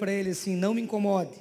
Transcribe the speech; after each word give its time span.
para 0.00 0.10
ele 0.10 0.30
assim: 0.30 0.56
não 0.56 0.72
me 0.72 0.80
incomode. 0.80 1.38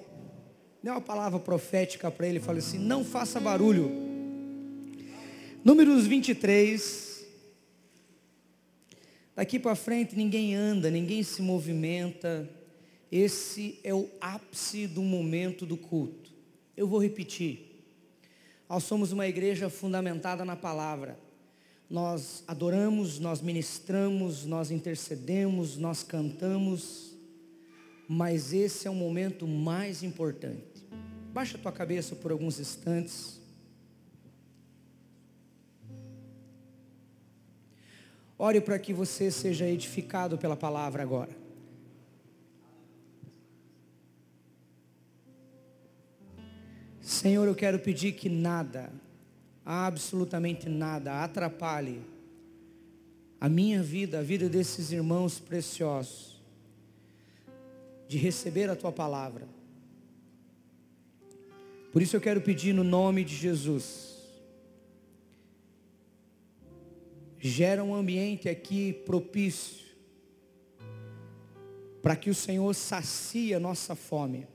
Dê 0.83 0.89
uma 0.89 0.99
palavra 0.99 1.39
profética 1.39 2.11
para 2.11 2.27
ele, 2.27 2.37
fala 2.37 2.57
assim: 2.57 2.77
não 2.77 3.05
faça 3.05 3.39
barulho. 3.39 3.89
Números 5.63 6.05
23. 6.05 7.25
Daqui 9.33 9.57
para 9.57 9.73
frente 9.73 10.17
ninguém 10.17 10.53
anda, 10.53 10.91
ninguém 10.91 11.23
se 11.23 11.41
movimenta. 11.41 12.49
Esse 13.09 13.79
é 13.85 13.93
o 13.93 14.09
ápice 14.19 14.85
do 14.85 15.01
momento 15.01 15.65
do 15.65 15.77
culto. 15.77 16.29
Eu 16.75 16.87
vou 16.87 17.01
repetir. 17.01 17.85
Nós 18.67 18.83
somos 18.83 19.13
uma 19.13 19.27
igreja 19.27 19.69
fundamentada 19.69 20.43
na 20.43 20.57
palavra. 20.57 21.17
Nós 21.89 22.43
adoramos, 22.45 23.17
nós 23.17 23.41
ministramos, 23.41 24.45
nós 24.45 24.71
intercedemos, 24.71 25.77
nós 25.77 26.03
cantamos 26.03 27.10
mas 28.13 28.51
esse 28.51 28.89
é 28.89 28.91
o 28.91 28.93
momento 28.93 29.47
mais 29.47 30.03
importante. 30.03 30.85
Baixa 31.31 31.57
tua 31.57 31.71
cabeça 31.71 32.13
por 32.13 32.29
alguns 32.29 32.59
instantes. 32.59 33.39
Ore 38.37 38.59
para 38.59 38.77
que 38.77 38.93
você 38.93 39.31
seja 39.31 39.65
edificado 39.65 40.37
pela 40.37 40.57
palavra 40.57 41.01
agora. 41.01 41.31
Senhor, 46.99 47.47
eu 47.47 47.55
quero 47.55 47.79
pedir 47.79 48.11
que 48.11 48.27
nada, 48.27 48.91
absolutamente 49.65 50.67
nada, 50.67 51.23
atrapalhe 51.23 52.01
a 53.39 53.47
minha 53.47 53.81
vida, 53.81 54.19
a 54.19 54.21
vida 54.21 54.49
desses 54.49 54.91
irmãos 54.91 55.39
preciosos 55.39 56.30
de 58.11 58.17
receber 58.17 58.69
a 58.69 58.75
tua 58.75 58.91
palavra. 58.91 59.47
Por 61.93 62.01
isso 62.01 62.13
eu 62.13 62.19
quero 62.19 62.41
pedir 62.41 62.73
no 62.73 62.83
nome 62.83 63.23
de 63.23 63.33
Jesus. 63.33 64.17
Gera 67.39 67.81
um 67.81 67.95
ambiente 67.95 68.49
aqui 68.49 68.91
propício 68.91 69.85
para 72.01 72.17
que 72.17 72.29
o 72.29 72.35
Senhor 72.35 72.75
sacie 72.75 73.53
a 73.53 73.61
nossa 73.61 73.95
fome. 73.95 74.45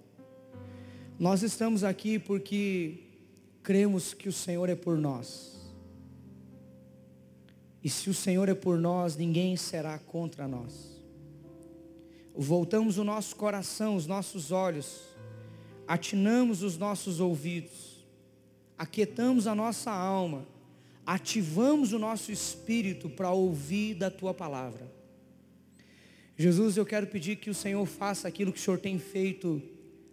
Nós 1.18 1.42
estamos 1.42 1.82
aqui 1.82 2.18
porque 2.18 3.04
cremos 3.62 4.12
que 4.12 4.28
o 4.28 4.32
Senhor 4.34 4.68
é 4.68 4.74
por 4.74 4.98
nós. 4.98 5.74
E 7.82 7.88
se 7.88 8.10
o 8.10 8.14
Senhor 8.14 8.50
é 8.50 8.54
por 8.54 8.78
nós, 8.78 9.16
ninguém 9.16 9.56
será 9.56 9.98
contra 9.98 10.46
nós 10.46 10.95
voltamos 12.36 12.98
o 12.98 13.04
nosso 13.04 13.34
coração, 13.34 13.96
os 13.96 14.06
nossos 14.06 14.52
olhos, 14.52 15.00
atinamos 15.88 16.62
os 16.62 16.76
nossos 16.76 17.20
ouvidos, 17.20 18.04
aquietamos 18.76 19.46
a 19.46 19.54
nossa 19.54 19.90
alma, 19.90 20.46
ativamos 21.04 21.92
o 21.92 21.98
nosso 21.98 22.30
espírito 22.30 23.08
para 23.08 23.30
ouvir 23.30 23.94
da 23.94 24.10
tua 24.10 24.34
palavra. 24.34 24.92
Jesus, 26.36 26.76
eu 26.76 26.84
quero 26.84 27.06
pedir 27.06 27.36
que 27.36 27.48
o 27.48 27.54
Senhor 27.54 27.86
faça 27.86 28.28
aquilo 28.28 28.52
que 28.52 28.58
o 28.58 28.62
Senhor 28.62 28.78
tem 28.78 28.98
feito 28.98 29.62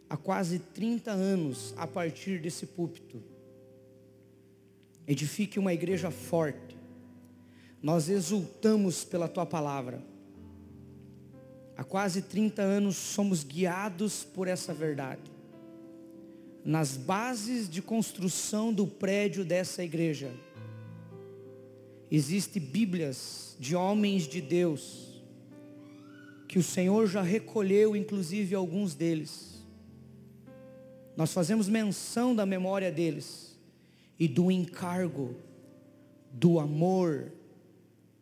há 0.10 0.16
quase 0.16 0.60
30 0.60 1.12
anos 1.12 1.74
a 1.76 1.86
partir 1.86 2.40
desse 2.40 2.66
púlpito. 2.66 3.22
Edifique 5.06 5.60
uma 5.60 5.74
igreja 5.74 6.10
forte. 6.10 6.78
Nós 7.82 8.08
exultamos 8.08 9.04
pela 9.04 9.28
tua 9.28 9.46
palavra 9.46 10.13
Há 11.84 11.86
quase 11.86 12.22
30 12.22 12.62
anos 12.62 12.96
somos 12.96 13.44
guiados 13.44 14.24
por 14.24 14.48
essa 14.48 14.74
verdade. 14.74 15.20
Nas 16.64 16.96
bases 16.96 17.70
de 17.70 17.82
construção 17.82 18.72
do 18.72 18.88
prédio 18.88 19.44
dessa 19.44 19.84
igreja, 19.84 20.32
existem 22.10 22.64
Bíblias 22.64 23.58
de 23.60 23.76
homens 23.76 24.30
de 24.30 24.40
Deus, 24.40 25.22
que 26.48 26.58
o 26.58 26.64
Senhor 26.64 27.06
já 27.06 27.22
recolheu, 27.22 27.98
inclusive 27.98 28.56
alguns 28.56 28.96
deles. 28.96 29.62
Nós 31.18 31.34
fazemos 31.34 31.68
menção 31.68 32.34
da 32.34 32.46
memória 32.46 32.94
deles 32.94 33.60
e 34.18 34.30
do 34.30 34.50
encargo, 34.50 35.36
do 36.32 36.62
amor, 36.62 37.30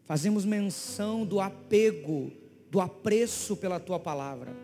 fazemos 0.03 0.45
menção 0.45 1.23
do 1.23 1.39
apego 1.39 2.40
do 2.71 2.79
apreço 2.79 3.57
pela 3.57 3.81
tua 3.81 3.99
palavra. 3.99 4.55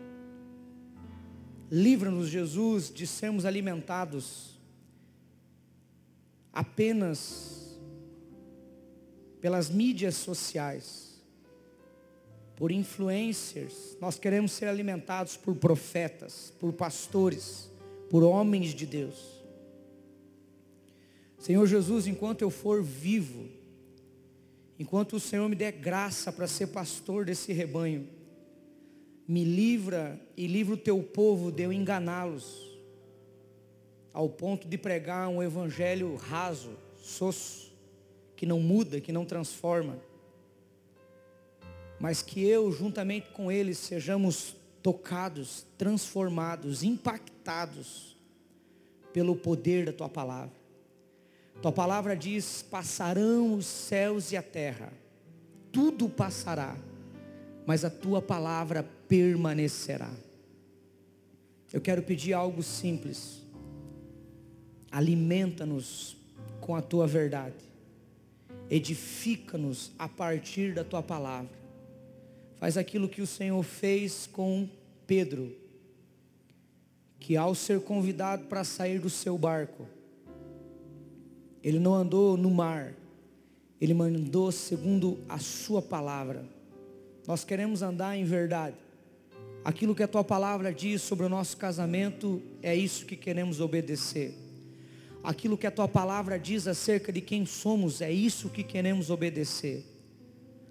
Livra-nos, 1.70 2.30
Jesus, 2.30 2.90
de 2.90 3.06
sermos 3.06 3.44
alimentados 3.44 4.58
apenas 6.50 7.78
pelas 9.42 9.68
mídias 9.68 10.14
sociais, 10.14 11.22
por 12.56 12.72
influencers. 12.72 13.98
Nós 14.00 14.18
queremos 14.18 14.52
ser 14.52 14.66
alimentados 14.68 15.36
por 15.36 15.54
profetas, 15.56 16.50
por 16.58 16.72
pastores, 16.72 17.70
por 18.08 18.22
homens 18.22 18.74
de 18.74 18.86
Deus. 18.86 19.38
Senhor 21.38 21.66
Jesus, 21.66 22.06
enquanto 22.06 22.40
eu 22.40 22.48
for 22.48 22.82
vivo, 22.82 23.57
Enquanto 24.78 25.16
o 25.16 25.20
Senhor 25.20 25.48
me 25.48 25.56
der 25.56 25.72
graça 25.72 26.32
para 26.32 26.46
ser 26.46 26.68
pastor 26.68 27.24
desse 27.24 27.52
rebanho, 27.52 28.08
me 29.26 29.44
livra 29.44 30.20
e 30.36 30.46
livra 30.46 30.74
o 30.74 30.78
teu 30.78 31.02
povo 31.02 31.50
de 31.50 31.64
eu 31.64 31.72
enganá-los, 31.72 32.78
ao 34.12 34.28
ponto 34.28 34.68
de 34.68 34.78
pregar 34.78 35.28
um 35.28 35.42
evangelho 35.42 36.14
raso, 36.16 36.70
soço, 37.02 37.72
que 38.36 38.46
não 38.46 38.60
muda, 38.60 39.00
que 39.00 39.12
não 39.12 39.24
transforma, 39.24 39.98
mas 41.98 42.22
que 42.22 42.44
eu, 42.44 42.70
juntamente 42.70 43.30
com 43.30 43.50
eles, 43.50 43.78
sejamos 43.78 44.54
tocados, 44.82 45.66
transformados, 45.76 46.84
impactados 46.84 48.16
pelo 49.12 49.34
poder 49.34 49.86
da 49.86 49.92
tua 49.92 50.08
palavra. 50.08 50.57
Tua 51.60 51.72
palavra 51.72 52.16
diz: 52.16 52.62
passarão 52.62 53.54
os 53.54 53.66
céus 53.66 54.32
e 54.32 54.36
a 54.36 54.42
terra, 54.42 54.92
tudo 55.72 56.08
passará, 56.08 56.76
mas 57.66 57.84
a 57.84 57.90
tua 57.90 58.22
palavra 58.22 58.82
permanecerá. 59.08 60.10
Eu 61.72 61.80
quero 61.80 62.02
pedir 62.02 62.32
algo 62.32 62.62
simples. 62.62 63.42
Alimenta-nos 64.90 66.16
com 66.60 66.74
a 66.74 66.80
tua 66.80 67.06
verdade. 67.06 67.56
Edifica-nos 68.70 69.90
a 69.98 70.08
partir 70.08 70.74
da 70.74 70.82
tua 70.82 71.02
palavra. 71.02 71.50
Faz 72.56 72.76
aquilo 72.76 73.08
que 73.08 73.20
o 73.20 73.26
Senhor 73.26 73.62
fez 73.62 74.26
com 74.26 74.68
Pedro, 75.06 75.54
que 77.20 77.36
ao 77.36 77.54
ser 77.54 77.80
convidado 77.82 78.46
para 78.46 78.64
sair 78.64 78.98
do 78.98 79.10
seu 79.10 79.36
barco, 79.38 79.86
ele 81.62 81.78
não 81.78 81.94
andou 81.94 82.36
no 82.36 82.50
mar, 82.50 82.94
ele 83.80 83.94
mandou 83.94 84.50
segundo 84.52 85.18
a 85.28 85.38
sua 85.38 85.82
palavra. 85.82 86.44
Nós 87.26 87.44
queremos 87.44 87.82
andar 87.82 88.16
em 88.16 88.24
verdade. 88.24 88.76
Aquilo 89.64 89.94
que 89.94 90.02
a 90.02 90.08
tua 90.08 90.24
palavra 90.24 90.72
diz 90.72 91.02
sobre 91.02 91.26
o 91.26 91.28
nosso 91.28 91.56
casamento, 91.56 92.40
é 92.62 92.74
isso 92.74 93.04
que 93.04 93.16
queremos 93.16 93.60
obedecer. 93.60 94.34
Aquilo 95.22 95.58
que 95.58 95.66
a 95.66 95.70
tua 95.70 95.88
palavra 95.88 96.38
diz 96.38 96.66
acerca 96.66 97.12
de 97.12 97.20
quem 97.20 97.44
somos, 97.44 98.00
é 98.00 98.10
isso 98.10 98.48
que 98.48 98.62
queremos 98.62 99.10
obedecer. 99.10 99.84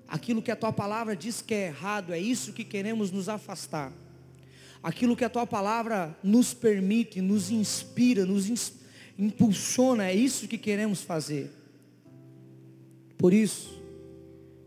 Aquilo 0.08 0.42
que 0.42 0.52
a 0.52 0.56
tua 0.56 0.72
palavra 0.72 1.16
diz 1.16 1.42
que 1.42 1.54
é 1.54 1.68
errado, 1.68 2.14
é 2.14 2.20
isso 2.20 2.54
que 2.54 2.64
queremos 2.64 3.12
nos 3.12 3.28
afastar. 3.28 3.92
Aquilo 4.82 5.16
que 5.16 5.26
a 5.26 5.30
tua 5.30 5.46
palavra 5.46 6.18
nos 6.24 6.54
permite, 6.54 7.22
nos 7.22 7.52
inspira, 7.52 8.26
nos 8.26 8.50
inspira 8.50 8.87
impulsiona, 9.18 10.06
é 10.10 10.16
isso 10.16 10.48
que 10.48 10.58
queremos 10.58 11.02
fazer. 11.02 11.52
Por 13.18 13.34
isso, 13.34 13.82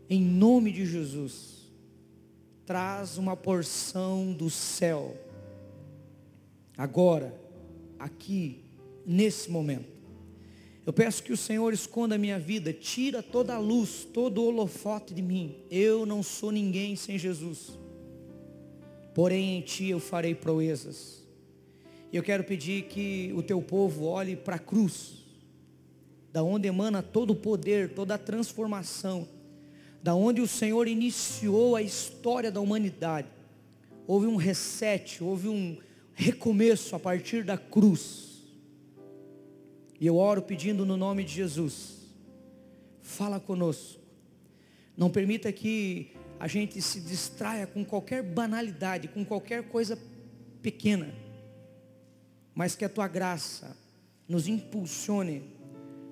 em 0.09 0.21
nome 0.21 0.71
de 0.71 0.85
Jesus, 0.85 1.71
traz 2.65 3.17
uma 3.17 3.35
porção 3.35 4.33
do 4.33 4.49
céu, 4.49 5.15
agora, 6.77 7.33
aqui, 7.97 8.63
nesse 9.05 9.49
momento. 9.49 9.91
Eu 10.85 10.91
peço 10.91 11.23
que 11.23 11.31
o 11.31 11.37
Senhor 11.37 11.71
esconda 11.73 12.15
a 12.15 12.17
minha 12.17 12.39
vida, 12.39 12.73
tira 12.73 13.21
toda 13.21 13.53
a 13.53 13.59
luz, 13.59 14.05
todo 14.11 14.41
o 14.41 14.47
holofote 14.47 15.13
de 15.13 15.21
mim. 15.21 15.55
Eu 15.69 16.05
não 16.05 16.23
sou 16.23 16.51
ninguém 16.51 16.95
sem 16.95 17.17
Jesus. 17.17 17.79
Porém 19.13 19.57
em 19.57 19.61
ti 19.61 19.89
eu 19.89 19.99
farei 19.99 20.33
proezas. 20.33 21.20
E 22.11 22.17
eu 22.17 22.23
quero 22.23 22.43
pedir 22.43 22.83
que 22.83 23.31
o 23.35 23.41
teu 23.41 23.61
povo 23.61 24.05
olhe 24.05 24.35
para 24.35 24.57
a 24.57 24.59
cruz, 24.59 25.23
da 26.31 26.43
onde 26.43 26.67
emana 26.67 27.01
todo 27.01 27.31
o 27.31 27.35
poder, 27.35 27.93
toda 27.93 28.15
a 28.15 28.17
transformação, 28.17 29.27
da 30.03 30.13
onde 30.13 30.41
o 30.41 30.47
Senhor 30.47 30.87
iniciou 30.87 31.75
a 31.75 31.81
história 31.81 32.51
da 32.51 32.59
humanidade, 32.59 33.27
houve 34.05 34.27
um 34.27 34.35
reset, 34.35 35.23
houve 35.23 35.47
um 35.47 35.77
recomeço 36.13 36.95
a 36.95 36.99
partir 36.99 37.43
da 37.45 37.57
cruz. 37.57 38.43
E 39.99 40.05
eu 40.05 40.17
oro 40.17 40.41
pedindo 40.41 40.85
no 40.85 40.97
nome 40.97 41.23
de 41.23 41.31
Jesus, 41.31 41.99
fala 42.99 43.39
conosco. 43.39 44.01
Não 44.97 45.09
permita 45.09 45.51
que 45.51 46.11
a 46.39 46.47
gente 46.47 46.81
se 46.81 46.99
distraia 46.99 47.67
com 47.67 47.85
qualquer 47.85 48.21
banalidade, 48.21 49.07
com 49.07 49.23
qualquer 49.23 49.69
coisa 49.69 49.97
pequena, 50.61 51.13
mas 52.53 52.75
que 52.75 52.85
a 52.85 52.89
tua 52.89 53.07
graça 53.07 53.75
nos 54.27 54.47
impulsione 54.47 55.43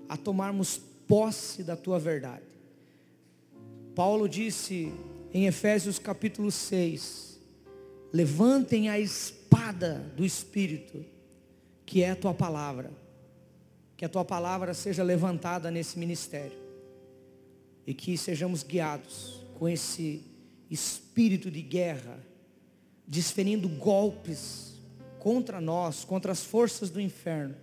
a 0.07 0.17
tomarmos 0.17 0.81
posse 1.07 1.63
da 1.63 1.75
tua 1.75 1.99
verdade. 1.99 2.43
Paulo 3.95 4.27
disse 4.27 4.91
em 5.33 5.45
Efésios 5.45 5.99
capítulo 5.99 6.51
6: 6.51 7.39
Levantem 8.11 8.89
a 8.89 8.99
espada 8.99 10.11
do 10.15 10.25
Espírito, 10.25 11.05
que 11.85 12.03
é 12.03 12.11
a 12.11 12.15
tua 12.15 12.33
palavra. 12.33 12.91
Que 13.97 14.05
a 14.05 14.09
tua 14.09 14.23
palavra 14.23 14.73
seja 14.73 15.03
levantada 15.03 15.69
nesse 15.69 15.99
ministério. 15.99 16.57
E 17.85 17.93
que 17.93 18.17
sejamos 18.17 18.63
guiados 18.63 19.43
com 19.55 19.67
esse 19.67 20.23
espírito 20.69 21.51
de 21.51 21.61
guerra, 21.61 22.19
desferindo 23.07 23.67
golpes 23.67 24.68
contra 25.19 25.61
nós, 25.61 26.03
contra 26.03 26.31
as 26.31 26.43
forças 26.43 26.89
do 26.89 26.99
inferno, 26.99 27.55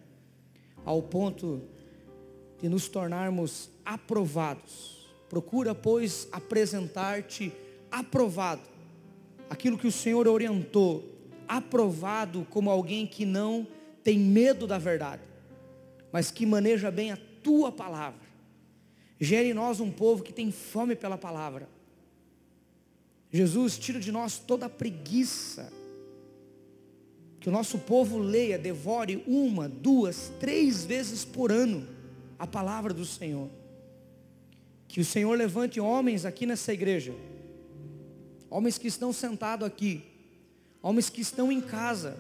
ao 0.85 1.03
ponto 1.03 1.62
de 2.61 2.69
nos 2.69 2.88
tornarmos 2.88 3.70
aprovados 3.85 4.97
Procura, 5.29 5.75
pois, 5.75 6.29
apresentar-te 6.31 7.53
aprovado. 7.91 8.62
Aquilo 9.50 9.79
que 9.79 9.87
o 9.87 9.93
Senhor 9.93 10.26
orientou, 10.29 11.05
aprovado 11.49 12.47
como 12.50 12.70
alguém 12.70 13.06
que 13.06 13.25
não 13.25 13.67
tem 14.02 14.19
medo 14.19 14.67
da 14.67 14.79
verdade, 14.79 15.23
mas 16.12 16.31
que 16.31 16.47
maneja 16.47 16.91
bem 16.91 17.11
a 17.11 17.19
tua 17.43 17.73
palavra. 17.73 18.26
Gere 19.19 19.50
em 19.50 19.55
nós 19.55 19.81
um 19.81 19.91
povo 19.91 20.23
que 20.23 20.32
tem 20.32 20.52
fome 20.52 20.94
pela 20.94 21.19
palavra. 21.19 21.69
Jesus, 23.32 23.76
tira 23.76 23.99
de 23.99 24.12
nós 24.12 24.38
toda 24.38 24.67
a 24.67 24.70
preguiça. 24.70 25.73
Que 27.47 27.51
o 27.51 27.53
nosso 27.53 27.79
povo 27.79 28.19
leia, 28.19 28.59
devore 28.59 29.23
uma, 29.25 29.69
duas, 29.69 30.33
três 30.41 30.85
vezes 30.85 31.25
por 31.25 31.53
ano 31.53 31.87
a 32.37 32.45
palavra 32.45 32.93
do 32.93 33.05
Senhor. 33.05 33.49
Que 34.89 35.01
o 35.01 35.05
Senhor 35.05 35.33
levante 35.39 35.79
homens 35.79 36.25
aqui 36.25 36.45
nessa 36.45 36.73
igreja, 36.73 37.15
homens 38.51 38.79
que 38.79 38.89
estão 38.89 39.13
sentados 39.13 39.65
aqui, 39.65 40.03
homens 40.83 41.09
que 41.09 41.21
estão 41.21 41.53
em 41.53 41.61
casa, 41.61 42.19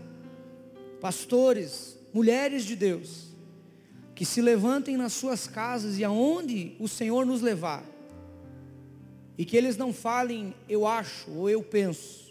pastores, 1.00 1.98
mulheres 2.14 2.64
de 2.64 2.76
Deus, 2.76 3.24
que 4.14 4.24
se 4.24 4.40
levantem 4.40 4.96
nas 4.96 5.12
suas 5.12 5.48
casas 5.48 5.98
e 5.98 6.04
aonde 6.04 6.76
o 6.78 6.86
Senhor 6.86 7.26
nos 7.26 7.42
levar, 7.42 7.84
e 9.36 9.44
que 9.44 9.56
eles 9.56 9.76
não 9.76 9.92
falem 9.92 10.54
eu 10.68 10.86
acho 10.86 11.28
ou 11.32 11.50
eu 11.50 11.64
penso, 11.64 12.25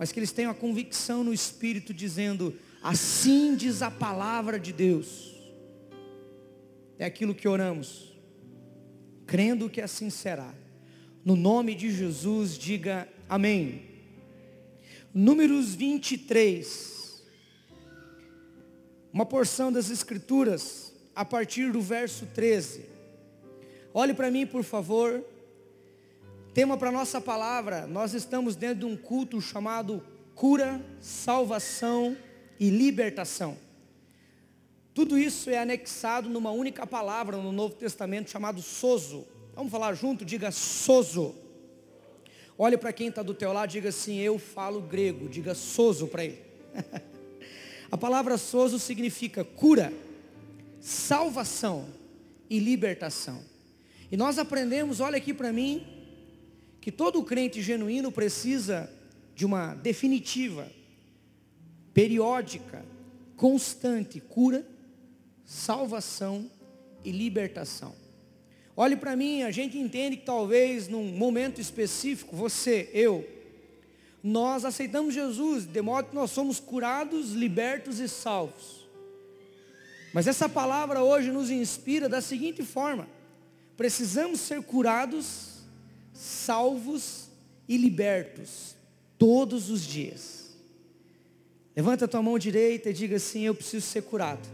mas 0.00 0.10
que 0.10 0.18
eles 0.18 0.32
tenham 0.32 0.50
a 0.50 0.54
convicção 0.54 1.22
no 1.22 1.30
Espírito 1.30 1.92
dizendo, 1.92 2.58
assim 2.82 3.54
diz 3.54 3.82
a 3.82 3.90
palavra 3.90 4.58
de 4.58 4.72
Deus, 4.72 5.36
é 6.98 7.04
aquilo 7.04 7.34
que 7.34 7.46
oramos 7.46 8.10
crendo 9.26 9.68
que 9.68 9.82
assim 9.82 10.08
será. 10.08 10.54
No 11.22 11.36
nome 11.36 11.74
de 11.74 11.92
Jesus, 11.92 12.56
diga 12.56 13.06
amém. 13.28 13.82
Números 15.12 15.74
23. 15.74 17.22
Uma 19.12 19.26
porção 19.26 19.70
das 19.70 19.90
Escrituras, 19.90 20.94
a 21.14 21.24
partir 21.26 21.70
do 21.70 21.80
verso 21.82 22.24
13. 22.34 22.86
Olhe 23.92 24.14
para 24.14 24.30
mim, 24.30 24.46
por 24.46 24.64
favor. 24.64 25.22
Tema 26.52 26.76
para 26.76 26.90
nossa 26.90 27.20
palavra, 27.20 27.86
nós 27.86 28.12
estamos 28.12 28.56
dentro 28.56 28.80
de 28.80 28.84
um 28.84 28.96
culto 28.96 29.40
chamado 29.40 30.02
cura, 30.34 30.84
salvação 31.00 32.16
e 32.58 32.68
libertação. 32.68 33.56
Tudo 34.92 35.16
isso 35.16 35.48
é 35.48 35.58
anexado 35.58 36.28
numa 36.28 36.50
única 36.50 36.84
palavra 36.84 37.36
no 37.36 37.52
Novo 37.52 37.76
Testamento 37.76 38.30
chamado 38.30 38.60
sozo. 38.60 39.28
Vamos 39.54 39.70
falar 39.70 39.94
junto? 39.94 40.24
Diga 40.24 40.50
sozo. 40.50 41.36
Olhe 42.58 42.76
para 42.76 42.92
quem 42.92 43.06
está 43.06 43.22
do 43.22 43.32
teu 43.32 43.52
lado, 43.52 43.70
diga 43.70 43.90
assim, 43.90 44.18
eu 44.18 44.36
falo 44.36 44.80
grego, 44.80 45.28
diga 45.28 45.54
sozo 45.54 46.08
para 46.08 46.24
ele. 46.24 46.42
A 47.92 47.96
palavra 47.96 48.36
sozo 48.36 48.78
significa 48.80 49.44
cura, 49.44 49.92
salvação 50.80 51.88
e 52.48 52.58
libertação. 52.58 53.40
E 54.10 54.16
nós 54.16 54.36
aprendemos, 54.36 54.98
olha 54.98 55.16
aqui 55.16 55.32
para 55.32 55.52
mim, 55.52 55.99
que 56.80 56.90
todo 56.90 57.22
crente 57.22 57.60
genuíno 57.62 58.10
precisa 58.10 58.90
de 59.34 59.44
uma 59.44 59.74
definitiva, 59.74 60.70
periódica, 61.92 62.84
constante 63.36 64.20
cura, 64.20 64.66
salvação 65.44 66.50
e 67.04 67.10
libertação. 67.10 67.94
Olhe 68.76 68.96
para 68.96 69.16
mim, 69.16 69.42
a 69.42 69.50
gente 69.50 69.76
entende 69.78 70.16
que 70.16 70.24
talvez 70.24 70.88
num 70.88 71.04
momento 71.04 71.60
específico, 71.60 72.34
você, 72.34 72.88
eu, 72.94 73.28
nós 74.22 74.64
aceitamos 74.64 75.14
Jesus, 75.14 75.66
de 75.66 75.82
modo 75.82 76.08
que 76.10 76.14
nós 76.14 76.30
somos 76.30 76.60
curados, 76.60 77.32
libertos 77.32 77.98
e 77.98 78.08
salvos. 78.08 78.88
Mas 80.12 80.26
essa 80.26 80.48
palavra 80.48 81.02
hoje 81.02 81.30
nos 81.30 81.50
inspira 81.50 82.08
da 82.08 82.20
seguinte 82.20 82.62
forma: 82.62 83.08
precisamos 83.76 84.40
ser 84.40 84.62
curados, 84.62 85.49
salvos 86.12 87.28
e 87.68 87.76
libertos 87.76 88.74
todos 89.18 89.70
os 89.70 89.84
dias. 89.86 90.50
Levanta 91.76 92.04
a 92.04 92.08
tua 92.08 92.22
mão 92.22 92.38
direita 92.38 92.90
e 92.90 92.92
diga 92.92 93.16
assim: 93.16 93.42
Eu 93.42 93.54
preciso 93.54 93.86
ser 93.86 94.02
curado. 94.02 94.48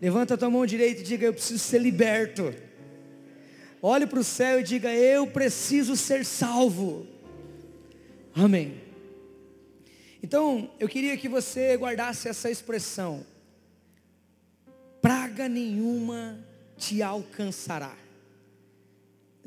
Levanta 0.00 0.34
a 0.34 0.36
tua 0.36 0.50
mão 0.50 0.66
direita 0.66 1.00
e 1.00 1.04
diga: 1.04 1.26
Eu 1.26 1.32
preciso 1.32 1.58
ser 1.58 1.80
liberto. 1.80 2.54
Olhe 3.80 4.06
para 4.06 4.20
o 4.20 4.24
céu 4.24 4.60
e 4.60 4.62
diga: 4.62 4.92
Eu 4.92 5.26
preciso 5.26 5.96
ser 5.96 6.24
salvo. 6.24 7.06
Amém. 8.34 8.80
Então, 10.22 10.70
eu 10.78 10.88
queria 10.88 11.16
que 11.16 11.28
você 11.28 11.76
guardasse 11.76 12.28
essa 12.28 12.50
expressão: 12.50 13.24
Praga 15.00 15.48
nenhuma 15.48 16.38
te 16.76 17.02
alcançará. 17.02 17.96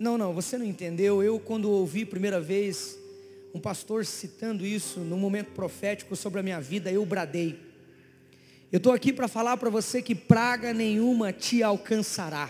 Não, 0.02 0.18
não, 0.18 0.34
você 0.34 0.58
não 0.58 0.66
entendeu. 0.66 1.22
Eu, 1.22 1.40
quando 1.40 1.70
ouvi 1.70 2.06
primeira 2.06 2.42
vez 2.42 2.98
um 3.54 3.60
pastor 3.60 4.04
citando 4.04 4.66
isso 4.66 5.02
num 5.02 5.16
momento 5.16 5.52
profético 5.52 6.16
sobre 6.16 6.40
a 6.40 6.44
minha 6.44 6.60
vida, 6.60 6.92
eu 6.92 7.06
bradei. 7.06 7.60
Eu 8.72 8.78
estou 8.78 8.94
aqui 8.94 9.14
para 9.14 9.28
falar 9.28 9.58
para 9.58 9.70
você 9.70 10.02
que 10.02 10.16
praga 10.16 10.74
nenhuma 10.74 11.32
te 11.32 11.62
alcançará. 11.62 12.50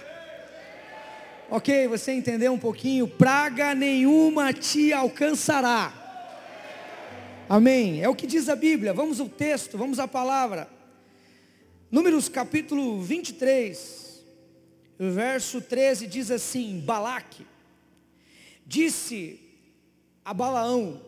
Ok, 1.50 1.89
você 1.89 2.13
entendeu 2.13 2.53
um 2.53 2.58
pouquinho? 2.58 3.05
Praga 3.05 3.75
nenhuma 3.75 4.53
te 4.53 4.93
alcançará. 4.93 5.93
Amém. 7.50 8.01
É 8.01 8.08
o 8.08 8.15
que 8.15 8.27
diz 8.27 8.48
a 8.48 8.55
Bíblia. 8.55 8.93
Vamos 8.93 9.20
ao 9.20 9.27
texto, 9.27 9.77
vamos 9.77 10.00
à 10.00 10.08
palavra. 10.08 10.70
Números 11.91 12.29
capítulo 12.29 13.01
23, 13.01 14.00
verso 14.98 15.62
13 15.62 16.07
diz 16.07 16.31
assim: 16.31 16.79
Balaque 16.79 17.45
disse 18.65 19.39
a 20.24 20.33
Balaão: 20.33 21.01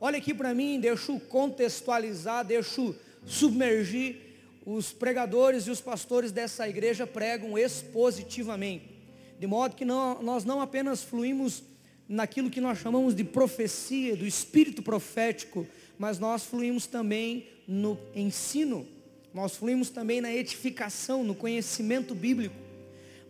Olha 0.00 0.18
aqui 0.18 0.34
para 0.34 0.52
mim, 0.52 0.78
deixa 0.78 1.12
eu 1.12 1.18
contextualizar, 1.18 2.44
deixa 2.44 2.80
eu 2.80 2.94
submergir. 3.24 4.24
Os 4.66 4.92
pregadores 4.92 5.68
e 5.68 5.70
os 5.70 5.80
pastores 5.80 6.32
dessa 6.32 6.68
igreja 6.68 7.06
pregam 7.06 7.56
expositivamente, 7.56 8.90
de 9.38 9.46
modo 9.46 9.76
que 9.76 9.84
não, 9.84 10.20
nós 10.20 10.44
não 10.44 10.60
apenas 10.60 11.04
fluímos 11.04 11.62
naquilo 12.08 12.50
que 12.50 12.60
nós 12.60 12.78
chamamos 12.78 13.14
de 13.14 13.22
profecia, 13.22 14.16
do 14.16 14.26
espírito 14.26 14.82
profético, 14.82 15.64
mas 15.96 16.18
nós 16.18 16.44
fluímos 16.44 16.84
também 16.84 17.46
no 17.66 17.96
ensino, 18.12 18.86
nós 19.32 19.56
fluímos 19.56 19.88
também 19.88 20.20
na 20.20 20.32
edificação, 20.32 21.22
no 21.22 21.34
conhecimento 21.34 22.12
bíblico. 22.12 22.65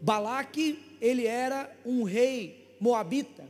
Balaque, 0.01 0.79
ele 1.01 1.27
era 1.27 1.75
um 1.85 2.03
rei 2.03 2.77
moabita, 2.81 3.45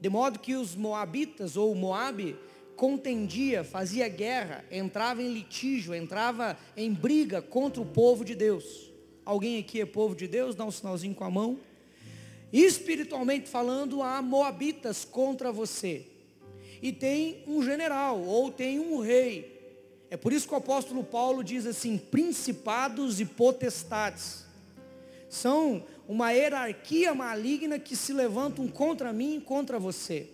de 0.00 0.08
modo 0.08 0.38
que 0.38 0.54
os 0.54 0.74
moabitas 0.74 1.56
ou 1.56 1.74
Moabe 1.74 2.36
contendia, 2.76 3.64
fazia 3.64 4.06
guerra, 4.08 4.64
entrava 4.70 5.22
em 5.22 5.32
litígio, 5.32 5.94
entrava 5.94 6.56
em 6.76 6.92
briga 6.92 7.40
contra 7.40 7.80
o 7.80 7.86
povo 7.86 8.24
de 8.24 8.34
Deus. 8.34 8.92
Alguém 9.24 9.58
aqui 9.58 9.80
é 9.80 9.86
povo 9.86 10.14
de 10.14 10.28
Deus? 10.28 10.54
Dá 10.54 10.64
um 10.64 10.70
sinalzinho 10.70 11.14
com 11.14 11.24
a 11.24 11.30
mão. 11.30 11.58
Espiritualmente 12.52 13.48
falando, 13.48 14.02
há 14.02 14.22
moabitas 14.22 15.04
contra 15.04 15.50
você. 15.50 16.06
e 16.82 16.92
tem 16.92 17.42
um 17.46 17.62
general 17.62 18.20
ou 18.22 18.50
tem 18.50 18.78
um 18.78 19.00
rei. 19.00 19.56
É 20.10 20.16
por 20.16 20.32
isso 20.32 20.46
que 20.46 20.54
o 20.54 20.58
apóstolo 20.58 21.02
Paulo 21.02 21.42
diz 21.42 21.66
assim: 21.66 21.98
principados 21.98 23.18
e 23.18 23.24
potestades. 23.24 24.45
São 25.28 25.84
uma 26.08 26.30
hierarquia 26.30 27.14
maligna 27.14 27.78
que 27.78 27.96
se 27.96 28.12
levantam 28.12 28.68
contra 28.68 29.12
mim 29.12 29.36
e 29.36 29.40
contra 29.40 29.78
você. 29.78 30.28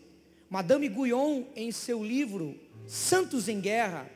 Madame 0.50 0.88
Guyon, 0.88 1.44
em 1.56 1.72
seu 1.72 2.04
livro 2.04 2.58
Santos 2.86 3.48
em 3.48 3.60
Guerra, 3.60 4.10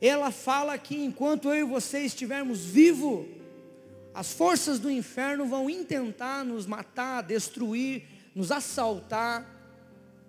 ela 0.00 0.30
fala 0.30 0.76
que 0.78 0.96
enquanto 0.96 1.48
eu 1.48 1.66
e 1.66 1.70
você 1.70 2.00
estivermos 2.00 2.64
vivos, 2.64 3.26
as 4.12 4.32
forças 4.32 4.78
do 4.78 4.90
inferno 4.90 5.46
vão 5.46 5.70
intentar 5.70 6.44
nos 6.44 6.66
matar, 6.66 7.22
destruir, 7.22 8.04
nos 8.34 8.50
assaltar, 8.50 9.46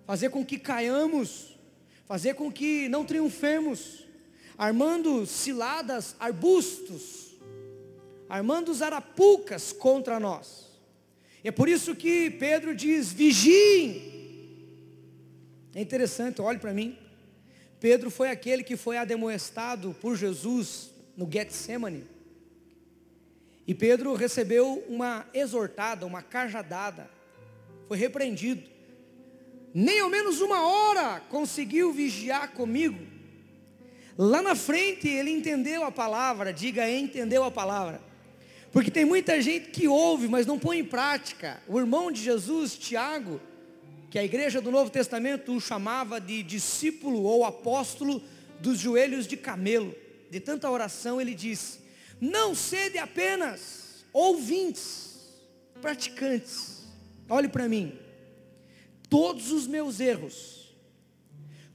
fazer 0.06 0.30
com 0.30 0.46
que 0.46 0.60
caiamos, 0.60 1.58
fazer 2.06 2.36
com 2.36 2.52
que 2.52 2.88
não 2.90 3.06
triunfemos, 3.06 4.06
armando 4.58 5.26
ciladas, 5.26 6.16
arbustos, 6.20 7.31
armando 8.32 8.72
os 8.72 8.82
arapucas 8.82 9.74
contra 9.74 10.18
nós. 10.18 10.72
É 11.44 11.52
por 11.52 11.68
isso 11.68 11.94
que 11.94 12.32
Pedro 12.32 12.74
diz: 12.74 13.12
vigiem. 13.12 14.10
É 15.76 15.82
interessante, 15.82 16.42
olhe 16.42 16.58
para 16.58 16.74
mim. 16.74 16.98
Pedro 17.78 18.10
foi 18.10 18.30
aquele 18.30 18.64
que 18.64 18.78
foi 18.78 18.96
ademoestado 18.96 19.94
por 20.00 20.16
Jesus 20.16 20.92
no 21.18 21.30
Getsemane. 21.30 22.08
E 23.68 23.74
Pedro 23.74 24.14
recebeu 24.14 24.82
uma 24.88 25.26
exortada, 25.34 26.06
uma 26.06 26.22
cajadada. 26.22 27.10
Foi 27.90 27.98
repreendido. 27.98 28.64
Nem 29.74 30.00
ao 30.00 30.10
menos 30.10 30.40
uma 30.40 30.66
hora 30.66 31.20
conseguiu 31.30 31.92
vigiar 31.92 32.54
comigo. 32.54 33.06
Lá 34.18 34.42
na 34.42 34.56
frente 34.56 35.10
ele 35.10 35.32
entendeu 35.32 35.84
a 35.84 35.92
palavra, 35.92 36.54
diga 36.54 36.90
entendeu 36.90 37.44
a 37.44 37.52
palavra. 37.52 38.11
Porque 38.72 38.90
tem 38.90 39.04
muita 39.04 39.42
gente 39.42 39.70
que 39.70 39.88
ouve, 39.88 40.28
mas 40.28 40.46
não 40.46 40.58
põe 40.58 40.80
em 40.80 40.84
prática. 40.84 41.62
O 41.68 41.78
irmão 41.78 42.12
de 42.12 42.22
Jesus, 42.22 42.78
Tiago, 42.78 43.42
que 44.10 44.18
a 44.18 44.24
igreja 44.24 44.62
do 44.62 44.72
Novo 44.72 44.90
Testamento 44.90 45.54
o 45.54 45.60
chamava 45.60 46.20
de 46.22 46.42
discípulo 46.42 47.24
ou 47.24 47.44
apóstolo 47.44 48.24
dos 48.60 48.80
joelhos 48.80 49.28
de 49.28 49.36
camelo. 49.36 49.94
De 50.30 50.40
tanta 50.40 50.70
oração 50.70 51.20
ele 51.20 51.36
disse: 51.36 51.80
Não 52.20 52.56
sede 52.56 52.98
apenas 52.98 54.06
ouvintes, 54.14 55.18
praticantes. 55.82 56.84
Olhe 57.30 57.50
para 57.50 57.68
mim. 57.68 57.98
Todos 59.10 59.52
os 59.52 59.68
meus 59.68 60.00
erros, 60.00 60.74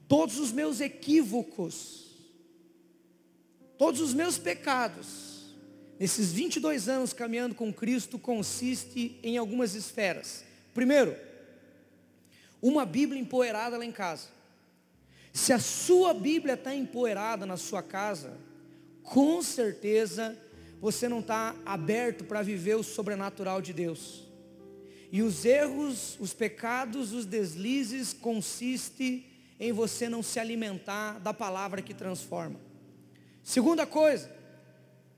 todos 0.08 0.38
os 0.38 0.50
meus 0.50 0.80
equívocos, 0.80 2.06
todos 3.76 4.00
os 4.00 4.14
meus 4.14 4.38
pecados, 4.38 5.25
nesses 5.98 6.32
22 6.32 6.88
anos 6.88 7.12
caminhando 7.12 7.54
com 7.54 7.72
Cristo, 7.72 8.18
consiste 8.18 9.18
em 9.22 9.36
algumas 9.36 9.74
esferas. 9.74 10.44
Primeiro, 10.74 11.16
uma 12.60 12.84
Bíblia 12.84 13.20
empoeirada 13.20 13.76
lá 13.76 13.84
em 13.84 13.92
casa. 13.92 14.28
Se 15.32 15.52
a 15.52 15.58
sua 15.58 16.14
Bíblia 16.14 16.54
está 16.54 16.74
empoeirada 16.74 17.44
na 17.44 17.56
sua 17.56 17.82
casa, 17.82 18.38
com 19.02 19.42
certeza 19.42 20.36
você 20.80 21.08
não 21.08 21.20
está 21.20 21.54
aberto 21.64 22.24
para 22.24 22.42
viver 22.42 22.74
o 22.74 22.82
sobrenatural 22.82 23.62
de 23.62 23.72
Deus. 23.72 24.24
E 25.10 25.22
os 25.22 25.44
erros, 25.44 26.16
os 26.20 26.34
pecados, 26.34 27.12
os 27.12 27.24
deslizes 27.24 28.12
consiste 28.12 29.24
em 29.58 29.72
você 29.72 30.08
não 30.08 30.22
se 30.22 30.38
alimentar 30.38 31.18
da 31.20 31.32
palavra 31.32 31.80
que 31.80 31.94
transforma. 31.94 32.60
Segunda 33.42 33.86
coisa, 33.86 34.30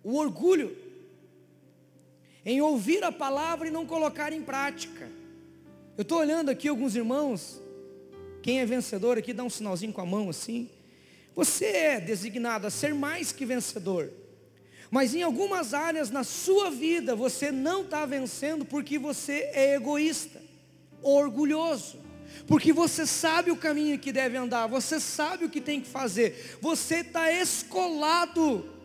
o 0.09 0.17
orgulho 0.17 0.75
em 2.43 2.63
ouvir 2.63 3.05
a 3.05 3.13
palavra 3.13 3.69
e 3.69 3.71
não 3.71 3.85
colocar 3.85 4.33
em 4.33 4.41
prática. 4.41 5.07
Eu 5.99 6.03
estou 6.03 6.21
olhando 6.21 6.49
aqui 6.49 6.67
alguns 6.67 6.97
irmãos, 6.97 7.61
quem 8.43 8.59
é 8.59 8.65
vencedor 8.65 9.19
aqui 9.19 9.35
dá 9.35 9.45
um 9.45 9.51
sinalzinho 9.51 9.93
com 9.93 10.01
a 10.01 10.07
mão 10.07 10.31
assim. 10.31 10.71
Você 11.35 11.67
é 11.67 12.01
designado 12.01 12.67
a 12.67 12.71
ser 12.71 12.95
mais 12.95 13.33
que 13.33 13.45
vencedor. 13.45 14.11
Mas 14.91 15.15
em 15.15 15.23
algumas 15.23 15.75
áreas 15.75 16.09
na 16.09 16.25
sua 16.25 16.71
vida 16.71 17.15
você 17.15 17.53
não 17.53 17.83
está 17.83 18.07
vencendo 18.07 18.65
porque 18.65 18.99
você 18.99 19.51
é 19.53 19.75
egoísta, 19.75 20.41
orgulhoso, 21.03 21.99
porque 22.47 22.73
você 22.73 23.05
sabe 23.05 23.51
o 23.51 23.57
caminho 23.59 23.99
que 23.99 24.11
deve 24.11 24.39
andar, 24.39 24.69
você 24.69 24.99
sabe 24.99 25.45
o 25.45 25.51
que 25.51 25.61
tem 25.61 25.83
que 25.83 25.89
fazer, 25.89 26.57
você 26.63 27.01
está 27.01 27.31
escolado 27.31 28.78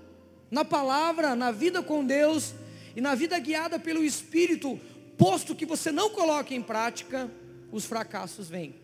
na 0.53 0.63
palavra, 0.63 1.35
na 1.35 1.51
vida 1.51 1.81
com 1.81 2.05
Deus 2.05 2.53
e 2.95 3.01
na 3.01 3.15
vida 3.15 3.39
guiada 3.39 3.79
pelo 3.79 4.03
Espírito, 4.03 4.79
posto 5.17 5.55
que 5.55 5.65
você 5.65 5.91
não 5.91 6.11
coloque 6.11 6.53
em 6.53 6.61
prática, 6.61 7.27
os 7.71 7.85
fracassos 7.85 8.49
vêm. 8.49 8.75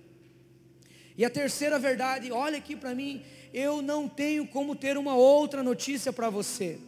E 1.16 1.24
a 1.24 1.30
terceira 1.30 1.78
verdade, 1.78 2.32
olha 2.32 2.58
aqui 2.58 2.76
para 2.76 2.96
mim, 2.96 3.22
eu 3.54 3.84
não 3.84 4.10
tenho 4.10 4.48
como 4.48 4.76
ter 4.76 4.98
uma 4.98 5.16
outra 5.16 5.62
notícia 5.62 6.12
para 6.12 6.28
você. 6.28 6.80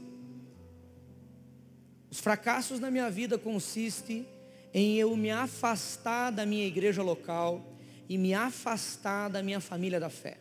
Os 2.09 2.19
fracassos 2.19 2.79
na 2.79 2.89
minha 2.89 3.09
vida 3.11 3.37
consistem 3.37 4.27
em 4.73 4.95
eu 4.95 5.15
me 5.15 5.29
afastar 5.29 6.31
da 6.31 6.43
minha 6.43 6.65
igreja 6.65 7.03
local 7.03 7.77
e 8.09 8.17
me 8.17 8.33
afastar 8.33 9.29
da 9.29 9.43
minha 9.43 9.59
família 9.59 9.99
da 9.99 10.09
fé. 10.09 10.39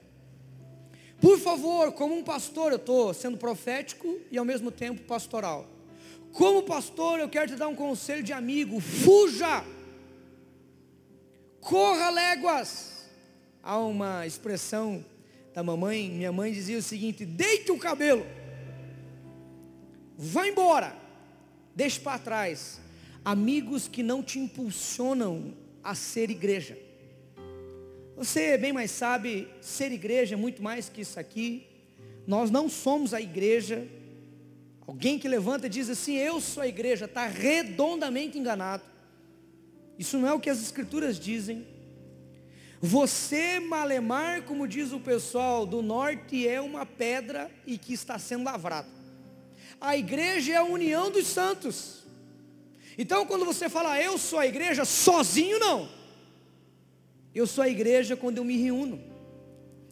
Por 1.20 1.38
favor, 1.38 1.92
como 1.92 2.16
um 2.16 2.22
pastor, 2.22 2.72
eu 2.72 2.76
estou 2.76 3.12
sendo 3.12 3.36
profético 3.36 4.18
e 4.30 4.38
ao 4.38 4.44
mesmo 4.44 4.70
tempo 4.70 5.02
pastoral. 5.02 5.68
Como 6.32 6.62
pastor, 6.62 7.20
eu 7.20 7.28
quero 7.28 7.48
te 7.48 7.56
dar 7.56 7.68
um 7.68 7.74
conselho 7.74 8.22
de 8.22 8.32
amigo: 8.32 8.80
fuja, 8.80 9.64
corra 11.60 12.10
léguas. 12.10 13.08
Há 13.62 13.78
uma 13.78 14.26
expressão 14.26 15.04
da 15.52 15.62
mamãe, 15.62 16.08
minha 16.08 16.32
mãe 16.32 16.52
dizia 16.52 16.78
o 16.78 16.82
seguinte: 16.82 17.26
deite 17.26 17.70
o 17.70 17.78
cabelo, 17.78 18.26
vá 20.16 20.48
embora, 20.48 20.96
deixe 21.74 22.00
para 22.00 22.18
trás 22.18 22.80
amigos 23.22 23.86
que 23.86 24.02
não 24.02 24.22
te 24.22 24.38
impulsionam 24.38 25.54
a 25.82 25.94
ser 25.94 26.30
igreja. 26.30 26.78
Você 28.20 28.56
bem 28.56 28.72
mais 28.72 28.92
sabe, 28.92 29.48
ser 29.60 29.90
igreja 29.90 30.34
é 30.34 30.38
muito 30.38 30.62
mais 30.62 30.88
que 30.88 31.00
isso 31.00 31.18
aqui. 31.18 31.66
Nós 32.26 32.50
não 32.50 32.68
somos 32.68 33.12
a 33.12 33.20
igreja 33.20 33.88
Alguém 34.90 35.20
que 35.20 35.28
levanta 35.28 35.68
e 35.68 35.70
diz 35.70 35.88
assim, 35.88 36.16
eu 36.16 36.40
sou 36.40 36.64
a 36.64 36.66
igreja, 36.66 37.04
está 37.04 37.24
redondamente 37.24 38.36
enganado. 38.36 38.82
Isso 39.96 40.18
não 40.18 40.26
é 40.26 40.32
o 40.32 40.40
que 40.40 40.50
as 40.50 40.60
escrituras 40.60 41.16
dizem. 41.16 41.64
Você, 42.80 43.60
malemar, 43.60 44.42
como 44.42 44.66
diz 44.66 44.90
o 44.90 44.98
pessoal 44.98 45.64
do 45.64 45.80
norte, 45.80 46.48
é 46.48 46.60
uma 46.60 46.84
pedra 46.84 47.48
e 47.64 47.78
que 47.78 47.92
está 47.92 48.18
sendo 48.18 48.42
lavrada. 48.42 48.88
A 49.80 49.96
igreja 49.96 50.54
é 50.54 50.56
a 50.56 50.64
união 50.64 51.08
dos 51.08 51.28
santos. 51.28 52.02
Então, 52.98 53.24
quando 53.24 53.44
você 53.44 53.68
fala, 53.68 54.02
eu 54.02 54.18
sou 54.18 54.40
a 54.40 54.46
igreja, 54.48 54.84
sozinho 54.84 55.60
não. 55.60 55.88
Eu 57.34 57.46
sou 57.46 57.62
a 57.62 57.68
igreja 57.68 58.16
quando 58.16 58.38
eu 58.38 58.44
me 58.44 58.56
reúno. 58.56 59.00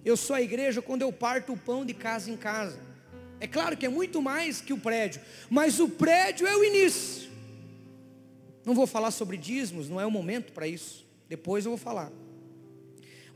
Eu 0.04 0.16
sou 0.16 0.34
a 0.34 0.42
igreja 0.42 0.80
quando 0.80 1.02
eu 1.02 1.12
parto 1.12 1.52
o 1.52 1.56
pão 1.56 1.84
de 1.84 1.94
casa 1.94 2.30
em 2.30 2.36
casa. 2.36 2.80
É 3.40 3.46
claro 3.46 3.76
que 3.76 3.86
é 3.86 3.88
muito 3.88 4.20
mais 4.20 4.60
que 4.60 4.72
o 4.72 4.78
prédio, 4.78 5.20
mas 5.48 5.78
o 5.78 5.88
prédio 5.88 6.46
é 6.46 6.56
o 6.56 6.64
início. 6.64 7.28
Não 8.64 8.74
vou 8.74 8.86
falar 8.86 9.10
sobre 9.10 9.36
dízimos, 9.36 9.88
não 9.88 10.00
é 10.00 10.06
o 10.06 10.10
momento 10.10 10.52
para 10.52 10.66
isso. 10.66 11.06
Depois 11.28 11.64
eu 11.64 11.70
vou 11.70 11.78
falar. 11.78 12.10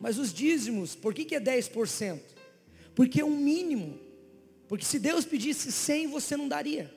Mas 0.01 0.19
os 0.19 0.33
dízimos, 0.33 0.95
por 0.97 1.15
que, 1.15 1.25
que 1.25 1.35
é 1.35 1.41
10%? 1.41 2.21
Porque 2.95 3.21
é 3.21 3.25
um 3.25 3.37
mínimo. 3.37 3.99
Porque 4.69 4.85
se 4.85 4.99
Deus 4.99 5.25
pedisse 5.25 5.71
100, 5.71 6.09
você 6.09 6.37
não 6.37 6.49
daria. 6.49 6.93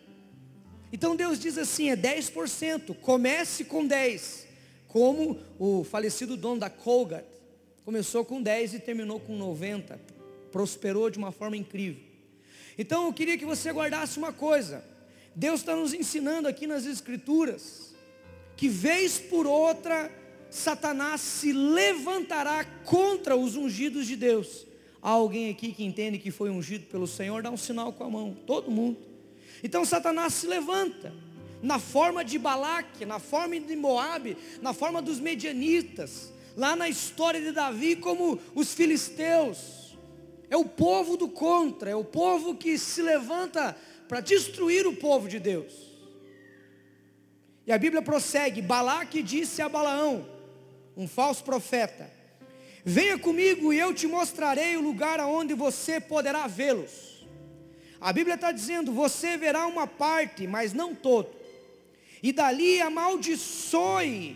Então 0.92 1.16
Deus 1.16 1.40
diz 1.40 1.58
assim, 1.58 1.90
é 1.90 1.96
10%, 1.96 2.96
comece 3.02 3.66
com 3.66 3.86
10. 3.86 4.45
Como 4.96 5.38
o 5.60 5.84
falecido 5.84 6.38
dono 6.38 6.62
da 6.62 6.70
Colgate, 6.70 7.28
começou 7.84 8.24
com 8.24 8.42
10 8.42 8.76
e 8.76 8.80
terminou 8.80 9.20
com 9.20 9.36
90. 9.36 10.00
Prosperou 10.54 11.10
de 11.10 11.18
uma 11.18 11.34
forma 11.34 11.58
incrível. 11.58 12.02
Então 12.78 13.06
eu 13.06 13.12
queria 13.12 13.38
que 13.38 13.44
você 13.44 13.74
guardasse 13.74 14.18
uma 14.18 14.32
coisa. 14.32 14.86
Deus 15.36 15.60
está 15.60 15.76
nos 15.76 15.94
ensinando 15.94 16.48
aqui 16.48 16.66
nas 16.66 16.86
Escrituras 16.86 17.94
que 18.56 18.70
vez 18.70 19.20
por 19.20 19.46
outra 19.46 20.10
Satanás 20.50 21.20
se 21.20 21.52
levantará 21.52 22.64
contra 22.86 23.36
os 23.36 23.58
ungidos 23.58 24.08
de 24.08 24.16
Deus. 24.16 24.66
Há 25.02 25.10
alguém 25.10 25.50
aqui 25.50 25.74
que 25.74 25.84
entende 25.84 26.20
que 26.20 26.32
foi 26.32 26.50
ungido 26.50 26.86
pelo 26.86 27.06
Senhor? 27.06 27.44
Dá 27.44 27.52
um 27.52 27.58
sinal 27.58 27.92
com 27.92 28.06
a 28.06 28.10
mão, 28.10 28.34
todo 28.48 28.72
mundo. 28.72 28.98
Então 29.62 29.84
Satanás 29.84 30.36
se 30.36 30.48
levanta 30.48 31.14
na 31.66 31.80
forma 31.80 32.24
de 32.24 32.38
Balaque, 32.38 33.06
na 33.06 33.18
forma 33.18 33.60
de 33.60 33.76
Moabe, 33.76 34.38
na 34.62 34.72
forma 34.72 35.02
dos 35.02 35.20
medianitas, 35.20 36.32
lá 36.56 36.76
na 36.76 36.88
história 36.88 37.42
de 37.42 37.52
Davi 37.52 37.96
como 37.96 38.40
os 38.54 38.76
filisteus. 38.76 39.98
É 40.48 40.56
o 40.56 40.66
povo 40.66 41.18
do 41.18 41.28
contra, 41.28 41.90
é 41.90 41.96
o 41.96 42.04
povo 42.04 42.54
que 42.54 42.78
se 42.78 43.02
levanta 43.02 43.76
para 44.08 44.20
destruir 44.20 44.86
o 44.86 44.96
povo 44.96 45.28
de 45.28 45.40
Deus. 45.40 45.74
E 47.66 47.72
a 47.72 47.80
Bíblia 47.80 48.04
prossegue: 48.04 48.62
Balaque 48.62 49.24
disse 49.24 49.60
a 49.60 49.68
Balaão, 49.68 50.24
um 50.96 51.08
falso 51.08 51.44
profeta: 51.44 52.12
Venha 52.84 53.18
comigo 53.18 53.74
e 53.74 53.80
eu 53.80 53.92
te 53.92 54.06
mostrarei 54.06 54.78
o 54.78 54.82
lugar 54.82 55.20
aonde 55.20 55.56
você 55.56 56.00
poderá 56.00 56.46
vê-los. 56.46 57.26
A 58.00 58.14
Bíblia 58.14 58.36
está 58.36 58.52
dizendo: 58.52 58.92
Você 58.92 59.36
verá 59.36 59.66
uma 59.66 59.88
parte, 59.88 60.46
mas 60.46 60.72
não 60.72 60.94
todo. 60.94 61.45
E 62.26 62.34
dali 62.34 62.82
amaldiçoe 62.82 64.36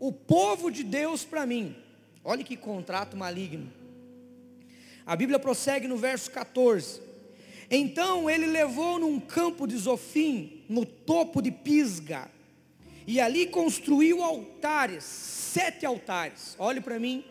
o 0.00 0.10
povo 0.10 0.72
de 0.72 0.82
Deus 0.82 1.24
para 1.24 1.46
mim. 1.46 1.76
Olha 2.24 2.42
que 2.42 2.56
contrato 2.56 3.16
maligno. 3.16 3.72
A 5.06 5.14
Bíblia 5.14 5.38
prossegue 5.38 5.86
no 5.86 5.96
verso 5.96 6.32
14. 6.32 7.00
Então 7.70 8.28
ele 8.28 8.46
levou 8.46 8.98
num 8.98 9.20
campo 9.20 9.68
de 9.68 9.76
Zofim, 9.76 10.64
no 10.68 10.84
topo 10.84 11.40
de 11.40 11.52
Pisga, 11.52 12.28
e 13.06 13.20
ali 13.20 13.46
construiu 13.46 14.24
altares, 14.24 15.04
sete 15.04 15.86
altares. 15.86 16.56
Olhe 16.58 16.80
para 16.80 16.98
mim. 16.98 17.24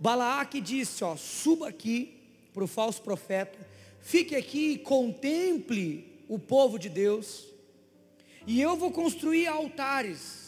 Balaaque 0.00 0.60
disse: 0.60 1.04
ó, 1.04 1.14
suba 1.14 1.68
aqui 1.68 2.18
para 2.52 2.64
o 2.64 2.66
falso 2.66 3.02
profeta, 3.02 3.56
fique 4.00 4.34
aqui 4.34 4.72
e 4.72 4.78
contemple 4.78 6.24
o 6.28 6.40
povo 6.40 6.76
de 6.76 6.88
Deus, 6.88 7.47
e 8.46 8.60
eu 8.60 8.76
vou 8.76 8.90
construir 8.90 9.46
altares 9.46 10.38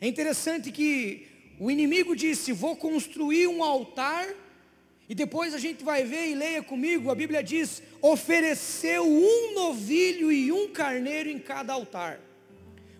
é 0.00 0.08
interessante 0.08 0.72
que 0.72 1.26
o 1.58 1.70
inimigo 1.70 2.16
disse: 2.16 2.52
Vou 2.52 2.74
construir 2.74 3.46
um 3.46 3.62
altar, 3.62 4.26
e 5.08 5.14
depois 5.14 5.52
a 5.52 5.58
gente 5.58 5.84
vai 5.84 6.04
ver 6.04 6.30
e 6.30 6.34
leia 6.34 6.62
comigo, 6.62 7.10
a 7.10 7.14
Bíblia 7.14 7.42
diz: 7.42 7.82
ofereceu 8.00 9.06
um 9.06 9.54
novilho 9.54 10.32
e 10.32 10.50
um 10.50 10.68
carneiro 10.72 11.28
em 11.28 11.38
cada 11.38 11.74
altar. 11.74 12.18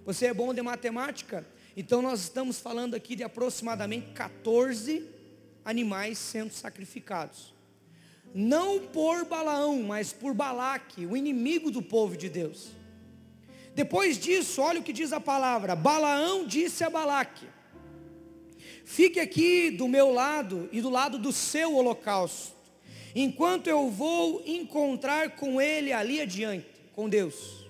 Você 0.05 0.27
é 0.27 0.35
bom 0.35 0.53
de 0.53 0.61
matemática? 0.61 1.47
Então 1.75 2.03
nós 2.03 2.21
estamos 2.21 2.61
falando 2.61 2.95
aqui 2.95 3.17
de 3.17 3.23
aproximadamente 3.23 4.09
14 4.13 5.09
animais 5.65 6.19
sendo 6.19 6.53
sacrificados. 6.53 7.55
Não 8.35 8.81
por 8.81 9.25
Balaão, 9.25 9.83
mas 9.83 10.13
por 10.13 10.35
Balaque, 10.35 11.07
o 11.07 11.17
inimigo 11.17 11.71
do 11.71 11.81
povo 11.81 12.17
de 12.17 12.29
Deus. 12.29 12.80
Depois 13.75 14.19
disso, 14.19 14.61
olha 14.61 14.81
o 14.81 14.83
que 14.83 14.93
diz 14.93 15.13
a 15.13 15.21
palavra: 15.21 15.77
Balaão 15.77 16.47
disse 16.47 16.83
a 16.85 16.91
Balaque: 16.91 17.47
Fique 18.85 19.21
aqui 19.21 19.71
do 19.71 19.87
meu 19.87 20.13
lado 20.13 20.69
e 20.73 20.81
do 20.81 20.91
lado 20.91 21.19
do 21.19 21.33
seu 21.33 21.77
holocausto, 21.77 22.57
enquanto 23.15 23.69
eu 23.69 23.89
vou 23.89 24.43
encontrar 24.45 25.37
com 25.37 25.61
ele 25.61 25.93
ali 25.93 26.21
adiante, 26.21 26.67
com 26.93 27.09
Deus. 27.09 27.61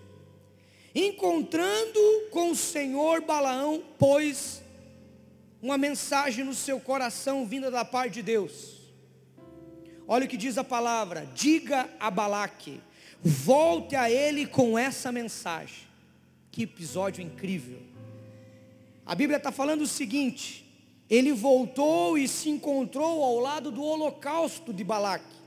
Encontrando 0.94 2.00
com 2.30 2.50
o 2.50 2.56
Senhor, 2.56 3.20
Balaão 3.20 3.82
pôs 3.98 4.62
uma 5.62 5.76
mensagem 5.76 6.44
no 6.44 6.54
seu 6.54 6.80
coração 6.80 7.46
vinda 7.46 7.70
da 7.70 7.84
parte 7.84 8.14
de 8.14 8.22
Deus. 8.22 8.80
Olha 10.08 10.24
o 10.24 10.28
que 10.28 10.36
diz 10.36 10.58
a 10.58 10.64
palavra: 10.64 11.28
diga 11.34 11.88
a 12.00 12.10
Balaque, 12.10 12.80
volte 13.22 13.94
a 13.94 14.10
ele 14.10 14.46
com 14.46 14.78
essa 14.78 15.12
mensagem. 15.12 15.89
Que 16.50 16.62
episódio 16.62 17.22
incrível. 17.22 17.80
A 19.06 19.14
Bíblia 19.14 19.36
está 19.36 19.52
falando 19.52 19.82
o 19.82 19.86
seguinte: 19.86 20.64
ele 21.08 21.32
voltou 21.32 22.16
e 22.16 22.28
se 22.28 22.48
encontrou 22.48 23.22
ao 23.24 23.40
lado 23.40 23.70
do 23.70 23.82
holocausto 23.82 24.72
de 24.72 24.84
Balaque. 24.84 25.40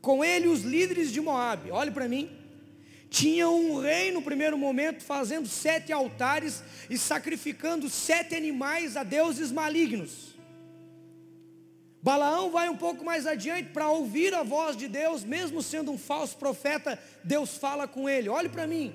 Com 0.00 0.24
ele 0.24 0.48
os 0.48 0.62
líderes 0.62 1.12
de 1.12 1.20
Moabe. 1.20 1.70
Olhe 1.70 1.90
para 1.90 2.08
mim. 2.08 2.30
Tinha 3.08 3.48
um 3.48 3.78
rei 3.80 4.10
no 4.10 4.20
primeiro 4.20 4.58
momento 4.58 5.02
fazendo 5.02 5.48
sete 5.48 5.92
altares 5.92 6.62
e 6.88 6.98
sacrificando 6.98 7.88
sete 7.88 8.34
animais 8.34 8.96
a 8.96 9.02
deuses 9.02 9.52
malignos. 9.52 10.34
Balaão 12.02 12.50
vai 12.50 12.68
um 12.68 12.76
pouco 12.76 13.04
mais 13.04 13.26
adiante 13.26 13.70
para 13.70 13.88
ouvir 13.88 14.32
a 14.32 14.42
voz 14.42 14.76
de 14.76 14.86
Deus, 14.86 15.24
mesmo 15.24 15.62
sendo 15.62 15.90
um 15.90 15.98
falso 15.98 16.36
profeta, 16.36 16.98
Deus 17.24 17.56
fala 17.56 17.88
com 17.88 18.08
ele. 18.08 18.28
Olhe 18.28 18.48
para 18.48 18.66
mim. 18.66 18.94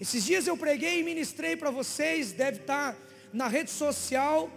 Esses 0.00 0.24
dias 0.24 0.46
eu 0.46 0.56
preguei 0.56 1.00
e 1.00 1.02
ministrei 1.02 1.56
para 1.56 1.70
vocês, 1.70 2.32
deve 2.32 2.60
estar 2.60 2.92
tá 2.92 2.98
na 3.32 3.48
rede 3.48 3.70
social, 3.70 4.50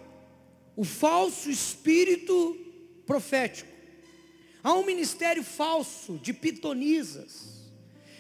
o 0.76 0.84
falso 0.84 1.50
espírito 1.50 2.58
profético. 3.06 3.70
Há 4.64 4.74
um 4.74 4.86
ministério 4.86 5.44
falso 5.44 6.20
de 6.20 6.32
pitonisas. 6.32 7.60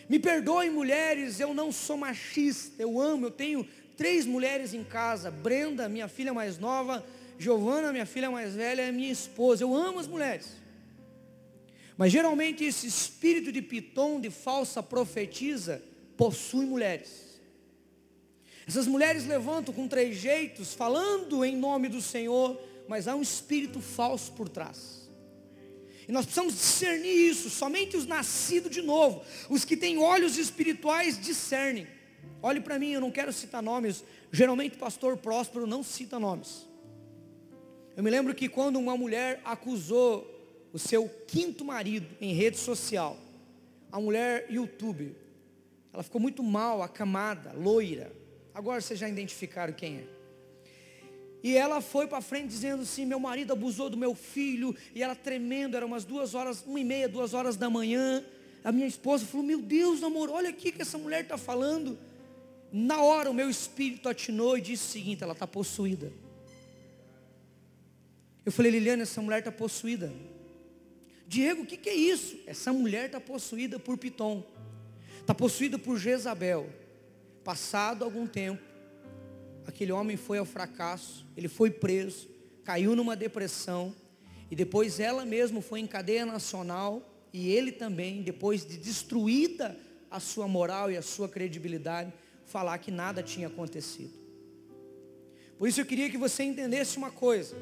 Me 0.09 0.19
perdoem, 0.19 0.71
mulheres, 0.71 1.39
eu 1.39 1.53
não 1.53 1.71
sou 1.71 1.95
machista, 1.95 2.81
eu 2.81 2.99
amo, 2.99 3.27
eu 3.27 3.31
tenho 3.31 3.67
três 3.95 4.25
mulheres 4.25 4.73
em 4.73 4.83
casa: 4.83 5.29
Brenda, 5.29 5.87
minha 5.87 6.07
filha 6.07 6.33
mais 6.33 6.57
nova, 6.57 7.05
Giovana, 7.37 7.91
minha 7.91 8.05
filha 8.05 8.31
mais 8.31 8.55
velha, 8.55 8.91
minha 8.91 9.11
esposa. 9.11 9.63
Eu 9.63 9.75
amo 9.75 9.99
as 9.99 10.07
mulheres. 10.07 10.57
Mas 11.95 12.11
geralmente 12.11 12.63
esse 12.63 12.87
espírito 12.87 13.51
de 13.51 13.61
piton, 13.61 14.19
de 14.19 14.31
falsa 14.31 14.81
profetisa, 14.81 15.83
possui 16.21 16.67
mulheres. 16.67 17.41
Essas 18.67 18.85
mulheres 18.85 19.25
levantam 19.25 19.73
com 19.73 19.87
trejeitos, 19.87 20.71
falando 20.71 21.43
em 21.43 21.57
nome 21.57 21.89
do 21.89 21.99
Senhor, 21.99 22.61
mas 22.87 23.07
há 23.07 23.15
um 23.15 23.23
espírito 23.23 23.81
falso 23.81 24.31
por 24.33 24.47
trás. 24.47 25.09
E 26.07 26.11
nós 26.11 26.25
precisamos 26.25 26.53
discernir 26.53 27.31
isso. 27.31 27.49
Somente 27.49 27.97
os 27.97 28.05
nascidos 28.05 28.69
de 28.69 28.83
novo, 28.83 29.23
os 29.49 29.65
que 29.65 29.75
têm 29.75 29.97
olhos 29.97 30.37
espirituais, 30.37 31.19
discernem. 31.19 31.87
Olhe 32.39 32.61
para 32.61 32.77
mim, 32.77 32.91
eu 32.91 33.01
não 33.01 33.09
quero 33.09 33.33
citar 33.33 33.63
nomes. 33.63 34.03
Geralmente, 34.31 34.77
pastor 34.77 35.17
próspero 35.17 35.65
não 35.65 35.81
cita 35.81 36.19
nomes. 36.19 36.67
Eu 37.97 38.03
me 38.03 38.11
lembro 38.11 38.35
que 38.35 38.47
quando 38.47 38.77
uma 38.77 38.95
mulher 38.95 39.41
acusou 39.43 40.69
o 40.71 40.77
seu 40.77 41.09
quinto 41.27 41.65
marido 41.65 42.05
em 42.21 42.31
rede 42.35 42.57
social, 42.57 43.17
a 43.91 43.99
mulher 43.99 44.45
youtuber, 44.51 45.15
ela 45.93 46.03
ficou 46.03 46.21
muito 46.21 46.41
mal, 46.41 46.81
acamada, 46.81 47.51
loira. 47.53 48.11
Agora 48.53 48.79
vocês 48.81 48.99
já 48.99 49.09
identificaram 49.09 49.73
quem 49.73 49.97
é. 49.97 50.07
E 51.43 51.57
ela 51.57 51.81
foi 51.81 52.07
para 52.07 52.21
frente 52.21 52.47
dizendo 52.47 52.83
assim: 52.83 53.05
meu 53.05 53.19
marido 53.19 53.53
abusou 53.53 53.89
do 53.89 53.97
meu 53.97 54.13
filho. 54.13 54.75
E 54.93 55.01
ela 55.01 55.15
tremendo, 55.15 55.75
eram 55.75 55.87
umas 55.87 56.05
duas 56.05 56.35
horas, 56.35 56.63
uma 56.65 56.79
e 56.79 56.83
meia, 56.83 57.09
duas 57.09 57.33
horas 57.33 57.55
da 57.55 57.69
manhã. 57.69 58.23
A 58.63 58.71
minha 58.71 58.87
esposa 58.87 59.25
falou: 59.25 59.45
Meu 59.45 59.61
Deus, 59.61 60.03
amor, 60.03 60.29
olha 60.29 60.49
aqui 60.49 60.71
que 60.71 60.81
essa 60.81 60.97
mulher 60.97 61.23
está 61.23 61.37
falando. 61.37 61.97
Na 62.71 63.01
hora 63.01 63.29
o 63.29 63.33
meu 63.33 63.49
espírito 63.49 64.07
atinou 64.07 64.57
e 64.57 64.61
disse 64.61 64.85
o 64.85 64.91
seguinte: 64.91 65.23
ela 65.23 65.33
está 65.33 65.47
possuída. 65.47 66.11
Eu 68.45 68.51
falei, 68.51 68.71
Liliana, 68.71 69.03
essa 69.03 69.21
mulher 69.21 69.39
está 69.39 69.51
possuída. 69.51 70.11
Diego, 71.27 71.61
o 71.61 71.65
que, 71.65 71.77
que 71.77 71.89
é 71.89 71.93
isso? 71.93 72.39
Essa 72.47 72.73
mulher 72.73 73.05
está 73.05 73.19
possuída 73.19 73.77
por 73.77 73.97
Piton 73.97 74.43
está 75.21 75.33
possuído 75.33 75.79
por 75.79 75.97
Jezabel. 75.97 76.69
Passado 77.43 78.03
algum 78.03 78.27
tempo, 78.27 78.61
aquele 79.65 79.91
homem 79.91 80.17
foi 80.17 80.37
ao 80.37 80.45
fracasso, 80.45 81.25
ele 81.37 81.47
foi 81.47 81.71
preso, 81.71 82.29
caiu 82.63 82.95
numa 82.95 83.15
depressão, 83.15 83.95
e 84.49 84.55
depois 84.55 84.99
ela 84.99 85.25
mesma 85.25 85.61
foi 85.61 85.79
em 85.79 85.87
cadeia 85.87 86.25
nacional, 86.25 87.07
e 87.33 87.49
ele 87.49 87.71
também, 87.71 88.21
depois 88.21 88.65
de 88.65 88.77
destruída 88.77 89.77
a 90.09 90.19
sua 90.19 90.47
moral 90.47 90.91
e 90.91 90.97
a 90.97 91.01
sua 91.01 91.29
credibilidade, 91.29 92.11
falar 92.45 92.77
que 92.79 92.91
nada 92.91 93.23
tinha 93.23 93.47
acontecido. 93.47 94.13
Por 95.57 95.67
isso 95.67 95.79
eu 95.79 95.85
queria 95.85 96.09
que 96.09 96.17
você 96.17 96.43
entendesse 96.43 96.97
uma 96.97 97.11
coisa. 97.11 97.55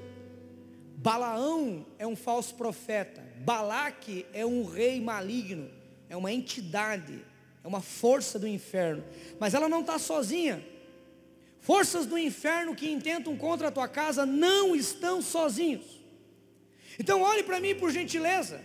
Balaão 0.96 1.86
é 1.98 2.08
um 2.08 2.16
falso 2.16 2.56
profeta, 2.56 3.22
Balaque 3.46 4.26
é 4.34 4.46
um 4.46 4.66
rei 4.66 5.00
maligno, 5.00 5.70
é 6.10 6.18
uma 6.18 6.32
entidade, 6.32 7.24
uma 7.70 7.82
força 7.82 8.40
do 8.40 8.48
inferno. 8.48 9.04
Mas 9.40 9.54
ela 9.54 9.70
não 9.70 9.82
está 9.82 10.00
sozinha. 10.00 10.66
Forças 11.62 12.08
do 12.08 12.18
inferno 12.18 12.76
que 12.76 12.90
intentam 12.90 13.38
contra 13.38 13.68
a 13.68 13.72
tua 13.72 13.88
casa 13.88 14.26
não 14.26 14.76
estão 14.76 15.22
sozinhos. 15.22 15.86
Então 16.98 17.22
olhe 17.22 17.44
para 17.44 17.60
mim 17.60 17.76
por 17.76 17.92
gentileza. 17.92 18.60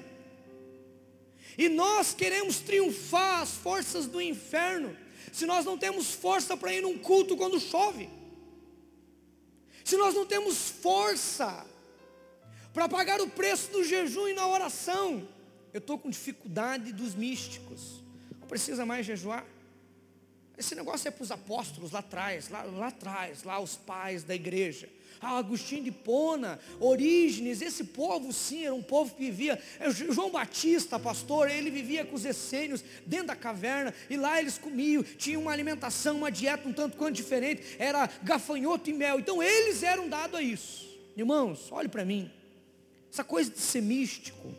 E 1.58 1.68
nós 1.68 2.14
queremos 2.14 2.58
triunfar 2.60 3.42
as 3.42 3.50
forças 3.50 4.06
do 4.06 4.20
inferno, 4.20 4.96
se 5.32 5.44
nós 5.44 5.64
não 5.64 5.76
temos 5.76 6.14
força 6.14 6.56
para 6.56 6.72
ir 6.72 6.80
num 6.80 6.98
culto 6.98 7.36
quando 7.36 7.60
chove. 7.60 8.08
Se 9.84 9.98
nós 9.98 10.14
não 10.14 10.24
temos 10.24 10.70
força 10.70 11.66
para 12.72 12.88
pagar 12.88 13.20
o 13.20 13.28
preço 13.28 13.70
do 13.70 13.84
jejum 13.84 14.28
e 14.28 14.32
na 14.32 14.48
oração. 14.48 15.28
Eu 15.74 15.78
estou 15.78 15.98
com 15.98 16.08
dificuldade 16.08 16.92
dos 16.92 17.14
místicos. 17.14 18.03
Não 18.44 18.48
precisa 18.48 18.84
mais 18.84 19.06
jejuar. 19.06 19.42
Esse 20.58 20.74
negócio 20.74 21.08
é 21.08 21.10
para 21.10 21.22
os 21.22 21.30
apóstolos 21.30 21.92
lá 21.92 22.00
atrás, 22.00 22.50
lá, 22.50 22.62
lá 22.64 22.88
atrás, 22.88 23.42
lá 23.42 23.58
os 23.58 23.74
pais 23.74 24.22
da 24.22 24.34
igreja. 24.34 24.86
Ah, 25.18 25.38
Agostinho 25.38 25.82
de 25.82 25.90
Pona, 25.90 26.60
Orígenes, 26.78 27.62
esse 27.62 27.84
povo 27.84 28.34
sim, 28.34 28.66
era 28.66 28.74
um 28.74 28.82
povo 28.82 29.14
que 29.14 29.24
vivia. 29.24 29.58
É, 29.80 29.90
João 29.90 30.30
Batista, 30.30 31.00
pastor, 31.00 31.50
ele 31.50 31.70
vivia 31.70 32.04
com 32.04 32.14
os 32.14 32.26
essênios 32.26 32.84
dentro 33.06 33.28
da 33.28 33.36
caverna, 33.36 33.94
e 34.10 34.16
lá 34.18 34.38
eles 34.38 34.58
comiam, 34.58 35.02
tinham 35.02 35.40
uma 35.40 35.50
alimentação, 35.50 36.18
uma 36.18 36.30
dieta 36.30 36.68
um 36.68 36.72
tanto 36.74 36.98
quanto 36.98 37.16
diferente, 37.16 37.62
era 37.78 38.06
gafanhoto 38.22 38.90
e 38.90 38.92
mel. 38.92 39.18
Então 39.20 39.42
eles 39.42 39.82
eram 39.82 40.06
dados 40.06 40.38
a 40.38 40.42
isso. 40.42 40.86
Irmãos, 41.16 41.72
olhe 41.72 41.88
para 41.88 42.04
mim. 42.04 42.30
Essa 43.10 43.24
coisa 43.24 43.50
de 43.50 43.58
ser 43.58 43.80
místico, 43.80 44.54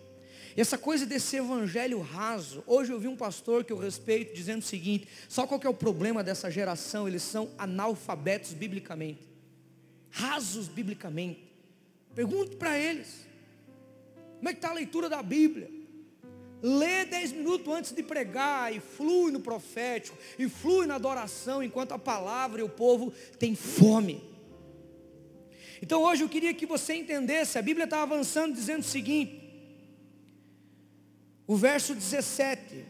e 0.56 0.62
essa 0.62 0.78
coisa 0.78 1.06
desse 1.06 1.36
evangelho 1.36 2.00
raso, 2.00 2.64
hoje 2.66 2.92
eu 2.92 3.00
vi 3.00 3.10
um 3.10 3.16
pastor 3.18 3.66
que 3.66 3.74
eu 3.74 3.78
respeito 3.78 4.34
dizendo 4.34 4.60
o 4.60 4.66
seguinte: 4.66 5.08
só 5.28 5.46
qual 5.46 5.60
que 5.60 5.68
é 5.68 5.70
o 5.70 5.74
problema 5.74 6.24
dessa 6.24 6.50
geração? 6.50 7.08
Eles 7.08 7.24
são 7.24 7.50
analfabetos 7.58 8.54
biblicamente, 8.54 9.28
rasos 10.10 10.70
biblicamente. 10.70 11.44
Pergunte 12.14 12.56
para 12.56 12.80
eles: 12.80 13.28
como 14.38 14.48
é 14.48 14.54
que 14.54 14.60
está 14.60 14.70
a 14.70 14.74
leitura 14.74 15.10
da 15.10 15.22
Bíblia? 15.22 15.70
Lê 16.62 17.04
dez 17.04 17.34
minutos 17.34 17.72
antes 17.72 17.92
de 17.92 18.02
pregar 18.02 18.74
e 18.74 18.80
flui 18.80 19.32
no 19.32 19.42
profético, 19.42 20.18
e 20.40 20.48
flui 20.48 20.88
na 20.88 20.96
adoração, 20.96 21.62
enquanto 21.62 21.92
a 21.92 22.00
palavra 22.00 22.62
e 22.62 22.64
o 22.64 22.70
povo 22.70 23.14
tem 23.38 23.56
fome. 23.56 24.24
Então 25.82 26.02
hoje 26.02 26.24
eu 26.24 26.30
queria 26.30 26.54
que 26.54 26.66
você 26.66 26.96
entendesse, 26.96 27.60
a 27.60 27.62
Bíblia 27.62 27.84
está 27.84 28.02
avançando 28.02 28.56
dizendo 28.56 28.80
o 28.80 28.84
seguinte: 28.84 29.45
o 31.48 31.56
verso 31.56 31.94
17. 31.94 32.86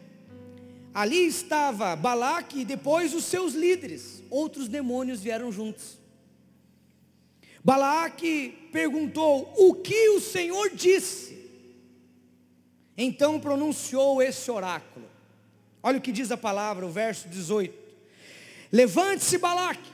Ali 0.94 1.26
estava 1.26 1.94
Balaque 1.94 2.60
e 2.60 2.64
depois 2.64 3.12
os 3.14 3.24
seus 3.24 3.52
líderes. 3.52 4.22
Outros 4.30 4.68
demônios 4.68 5.20
vieram 5.20 5.52
juntos. 5.52 5.98
Balaque 7.62 8.68
perguntou: 8.72 9.52
O 9.56 9.74
que 9.74 10.08
o 10.10 10.20
Senhor 10.20 10.70
disse? 10.70 11.36
Então 12.96 13.38
pronunciou 13.38 14.22
esse 14.22 14.50
oráculo. 14.50 15.06
Olha 15.82 15.98
o 15.98 16.00
que 16.00 16.10
diz 16.10 16.30
a 16.30 16.36
palavra, 16.36 16.86
o 16.86 16.90
verso 16.90 17.28
18. 17.28 17.76
Levante-se, 18.72 19.36
Balaque. 19.38 19.90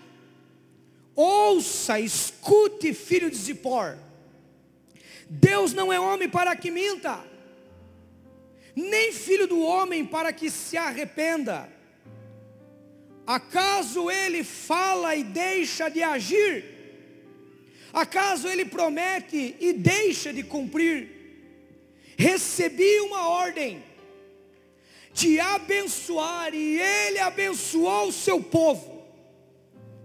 Ouça, 1.14 1.98
escute, 1.98 2.94
filho 2.94 3.31
de 3.31 3.37
Zippor. 3.37 3.98
Deus 5.29 5.72
não 5.72 5.92
é 5.92 5.98
homem 5.98 6.29
para 6.29 6.55
que 6.55 6.70
minta 6.70 7.32
nem 8.74 9.12
filho 9.12 9.46
do 9.46 9.61
homem 9.61 10.04
para 10.04 10.32
que 10.32 10.50
se 10.50 10.76
arrependa. 10.76 11.68
Acaso 13.26 14.11
ele 14.11 14.42
fala 14.42 15.14
e 15.14 15.22
deixa 15.22 15.88
de 15.88 16.02
agir? 16.02 16.64
Acaso 17.92 18.48
ele 18.48 18.64
promete 18.64 19.56
e 19.61 19.72
deixa 19.72 20.32
de 20.32 20.42
cumprir? 20.42 21.11
Recebi 22.16 23.00
uma 23.00 23.28
ordem 23.28 23.82
de 25.12 25.38
abençoar 25.38 26.54
e 26.54 26.80
ele 26.80 27.18
abençoou 27.18 28.08
o 28.08 28.12
seu 28.12 28.42
povo. 28.42 29.02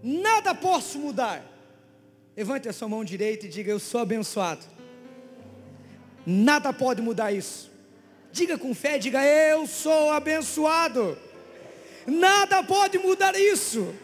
Nada 0.04 0.54
posso 0.54 1.00
mudar. 1.00 1.46
Levante 2.36 2.70
a 2.70 2.74
sua 2.74 2.88
mão 2.88 3.04
direita 3.04 3.46
e 3.46 3.50
diga: 3.50 3.72
Eu 3.72 3.80
sou 3.80 4.02
abençoado. 4.02 4.64
Nada 6.26 6.74
pode 6.74 7.02
mudar 7.02 7.32
isso. 7.32 7.72
Diga 8.38 8.56
com 8.56 8.72
fé, 8.76 9.00
diga 9.00 9.26
eu 9.26 9.66
sou 9.66 10.12
abençoado. 10.12 11.18
Nada 12.06 12.64
pode 12.64 13.00
mudar 13.00 13.36
isso. 13.36 13.96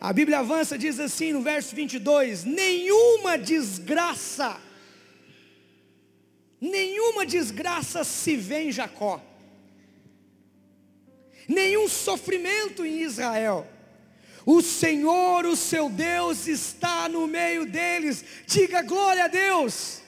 A 0.00 0.14
Bíblia 0.14 0.38
avança, 0.38 0.78
diz 0.78 0.98
assim 0.98 1.30
no 1.34 1.42
verso 1.42 1.76
22: 1.76 2.44
nenhuma 2.44 3.36
desgraça, 3.36 4.58
nenhuma 6.58 7.26
desgraça 7.26 8.02
se 8.02 8.34
vê 8.34 8.60
em 8.62 8.72
Jacó, 8.72 9.22
nenhum 11.46 11.86
sofrimento 11.88 12.82
em 12.82 13.02
Israel. 13.02 13.66
O 14.46 14.62
Senhor, 14.62 15.44
o 15.44 15.54
seu 15.54 15.90
Deus, 15.90 16.46
está 16.46 17.10
no 17.10 17.26
meio 17.26 17.66
deles. 17.66 18.24
Diga 18.46 18.80
glória 18.80 19.24
a 19.24 19.28
Deus. 19.28 20.05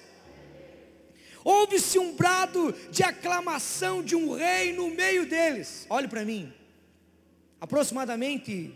Houve-se 1.44 1.98
um 1.98 2.14
brado 2.14 2.74
de 2.90 3.02
aclamação 3.02 4.02
de 4.02 4.14
um 4.16 4.34
rei 4.34 4.72
no 4.72 4.90
meio 4.90 5.28
deles. 5.28 5.86
Olhe 5.88 6.08
para 6.08 6.24
mim. 6.24 6.52
Aproximadamente, 7.60 8.74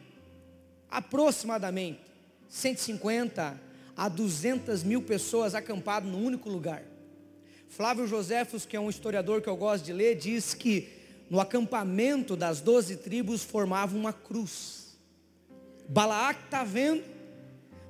aproximadamente, 0.90 2.00
150 2.48 3.60
a 3.96 4.08
200 4.08 4.82
mil 4.82 5.02
pessoas 5.02 5.54
acampadas 5.54 6.10
num 6.10 6.24
único 6.24 6.48
lugar. 6.48 6.82
Flávio 7.68 8.06
Joséfos, 8.06 8.66
que 8.66 8.76
é 8.76 8.80
um 8.80 8.90
historiador 8.90 9.40
que 9.40 9.48
eu 9.48 9.56
gosto 9.56 9.84
de 9.84 9.92
ler, 9.92 10.16
diz 10.16 10.52
que 10.52 10.88
no 11.30 11.40
acampamento 11.40 12.36
das 12.36 12.60
doze 12.60 12.96
tribos 12.96 13.42
formava 13.42 13.96
uma 13.96 14.12
cruz. 14.12 14.98
Balaak 15.88 16.44
está 16.44 16.64
vendo, 16.64 17.02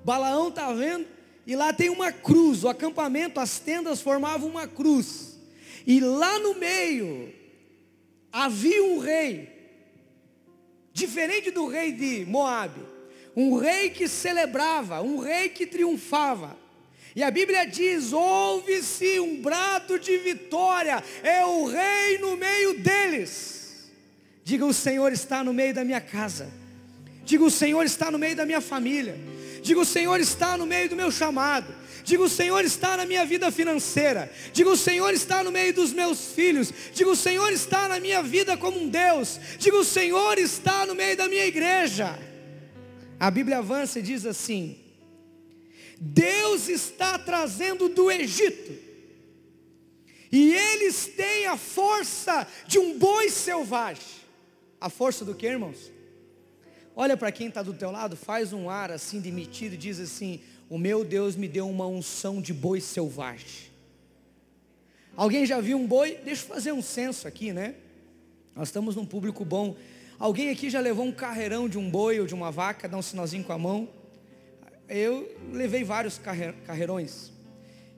Balaão 0.04 0.48
está 0.48 0.72
vendo, 0.72 1.06
e 1.46 1.56
lá 1.56 1.72
tem 1.72 1.90
uma 1.90 2.12
cruz, 2.12 2.62
o 2.62 2.68
acampamento, 2.68 3.40
as 3.40 3.58
tendas 3.58 4.00
formavam 4.00 4.48
uma 4.48 4.66
cruz. 4.66 5.38
E 5.86 5.98
lá 5.98 6.38
no 6.38 6.54
meio 6.54 7.32
havia 8.32 8.84
um 8.84 8.98
rei, 8.98 9.50
diferente 10.92 11.50
do 11.50 11.66
rei 11.66 11.92
de 11.92 12.24
Moabe, 12.26 12.80
um 13.34 13.56
rei 13.56 13.90
que 13.90 14.06
celebrava, 14.06 15.02
um 15.02 15.18
rei 15.18 15.48
que 15.48 15.66
triunfava. 15.66 16.56
E 17.14 17.22
a 17.22 17.30
Bíblia 17.30 17.66
diz: 17.66 18.12
ouve-se 18.12 19.18
um 19.18 19.42
brado 19.42 19.98
de 19.98 20.16
vitória, 20.18 21.02
é 21.22 21.44
o 21.44 21.66
rei 21.66 22.18
no 22.18 22.36
meio 22.36 22.78
deles. 22.78 23.90
Diga: 24.44 24.64
o 24.64 24.72
Senhor 24.72 25.12
está 25.12 25.42
no 25.42 25.52
meio 25.52 25.74
da 25.74 25.84
minha 25.84 26.00
casa. 26.00 26.48
Diga: 27.24 27.44
o 27.44 27.50
Senhor 27.50 27.84
está 27.84 28.10
no 28.10 28.18
meio 28.18 28.36
da 28.36 28.46
minha 28.46 28.60
família. 28.60 29.18
Diga: 29.62 29.80
o 29.80 29.84
Senhor 29.84 30.20
está 30.20 30.56
no 30.56 30.66
meio 30.66 30.88
do 30.88 30.96
meu 30.96 31.10
chamado. 31.10 31.72
Diga: 32.02 32.24
o 32.24 32.28
Senhor 32.28 32.64
está 32.64 32.96
na 32.96 33.06
minha 33.06 33.24
vida 33.24 33.50
financeira. 33.50 34.30
Diga: 34.52 34.68
o 34.68 34.76
Senhor 34.76 35.14
está 35.14 35.44
no 35.44 35.52
meio 35.52 35.72
dos 35.72 35.92
meus 35.92 36.32
filhos. 36.32 36.72
Diga: 36.92 37.08
o 37.08 37.16
Senhor 37.16 37.52
está 37.52 37.88
na 37.88 38.00
minha 38.00 38.22
vida 38.22 38.56
como 38.56 38.80
um 38.80 38.88
Deus. 38.88 39.38
Diga: 39.58 39.76
o 39.76 39.84
Senhor 39.84 40.36
está 40.36 40.84
no 40.84 40.94
meio 40.96 41.16
da 41.16 41.28
minha 41.28 41.46
igreja. 41.46 42.18
A 43.20 43.30
Bíblia 43.30 43.58
avança 43.58 44.00
e 44.00 44.02
diz 44.02 44.26
assim: 44.26 44.78
Deus 45.96 46.68
está 46.68 47.16
trazendo 47.16 47.88
do 47.88 48.10
Egito, 48.10 48.76
e 50.32 50.52
eles 50.52 51.06
têm 51.06 51.46
a 51.46 51.56
força 51.56 52.48
de 52.66 52.80
um 52.80 52.98
boi 52.98 53.30
selvagem. 53.30 54.22
A 54.80 54.90
força 54.90 55.24
do 55.24 55.36
que, 55.36 55.46
irmãos? 55.46 55.92
Olha 56.94 57.16
para 57.16 57.32
quem 57.32 57.48
está 57.48 57.62
do 57.62 57.72
teu 57.72 57.90
lado, 57.90 58.16
faz 58.16 58.52
um 58.52 58.68
ar 58.68 58.90
assim 58.90 59.20
demitido 59.20 59.74
e 59.74 59.78
diz 59.78 59.98
assim: 59.98 60.40
O 60.68 60.78
meu 60.78 61.04
Deus 61.04 61.36
me 61.36 61.48
deu 61.48 61.68
uma 61.68 61.86
unção 61.86 62.40
de 62.40 62.52
boi 62.52 62.80
selvagem. 62.80 63.72
Alguém 65.16 65.44
já 65.44 65.60
viu 65.60 65.78
um 65.78 65.86
boi? 65.86 66.18
Deixa 66.24 66.44
eu 66.44 66.48
fazer 66.48 66.72
um 66.72 66.82
censo 66.82 67.28
aqui, 67.28 67.52
né? 67.52 67.74
Nós 68.54 68.68
estamos 68.68 68.96
num 68.96 69.04
público 69.04 69.44
bom. 69.44 69.76
Alguém 70.18 70.50
aqui 70.50 70.70
já 70.70 70.80
levou 70.80 71.04
um 71.04 71.12
carreirão 71.12 71.68
de 71.68 71.78
um 71.78 71.90
boi 71.90 72.20
ou 72.20 72.26
de 72.26 72.34
uma 72.34 72.50
vaca, 72.50 72.88
dá 72.88 72.96
um 72.96 73.02
sinalzinho 73.02 73.44
com 73.44 73.52
a 73.52 73.58
mão? 73.58 73.88
Eu 74.88 75.34
levei 75.50 75.84
vários 75.84 76.18
carreirões. 76.18 77.32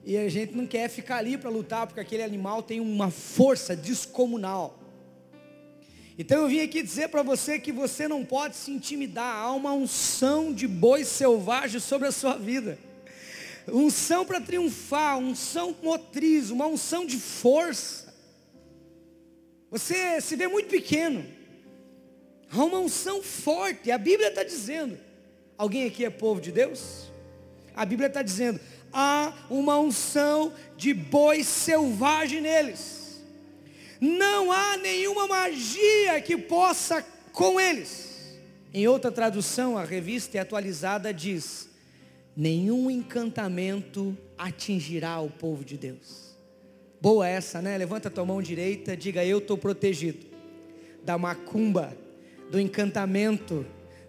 E 0.03 0.17
a 0.17 0.29
gente 0.29 0.55
não 0.55 0.65
quer 0.65 0.89
ficar 0.89 1.17
ali 1.17 1.37
para 1.37 1.49
lutar, 1.49 1.87
porque 1.87 1.99
aquele 1.99 2.23
animal 2.23 2.63
tem 2.63 2.79
uma 2.79 3.09
força 3.09 3.75
descomunal. 3.75 4.79
Então 6.17 6.43
eu 6.43 6.47
vim 6.47 6.61
aqui 6.61 6.81
dizer 6.81 7.09
para 7.09 7.23
você 7.23 7.59
que 7.59 7.73
você 7.73 8.07
não 8.07 8.23
pode 8.23 8.55
se 8.55 8.71
intimidar, 8.71 9.35
há 9.35 9.51
uma 9.51 9.73
unção 9.73 10.53
de 10.53 10.65
boi 10.65 11.03
selvagem 11.03 11.79
sobre 11.79 12.07
a 12.07 12.11
sua 12.11 12.37
vida. 12.37 12.79
Unção 13.67 14.25
para 14.25 14.39
triunfar, 14.39 15.17
unção 15.17 15.75
motriz, 15.83 16.49
uma 16.49 16.67
unção 16.67 17.05
de 17.05 17.17
força. 17.17 18.13
Você 19.69 20.21
se 20.21 20.37
vê 20.37 20.47
muito 20.47 20.69
pequeno. 20.69 21.25
Há 22.49 22.63
uma 22.63 22.79
unção 22.79 23.21
forte, 23.21 23.91
a 23.91 23.97
Bíblia 23.97 24.29
está 24.29 24.43
dizendo. 24.43 24.97
Alguém 25.57 25.85
aqui 25.85 26.05
é 26.05 26.09
povo 26.09 26.39
de 26.39 26.51
Deus? 26.51 27.11
A 27.75 27.83
Bíblia 27.83 28.07
está 28.07 28.21
dizendo, 28.21 28.59
há 28.93 29.33
uma 29.49 29.77
unção 29.77 30.53
de 30.77 30.93
boi 30.93 31.43
selvagem 31.43 32.39
neles 32.39 33.04
não 33.99 34.51
há 34.51 34.77
nenhuma 34.77 35.27
magia 35.27 36.21
que 36.21 36.37
possa 36.37 37.05
com 37.31 37.59
eles. 37.59 38.39
Em 38.73 38.87
outra 38.87 39.11
tradução, 39.11 39.77
a 39.77 39.83
revista 39.83 40.39
atualizada 40.39 41.13
diz: 41.13 41.69
nenhum 42.35 42.91
encantamento 42.91 44.17
atingirá 44.37 45.19
o 45.19 45.29
povo 45.29 45.63
de 45.63 45.77
Deus. 45.77 46.35
Boa 47.01 47.27
essa, 47.27 47.61
né? 47.61 47.77
Levanta 47.77 48.09
tua 48.09 48.25
mão 48.25 48.41
direita, 48.41 48.97
diga 48.97 49.23
eu 49.23 49.37
estou 49.37 49.57
protegido 49.57 50.25
da 51.05 51.17
macumba, 51.17 51.95
do 52.49 52.59
encantamento, 52.59 53.65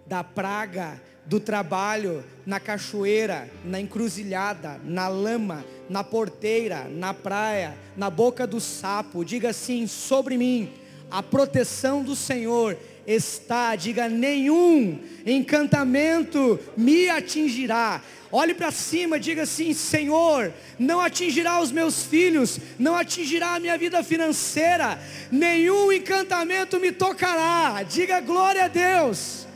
da 0.07 0.25
praga, 0.25 1.01
do 1.27 1.39
trabalho, 1.39 2.25
na 2.47 2.59
cachoeira, 2.59 3.51
na 3.65 3.79
encruzilhada, 3.79 4.81
na 4.83 5.07
lama, 5.09 5.65
na 5.89 6.03
porteira, 6.05 6.89
na 6.91 7.15
praia, 7.15 7.77
na 7.97 8.11
boca 8.11 8.47
do 8.47 8.61
sapo. 8.61 9.25
Diga 9.25 9.51
assim: 9.51 9.87
sobre 9.87 10.37
mim, 10.37 10.71
a 11.11 11.23
proteção 11.23 12.03
do 12.03 12.17
Senhor 12.17 12.77
está. 13.07 13.77
Diga: 13.77 14.09
nenhum 14.09 14.99
encantamento 15.25 16.59
me 16.77 17.09
atingirá. 17.09 18.03
Olhe 18.33 18.55
para 18.55 18.71
cima, 18.71 19.21
diga 19.21 19.43
assim: 19.43 19.73
Senhor, 19.73 20.53
não 20.79 21.01
atingirá 21.01 21.61
os 21.61 21.71
meus 21.71 22.03
filhos, 22.03 22.59
não 22.79 22.97
atingirá 22.97 23.55
a 23.55 23.61
minha 23.61 23.79
vida 23.79 24.03
financeira, 24.03 25.01
nenhum 25.31 25.93
encantamento 25.93 26.81
me 26.81 26.91
tocará. 26.93 27.83
Diga 27.83 28.21
glória 28.21 28.65
a 28.65 28.69
Deus. 28.69 29.47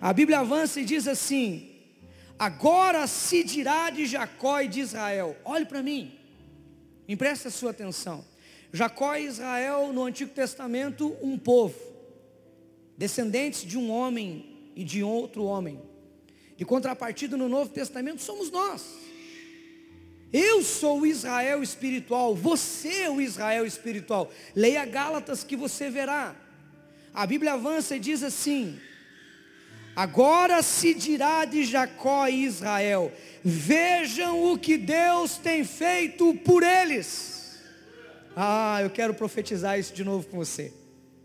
A 0.00 0.12
Bíblia 0.12 0.40
avança 0.40 0.80
e 0.80 0.84
diz 0.84 1.06
assim: 1.06 1.71
Agora 2.42 3.06
se 3.06 3.44
dirá 3.44 3.88
de 3.88 4.04
Jacó 4.04 4.60
e 4.60 4.66
de 4.66 4.80
Israel. 4.80 5.36
Olhe 5.44 5.64
para 5.64 5.80
mim, 5.80 6.18
empreste 7.06 7.46
a 7.46 7.52
sua 7.52 7.70
atenção. 7.70 8.24
Jacó 8.72 9.14
e 9.14 9.26
Israel 9.26 9.92
no 9.92 10.02
Antigo 10.02 10.32
Testamento, 10.32 11.16
um 11.22 11.38
povo, 11.38 11.78
descendentes 12.98 13.62
de 13.62 13.78
um 13.78 13.92
homem 13.92 14.72
e 14.74 14.82
de 14.82 15.04
outro 15.04 15.44
homem. 15.44 15.80
De 16.56 16.64
contrapartida 16.64 17.36
no 17.36 17.48
Novo 17.48 17.70
Testamento 17.70 18.20
somos 18.20 18.50
nós. 18.50 18.92
Eu 20.32 20.64
sou 20.64 21.02
o 21.02 21.06
Israel 21.06 21.62
espiritual, 21.62 22.34
você 22.34 23.02
é 23.02 23.10
o 23.10 23.20
Israel 23.20 23.64
espiritual. 23.64 24.32
Leia 24.52 24.84
Gálatas 24.84 25.44
que 25.44 25.56
você 25.56 25.88
verá. 25.88 26.34
A 27.14 27.24
Bíblia 27.24 27.52
avança 27.52 27.94
e 27.94 28.00
diz 28.00 28.20
assim: 28.24 28.80
Agora 29.94 30.62
se 30.62 30.94
dirá 30.94 31.44
de 31.44 31.64
Jacó 31.64 32.26
e 32.26 32.44
Israel: 32.44 33.12
Vejam 33.44 34.52
o 34.52 34.58
que 34.58 34.78
Deus 34.78 35.36
tem 35.36 35.64
feito 35.64 36.34
por 36.36 36.62
eles. 36.62 37.58
Ah, 38.34 38.78
eu 38.82 38.88
quero 38.88 39.12
profetizar 39.12 39.78
isso 39.78 39.92
de 39.92 40.02
novo 40.02 40.26
com 40.28 40.38
você. 40.38 40.72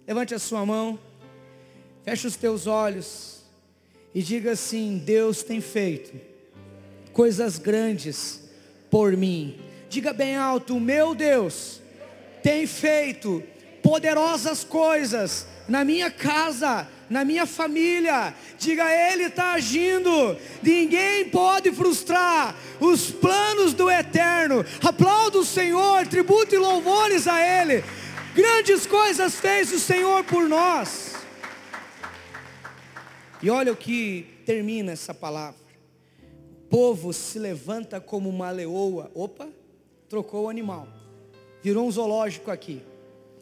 Levante 0.06 0.36
a 0.36 0.40
sua 0.40 0.66
mão, 0.66 1.00
feche 2.04 2.28
os 2.28 2.36
teus 2.36 2.68
olhos 2.68 3.44
e 4.14 4.22
diga 4.22 4.52
assim: 4.52 5.02
Deus 5.06 5.44
tem 5.44 5.62
feito 5.62 6.20
coisas 7.14 7.58
grandes 7.58 8.50
por 8.92 9.16
mim. 9.16 9.60
Diga 9.90 10.12
bem 10.12 10.36
alto: 10.36 10.78
meu 10.80 11.16
Deus 11.16 11.82
tem 12.44 12.68
feito 12.68 13.42
poderosas 13.82 14.66
coisas 14.66 15.48
na 15.70 15.86
minha 15.86 16.12
casa 16.12 16.88
na 17.10 17.24
minha 17.24 17.46
família. 17.46 18.34
Diga, 18.58 18.86
Ele 19.12 19.24
está 19.24 19.54
agindo. 19.54 20.38
Ninguém 20.62 21.30
pode 21.30 21.72
frustrar 21.72 22.56
os 22.80 23.12
planos 23.12 23.74
do 23.74 23.90
eterno. 23.90 24.66
Aplauda 24.84 25.40
o 25.40 25.46
Senhor, 25.46 26.06
tributo 26.08 26.54
e 26.54 26.58
louvores 26.58 27.28
a 27.28 27.40
Ele. 27.40 27.84
Grandes 28.36 28.86
coisas 28.86 29.36
fez 29.36 29.72
o 29.72 29.80
Senhor 29.80 30.24
por 30.24 30.48
nós. 30.48 31.16
E 33.42 33.50
olha 33.50 33.72
o 33.72 33.76
que 33.76 34.26
termina 34.46 34.92
essa 34.92 35.14
palavra. 35.14 35.60
O 36.66 36.70
povo 36.70 37.14
se 37.14 37.40
levanta 37.40 38.00
como 38.02 38.30
uma 38.30 38.52
leoa. 38.52 39.12
Opa, 39.14 39.48
trocou 40.10 40.46
o 40.46 40.50
animal. 40.50 40.88
Virou 41.62 41.88
um 41.88 41.92
zoológico 41.92 42.52
aqui. 42.52 42.82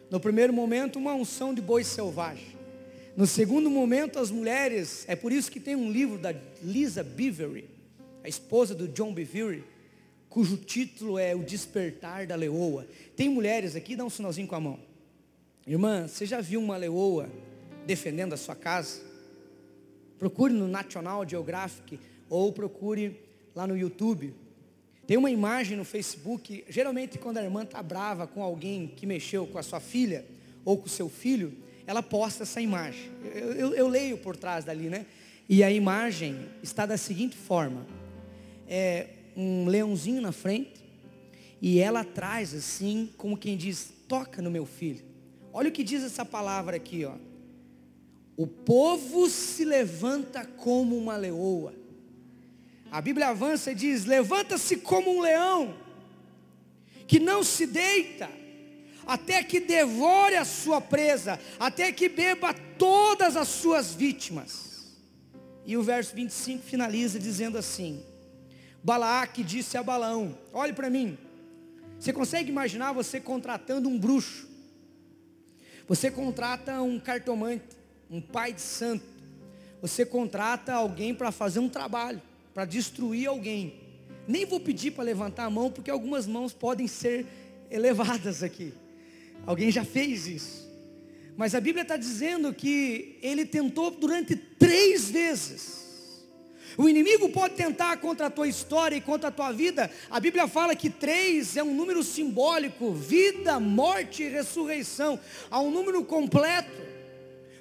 No 0.09 0.19
primeiro 0.19 0.53
momento, 0.53 0.97
uma 0.97 1.13
unção 1.13 1.53
de 1.53 1.61
boi 1.61 1.83
selvagem. 1.83 2.54
No 3.15 3.25
segundo 3.25 3.69
momento, 3.69 4.19
as 4.19 4.29
mulheres, 4.29 5.05
é 5.07 5.15
por 5.15 5.31
isso 5.31 5.49
que 5.49 5.59
tem 5.59 5.73
um 5.73 5.89
livro 5.89 6.17
da 6.17 6.35
Lisa 6.61 7.01
Bevery, 7.01 7.69
a 8.21 8.27
esposa 8.27 8.75
do 8.75 8.89
John 8.89 9.13
Bevery, 9.13 9.63
cujo 10.27 10.57
título 10.57 11.17
é 11.17 11.33
O 11.33 11.39
Despertar 11.39 12.27
da 12.27 12.35
Leoa. 12.35 12.85
Tem 13.15 13.29
mulheres 13.29 13.73
aqui, 13.73 13.95
dá 13.95 14.03
um 14.03 14.09
sinalzinho 14.09 14.49
com 14.49 14.55
a 14.55 14.59
mão. 14.59 14.79
Irmã, 15.65 16.09
você 16.09 16.25
já 16.25 16.41
viu 16.41 16.59
uma 16.59 16.75
leoa 16.75 17.29
defendendo 17.87 18.33
a 18.33 18.37
sua 18.37 18.53
casa? 18.53 19.01
Procure 20.19 20.53
no 20.53 20.67
National 20.67 21.27
Geographic 21.27 21.97
ou 22.29 22.51
procure 22.51 23.17
lá 23.55 23.65
no 23.65 23.77
YouTube. 23.77 24.33
Tem 25.07 25.15
uma 25.15 25.31
imagem 25.31 25.77
no 25.77 25.85
Facebook, 25.85 26.65
geralmente 26.67 27.17
quando 27.17 27.37
a 27.37 27.43
irmã 27.43 27.63
está 27.63 27.81
brava 27.81 28.27
com 28.27 28.43
alguém 28.43 28.87
que 28.87 29.05
mexeu 29.05 29.47
com 29.47 29.57
a 29.57 29.63
sua 29.63 29.79
filha 29.79 30.25
ou 30.65 30.77
com 30.77 30.87
o 30.87 30.89
seu 30.89 31.07
filho, 31.07 31.63
ela 31.87 32.01
posta 32.01 32.43
essa 32.43 32.59
imagem. 32.59 33.11
Eu, 33.23 33.53
eu, 33.53 33.73
eu, 33.73 33.87
leio 33.87 34.17
por 34.17 34.35
trás 34.35 34.65
dali, 34.65 34.89
né? 34.89 35.05
E 35.47 35.63
a 35.63 35.71
imagem 35.71 36.49
está 36.63 36.85
da 36.85 36.97
seguinte 36.97 37.37
forma: 37.37 37.85
é 38.67 39.07
um 39.35 39.67
leãozinho 39.67 40.21
na 40.21 40.31
frente, 40.31 40.83
e 41.61 41.79
ela 41.79 42.03
traz 42.03 42.53
assim, 42.53 43.09
como 43.17 43.37
quem 43.37 43.55
diz, 43.55 43.93
toca 44.07 44.41
no 44.41 44.49
meu 44.49 44.65
filho. 44.65 45.03
Olha 45.53 45.69
o 45.69 45.71
que 45.71 45.83
diz 45.83 46.03
essa 46.03 46.25
palavra 46.25 46.75
aqui, 46.75 47.05
ó. 47.05 47.15
O 48.35 48.45
povo 48.45 49.29
se 49.29 49.63
levanta 49.63 50.43
como 50.45 50.97
uma 50.97 51.15
leoa. 51.15 51.73
A 52.91 52.99
Bíblia 52.99 53.29
avança 53.29 53.71
e 53.71 53.75
diz: 53.75 54.05
levanta-se 54.05 54.77
como 54.77 55.15
um 55.15 55.21
leão, 55.21 55.75
que 57.07 57.19
não 57.19 57.43
se 57.43 57.67
deita 57.67 58.29
até 59.05 59.43
que 59.43 59.59
devore 59.59 60.35
a 60.35 60.45
sua 60.45 60.81
presa, 60.81 61.39
até 61.59 61.91
que 61.91 62.09
beba 62.09 62.53
todas 62.77 63.35
as 63.35 63.47
suas 63.47 63.93
vítimas. 63.93 64.95
E 65.65 65.75
o 65.77 65.83
verso 65.83 66.15
25 66.15 66.63
finaliza 66.63 67.19
dizendo 67.19 67.57
assim: 67.57 68.03
Balaque 68.83 69.43
disse 69.43 69.77
a 69.77 69.83
Balaão: 69.83 70.37
Olhe 70.53 70.73
para 70.73 70.89
mim, 70.89 71.17
você 71.99 72.13
consegue 72.13 72.49
imaginar 72.49 72.93
você 72.93 73.19
contratando 73.19 73.89
um 73.89 73.97
bruxo? 73.97 74.47
Você 75.87 76.09
contrata 76.09 76.81
um 76.81 76.99
cartomante, 76.99 77.65
um 78.09 78.21
pai 78.21 78.53
de 78.53 78.61
santo. 78.61 79.05
Você 79.81 80.05
contrata 80.05 80.73
alguém 80.73 81.13
para 81.13 81.31
fazer 81.31 81.59
um 81.59 81.69
trabalho, 81.69 82.21
para 82.53 82.65
destruir 82.65 83.27
alguém. 83.27 83.79
Nem 84.27 84.45
vou 84.45 84.59
pedir 84.59 84.91
para 84.91 85.03
levantar 85.03 85.45
a 85.45 85.49
mão, 85.49 85.69
porque 85.69 85.91
algumas 85.91 86.25
mãos 86.25 86.53
podem 86.53 86.87
ser 86.87 87.27
elevadas 87.69 88.41
aqui. 88.41 88.73
Alguém 89.45 89.71
já 89.71 89.83
fez 89.83 90.27
isso. 90.27 90.65
Mas 91.37 91.53
a 91.53 91.59
Bíblia 91.59 91.81
está 91.81 91.97
dizendo 91.97 92.53
que 92.53 93.17
ele 93.21 93.45
tentou 93.45 93.91
durante 93.91 94.35
três 94.35 95.09
vezes. 95.09 95.85
O 96.77 96.89
inimigo 96.89 97.29
pode 97.29 97.55
tentar 97.55 97.97
contra 97.97 98.27
a 98.27 98.29
tua 98.29 98.47
história 98.47 98.95
e 98.95 99.01
contra 99.01 99.29
a 99.29 99.31
tua 99.31 99.51
vida. 99.51 99.89
A 100.09 100.19
Bíblia 100.19 100.47
fala 100.47 100.75
que 100.75 100.89
três 100.89 101.55
é 101.55 101.63
um 101.63 101.73
número 101.73 102.03
simbólico: 102.03 102.93
vida, 102.93 103.59
morte 103.59 104.23
e 104.23 104.29
ressurreição. 104.29 105.19
Há 105.49 105.59
um 105.59 105.71
número 105.71 106.03
completo. 106.03 106.85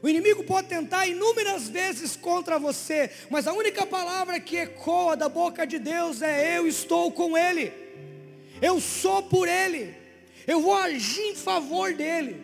O 0.03 0.09
inimigo 0.09 0.45
pode 0.45 0.69
tentar 0.69 1.07
inúmeras 1.07 1.69
vezes 1.69 2.15
contra 2.15 2.59
você, 2.59 3.11
mas 3.31 3.47
a 3.47 3.53
única 3.53 3.87
palavra 3.87 4.39
que 4.39 4.57
ecoa 4.57 5.17
da 5.17 5.29
boca 5.29 5.67
de 5.67 5.79
Deus 5.79 6.21
é: 6.21 6.59
Eu 6.59 6.67
estou 6.67 7.11
com 7.11 7.39
Ele, 7.39 7.73
eu 8.61 8.81
sou 8.81 9.23
por 9.23 9.49
Ele. 9.49 10.04
Eu 10.47 10.61
vou 10.61 10.75
agir 10.75 11.23
em 11.23 11.37
favor 11.37 11.95
dele. 11.95 12.37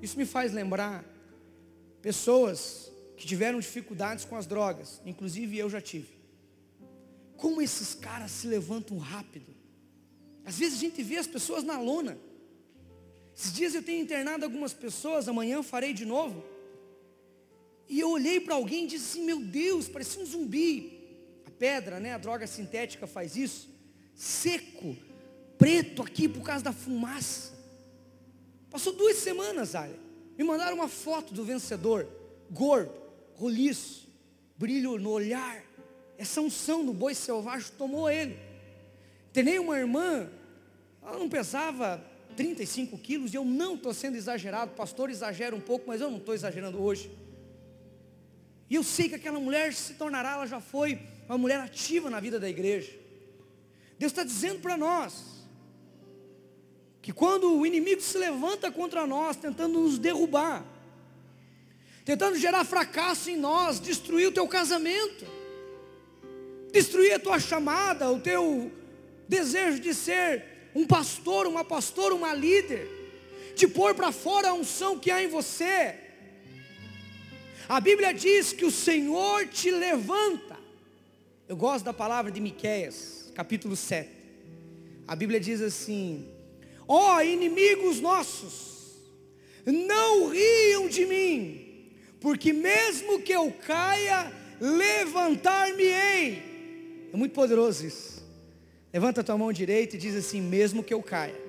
Isso 0.00 0.16
me 0.16 0.24
faz 0.24 0.52
lembrar 0.52 1.04
pessoas 2.00 2.90
que 3.16 3.26
tiveram 3.26 3.60
dificuldades 3.60 4.24
com 4.24 4.36
as 4.36 4.46
drogas, 4.46 5.00
inclusive 5.04 5.58
eu 5.58 5.68
já 5.68 5.80
tive. 5.80 6.08
Como 7.36 7.60
esses 7.60 7.94
caras 7.94 8.30
se 8.30 8.46
levantam 8.46 8.96
rápido. 8.96 9.54
Às 10.44 10.58
vezes 10.58 10.78
a 10.78 10.80
gente 10.80 11.02
vê 11.02 11.16
as 11.16 11.26
pessoas 11.26 11.62
na 11.62 11.78
lona. 11.78 12.18
Esses 13.36 13.52
dias 13.52 13.74
eu 13.74 13.82
tenho 13.82 14.02
internado 14.02 14.44
algumas 14.44 14.72
pessoas, 14.72 15.28
amanhã 15.28 15.62
farei 15.62 15.92
de 15.92 16.06
novo. 16.06 16.42
E 17.88 18.00
eu 18.00 18.10
olhei 18.10 18.40
para 18.40 18.54
alguém 18.54 18.84
e 18.84 18.86
disse 18.86 19.10
assim: 19.10 19.26
Meu 19.26 19.40
Deus, 19.40 19.88
parecia 19.88 20.22
um 20.22 20.26
zumbi. 20.26 20.98
A 21.46 21.50
pedra, 21.50 22.00
né, 22.00 22.14
a 22.14 22.18
droga 22.18 22.46
sintética 22.46 23.06
faz 23.06 23.36
isso. 23.36 23.68
Seco, 24.14 24.96
preto 25.60 26.02
aqui 26.02 26.26
por 26.26 26.42
causa 26.42 26.64
da 26.64 26.72
fumaça. 26.72 27.52
Passou 28.70 28.94
duas 28.94 29.18
semanas, 29.18 29.74
olha. 29.74 29.94
Me 30.38 30.42
mandaram 30.42 30.74
uma 30.74 30.88
foto 30.88 31.34
do 31.34 31.44
vencedor, 31.44 32.08
gordo, 32.50 32.98
roliço, 33.34 34.08
brilho 34.56 34.98
no 34.98 35.10
olhar. 35.10 35.62
Essa 36.16 36.40
unção 36.40 36.82
do 36.84 36.94
boi 36.94 37.14
selvagem 37.14 37.70
tomou 37.76 38.08
ele. 38.08 38.38
Tenei 39.34 39.58
uma 39.58 39.78
irmã, 39.78 40.30
ela 41.02 41.18
não 41.18 41.28
pesava 41.28 42.02
35 42.36 42.96
quilos, 42.96 43.34
e 43.34 43.36
eu 43.36 43.44
não 43.44 43.74
estou 43.74 43.92
sendo 43.92 44.16
exagerado, 44.16 44.72
pastor 44.72 45.10
exagera 45.10 45.54
um 45.54 45.60
pouco, 45.60 45.84
mas 45.86 46.00
eu 46.00 46.10
não 46.10 46.18
estou 46.18 46.34
exagerando 46.34 46.82
hoje. 46.82 47.10
E 48.70 48.76
eu 48.76 48.82
sei 48.82 49.10
que 49.10 49.14
aquela 49.14 49.38
mulher 49.38 49.74
se 49.74 49.94
tornará, 49.94 50.32
ela 50.32 50.46
já 50.46 50.60
foi 50.60 50.98
uma 51.28 51.36
mulher 51.36 51.60
ativa 51.60 52.08
na 52.08 52.18
vida 52.18 52.40
da 52.40 52.48
igreja. 52.48 52.98
Deus 53.98 54.10
está 54.10 54.24
dizendo 54.24 54.60
para 54.60 54.78
nós, 54.78 55.29
que 57.02 57.12
quando 57.12 57.56
o 57.56 57.66
inimigo 57.66 58.00
se 58.00 58.18
levanta 58.18 58.70
contra 58.70 59.06
nós, 59.06 59.36
tentando 59.36 59.80
nos 59.80 59.98
derrubar, 59.98 60.64
tentando 62.04 62.36
gerar 62.36 62.64
fracasso 62.64 63.30
em 63.30 63.36
nós, 63.36 63.80
destruir 63.80 64.28
o 64.28 64.32
teu 64.32 64.46
casamento, 64.46 65.26
destruir 66.72 67.14
a 67.14 67.18
tua 67.18 67.38
chamada, 67.38 68.10
o 68.10 68.20
teu 68.20 68.70
desejo 69.28 69.80
de 69.80 69.94
ser 69.94 70.44
um 70.74 70.86
pastor, 70.86 71.46
uma 71.46 71.64
pastora, 71.64 72.14
uma 72.14 72.34
líder, 72.34 72.88
de 73.56 73.66
pôr 73.66 73.94
para 73.94 74.12
fora 74.12 74.50
a 74.50 74.54
unção 74.54 74.98
que 74.98 75.10
há 75.10 75.22
em 75.22 75.28
você. 75.28 75.98
A 77.68 77.80
Bíblia 77.80 78.12
diz 78.12 78.52
que 78.52 78.64
o 78.64 78.70
Senhor 78.70 79.46
te 79.46 79.70
levanta. 79.70 80.58
Eu 81.48 81.56
gosto 81.56 81.84
da 81.84 81.92
palavra 81.92 82.30
de 82.30 82.40
Miqueias, 82.40 83.30
capítulo 83.34 83.74
7. 83.74 84.08
A 85.06 85.16
Bíblia 85.16 85.40
diz 85.40 85.60
assim: 85.60 86.28
Ó 86.92 87.22
inimigos 87.22 88.00
nossos, 88.00 88.96
não 89.64 90.28
riam 90.28 90.88
de 90.88 91.06
mim, 91.06 91.88
porque 92.20 92.52
mesmo 92.52 93.22
que 93.22 93.30
eu 93.30 93.48
caia, 93.64 94.32
levantar-me-ei. 94.60 96.42
É 97.12 97.16
muito 97.16 97.32
poderoso 97.32 97.86
isso. 97.86 98.28
Levanta 98.92 99.20
a 99.20 99.24
tua 99.24 99.38
mão 99.38 99.52
direita 99.52 99.94
e 99.94 100.00
diz 100.00 100.16
assim: 100.16 100.40
mesmo 100.40 100.82
que 100.82 100.92
eu 100.92 101.00
caia, 101.00 101.40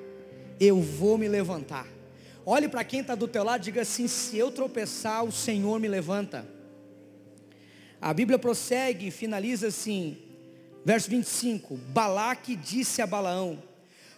eu 0.59 0.79
vou 0.79 1.17
me 1.17 1.27
levantar. 1.27 1.87
Olhe 2.45 2.69
para 2.69 2.83
quem 2.83 2.99
está 2.99 3.15
do 3.15 3.27
teu 3.27 3.43
lado 3.43 3.61
e 3.61 3.65
diga 3.65 3.81
assim: 3.81 4.07
se 4.07 4.37
eu 4.37 4.51
tropeçar, 4.51 5.23
o 5.23 5.31
Senhor 5.31 5.79
me 5.79 5.87
levanta. 5.87 6.47
A 7.99 8.13
Bíblia 8.13 8.37
prossegue 8.37 9.07
e 9.07 9.11
finaliza 9.11 9.69
assim, 9.69 10.19
verso 10.85 11.09
25: 11.09 11.77
Balaque 11.77 12.55
disse 12.55 13.01
a 13.01 13.07
Balaão: 13.07 13.70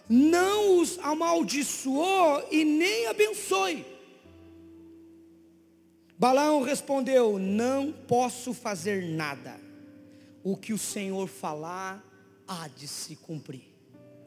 Não 0.08 0.80
os 0.80 0.98
amaldiçoou 0.98 2.46
e 2.50 2.64
nem 2.64 3.06
abençoe 3.06 3.94
Balaão 6.24 6.62
respondeu: 6.62 7.38
Não 7.38 7.92
posso 7.92 8.54
fazer 8.54 9.02
nada. 9.02 9.60
O 10.42 10.56
que 10.56 10.72
o 10.72 10.78
Senhor 10.78 11.26
falar 11.26 12.02
há 12.46 12.68
de 12.68 12.86
se 12.86 13.16
cumprir. 13.16 13.64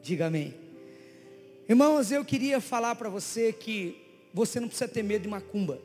Diga 0.02 0.26
amém. 0.26 0.54
Irmãos, 1.68 2.10
eu 2.10 2.24
queria 2.24 2.60
falar 2.60 2.94
para 2.94 3.08
você 3.08 3.52
que 3.52 4.00
você 4.32 4.60
não 4.60 4.68
precisa 4.68 4.88
ter 4.88 5.02
medo 5.02 5.22
de 5.22 5.28
macumba. 5.28 5.80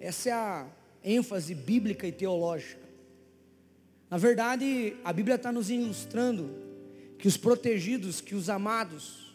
Essa 0.00 0.28
é 0.28 0.32
a 0.32 0.66
ênfase 1.02 1.54
bíblica 1.54 2.06
e 2.06 2.12
teológica. 2.12 2.82
Na 4.10 4.18
verdade, 4.18 4.96
a 5.04 5.12
Bíblia 5.12 5.36
está 5.36 5.50
nos 5.50 5.70
ilustrando 5.70 6.50
que 7.24 7.28
os 7.28 7.38
protegidos, 7.38 8.20
que 8.20 8.34
os 8.34 8.50
amados, 8.50 9.34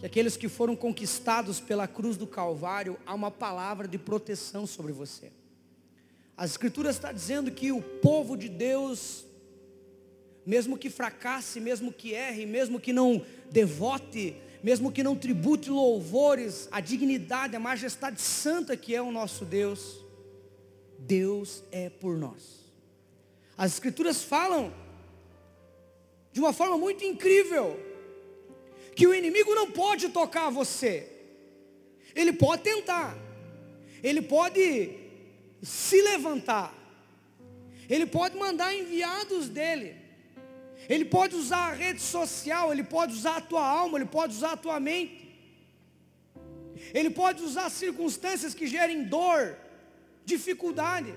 que 0.00 0.04
aqueles 0.04 0.36
que 0.36 0.48
foram 0.48 0.74
conquistados 0.74 1.60
pela 1.60 1.86
cruz 1.86 2.16
do 2.16 2.26
Calvário, 2.26 2.98
há 3.06 3.14
uma 3.14 3.30
palavra 3.30 3.86
de 3.86 3.96
proteção 3.96 4.66
sobre 4.66 4.90
você. 4.90 5.30
As 6.36 6.50
Escrituras 6.50 6.96
está 6.96 7.12
dizendo 7.12 7.52
que 7.52 7.70
o 7.70 7.80
povo 7.80 8.36
de 8.36 8.48
Deus, 8.48 9.24
mesmo 10.44 10.76
que 10.76 10.90
fracasse, 10.90 11.60
mesmo 11.60 11.92
que 11.92 12.12
erre, 12.12 12.44
mesmo 12.44 12.80
que 12.80 12.92
não 12.92 13.24
devote, 13.52 14.34
mesmo 14.60 14.90
que 14.90 15.04
não 15.04 15.14
tribute 15.14 15.70
louvores, 15.70 16.68
a 16.72 16.80
dignidade, 16.80 17.54
a 17.54 17.60
majestade 17.60 18.20
santa 18.20 18.76
que 18.76 18.96
é 18.96 19.00
o 19.00 19.12
nosso 19.12 19.44
Deus, 19.44 20.04
Deus 20.98 21.62
é 21.70 21.88
por 21.88 22.18
nós. 22.18 22.68
As 23.56 23.74
Escrituras 23.74 24.24
falam 24.24 24.74
de 26.32 26.40
uma 26.40 26.52
forma 26.52 26.78
muito 26.78 27.04
incrível 27.04 27.78
que 28.94 29.06
o 29.06 29.14
inimigo 29.14 29.54
não 29.54 29.70
pode 29.70 30.08
tocar 30.08 30.50
você. 30.50 31.08
Ele 32.14 32.32
pode 32.32 32.62
tentar. 32.62 33.16
Ele 34.02 34.20
pode 34.20 34.98
se 35.62 36.00
levantar. 36.02 36.74
Ele 37.88 38.06
pode 38.06 38.36
mandar 38.36 38.74
enviados 38.74 39.48
dele. 39.48 39.96
Ele 40.88 41.04
pode 41.04 41.36
usar 41.36 41.70
a 41.70 41.72
rede 41.72 42.00
social, 42.00 42.72
ele 42.72 42.82
pode 42.82 43.12
usar 43.12 43.36
a 43.36 43.40
tua 43.40 43.64
alma, 43.64 43.98
ele 43.98 44.04
pode 44.06 44.34
usar 44.34 44.52
a 44.52 44.56
tua 44.56 44.80
mente. 44.80 45.22
Ele 46.92 47.10
pode 47.10 47.42
usar 47.42 47.70
circunstâncias 47.70 48.54
que 48.54 48.66
gerem 48.66 49.04
dor, 49.04 49.56
dificuldade, 50.24 51.14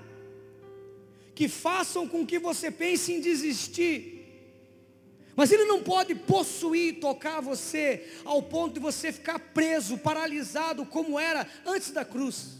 que 1.34 1.48
façam 1.48 2.06
com 2.06 2.24
que 2.24 2.38
você 2.38 2.70
pense 2.70 3.12
em 3.12 3.20
desistir. 3.20 4.15
Mas 5.36 5.52
ele 5.52 5.66
não 5.66 5.82
pode 5.82 6.14
possuir, 6.14 6.98
tocar 6.98 7.42
você 7.42 8.10
ao 8.24 8.42
ponto 8.42 8.72
de 8.74 8.80
você 8.80 9.12
ficar 9.12 9.38
preso, 9.38 9.98
paralisado 9.98 10.86
como 10.86 11.20
era 11.20 11.46
antes 11.66 11.90
da 11.90 12.06
cruz. 12.06 12.56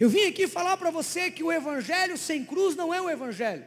Eu 0.00 0.08
vim 0.08 0.24
aqui 0.24 0.48
falar 0.48 0.78
para 0.78 0.90
você 0.90 1.30
que 1.30 1.44
o 1.44 1.52
evangelho 1.52 2.16
sem 2.16 2.46
cruz 2.46 2.74
não 2.74 2.94
é 2.94 3.02
um 3.02 3.10
evangelho. 3.10 3.66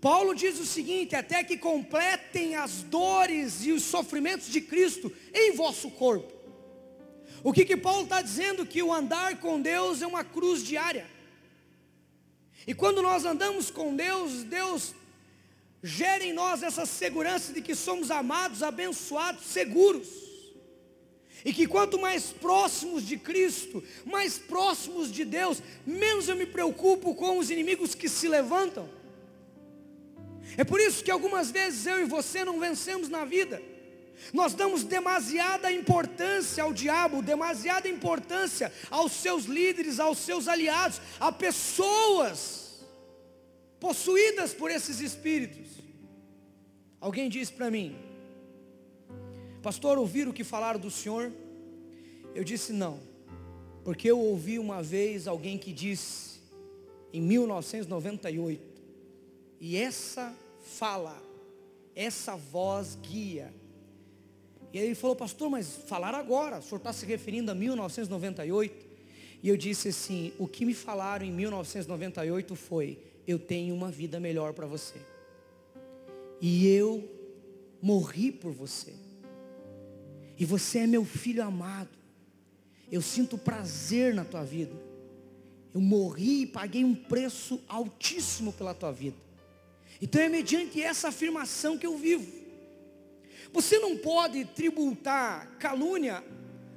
Paulo 0.00 0.32
diz 0.32 0.60
o 0.60 0.64
seguinte: 0.64 1.16
até 1.16 1.42
que 1.42 1.56
completem 1.56 2.54
as 2.54 2.82
dores 2.82 3.64
e 3.64 3.72
os 3.72 3.82
sofrimentos 3.82 4.46
de 4.46 4.60
Cristo 4.60 5.12
em 5.34 5.52
vosso 5.52 5.90
corpo. 5.90 6.32
O 7.42 7.52
que 7.52 7.64
que 7.64 7.76
Paulo 7.76 8.04
está 8.04 8.22
dizendo? 8.22 8.64
Que 8.64 8.82
o 8.82 8.92
andar 8.92 9.40
com 9.40 9.60
Deus 9.60 10.02
é 10.02 10.06
uma 10.06 10.22
cruz 10.22 10.62
diária. 10.62 11.06
E 12.66 12.74
quando 12.74 13.02
nós 13.02 13.24
andamos 13.24 13.70
com 13.70 13.96
Deus, 13.96 14.44
Deus 14.44 14.94
gere 15.82 16.26
em 16.26 16.32
nós 16.32 16.62
essa 16.62 16.84
segurança 16.84 17.52
de 17.52 17.62
que 17.62 17.74
somos 17.74 18.10
amados, 18.10 18.62
abençoados, 18.62 19.44
seguros. 19.46 20.08
E 21.44 21.52
que 21.52 21.66
quanto 21.66 21.98
mais 21.98 22.24
próximos 22.26 23.06
de 23.06 23.16
Cristo, 23.16 23.82
mais 24.04 24.38
próximos 24.38 25.10
de 25.10 25.24
Deus, 25.24 25.62
menos 25.86 26.28
eu 26.28 26.36
me 26.36 26.44
preocupo 26.44 27.14
com 27.14 27.38
os 27.38 27.50
inimigos 27.50 27.94
que 27.94 28.08
se 28.08 28.28
levantam. 28.28 28.88
É 30.56 30.64
por 30.64 30.80
isso 30.80 31.02
que 31.02 31.10
algumas 31.10 31.50
vezes 31.50 31.86
eu 31.86 32.00
e 32.00 32.04
você 32.04 32.44
não 32.44 32.60
vencemos 32.60 33.08
na 33.08 33.24
vida. 33.24 33.62
Nós 34.34 34.52
damos 34.52 34.84
demasiada 34.84 35.72
importância 35.72 36.62
ao 36.62 36.74
diabo, 36.74 37.22
demasiada 37.22 37.88
importância 37.88 38.70
aos 38.90 39.12
seus 39.12 39.44
líderes, 39.44 39.98
aos 39.98 40.18
seus 40.18 40.46
aliados, 40.46 41.00
a 41.18 41.32
pessoas 41.32 42.84
possuídas 43.78 44.52
por 44.52 44.70
esses 44.70 45.00
espíritos. 45.00 45.69
Alguém 47.00 47.28
disse 47.30 47.52
para 47.52 47.70
mim, 47.70 47.96
pastor, 49.62 49.98
ouviram 49.98 50.30
o 50.30 50.34
que 50.34 50.44
falaram 50.44 50.78
do 50.78 50.90
senhor? 50.90 51.32
Eu 52.34 52.44
disse 52.44 52.72
não, 52.72 53.00
porque 53.84 54.10
eu 54.10 54.18
ouvi 54.18 54.58
uma 54.58 54.82
vez 54.82 55.26
alguém 55.26 55.56
que 55.56 55.72
disse, 55.72 56.40
em 57.12 57.22
1998, 57.22 58.62
e 59.60 59.76
essa 59.76 60.34
fala, 60.62 61.20
essa 61.94 62.36
voz 62.36 62.98
guia. 63.02 63.52
E 64.72 64.78
aí 64.78 64.86
ele 64.86 64.94
falou, 64.94 65.16
pastor, 65.16 65.50
mas 65.50 65.78
falar 65.88 66.14
agora, 66.14 66.58
o 66.58 66.62
senhor 66.62 66.78
está 66.78 66.92
se 66.92 67.04
referindo 67.06 67.50
a 67.50 67.54
1998? 67.54 68.90
E 69.42 69.48
eu 69.48 69.56
disse 69.56 69.88
assim: 69.88 70.32
o 70.38 70.46
que 70.46 70.64
me 70.64 70.74
falaram 70.74 71.24
em 71.24 71.32
1998 71.32 72.54
foi: 72.54 72.98
eu 73.26 73.38
tenho 73.38 73.74
uma 73.74 73.90
vida 73.90 74.20
melhor 74.20 74.52
para 74.52 74.66
você. 74.66 74.98
E 76.40 76.66
eu 76.66 77.08
morri 77.82 78.32
por 78.32 78.52
você. 78.52 78.94
E 80.38 80.44
você 80.44 80.80
é 80.80 80.86
meu 80.86 81.04
filho 81.04 81.42
amado. 81.42 81.90
Eu 82.90 83.02
sinto 83.02 83.36
prazer 83.36 84.14
na 84.14 84.24
tua 84.24 84.42
vida. 84.42 84.74
Eu 85.72 85.80
morri 85.80 86.42
e 86.42 86.46
paguei 86.46 86.84
um 86.84 86.94
preço 86.94 87.60
altíssimo 87.68 88.52
pela 88.52 88.74
tua 88.74 88.90
vida. 88.90 89.16
Então 90.00 90.20
é 90.20 90.28
mediante 90.28 90.82
essa 90.82 91.08
afirmação 91.08 91.76
que 91.76 91.86
eu 91.86 91.96
vivo. 91.96 92.26
Você 93.52 93.78
não 93.78 93.96
pode 93.96 94.44
tributar 94.44 95.56
calúnia 95.58 96.24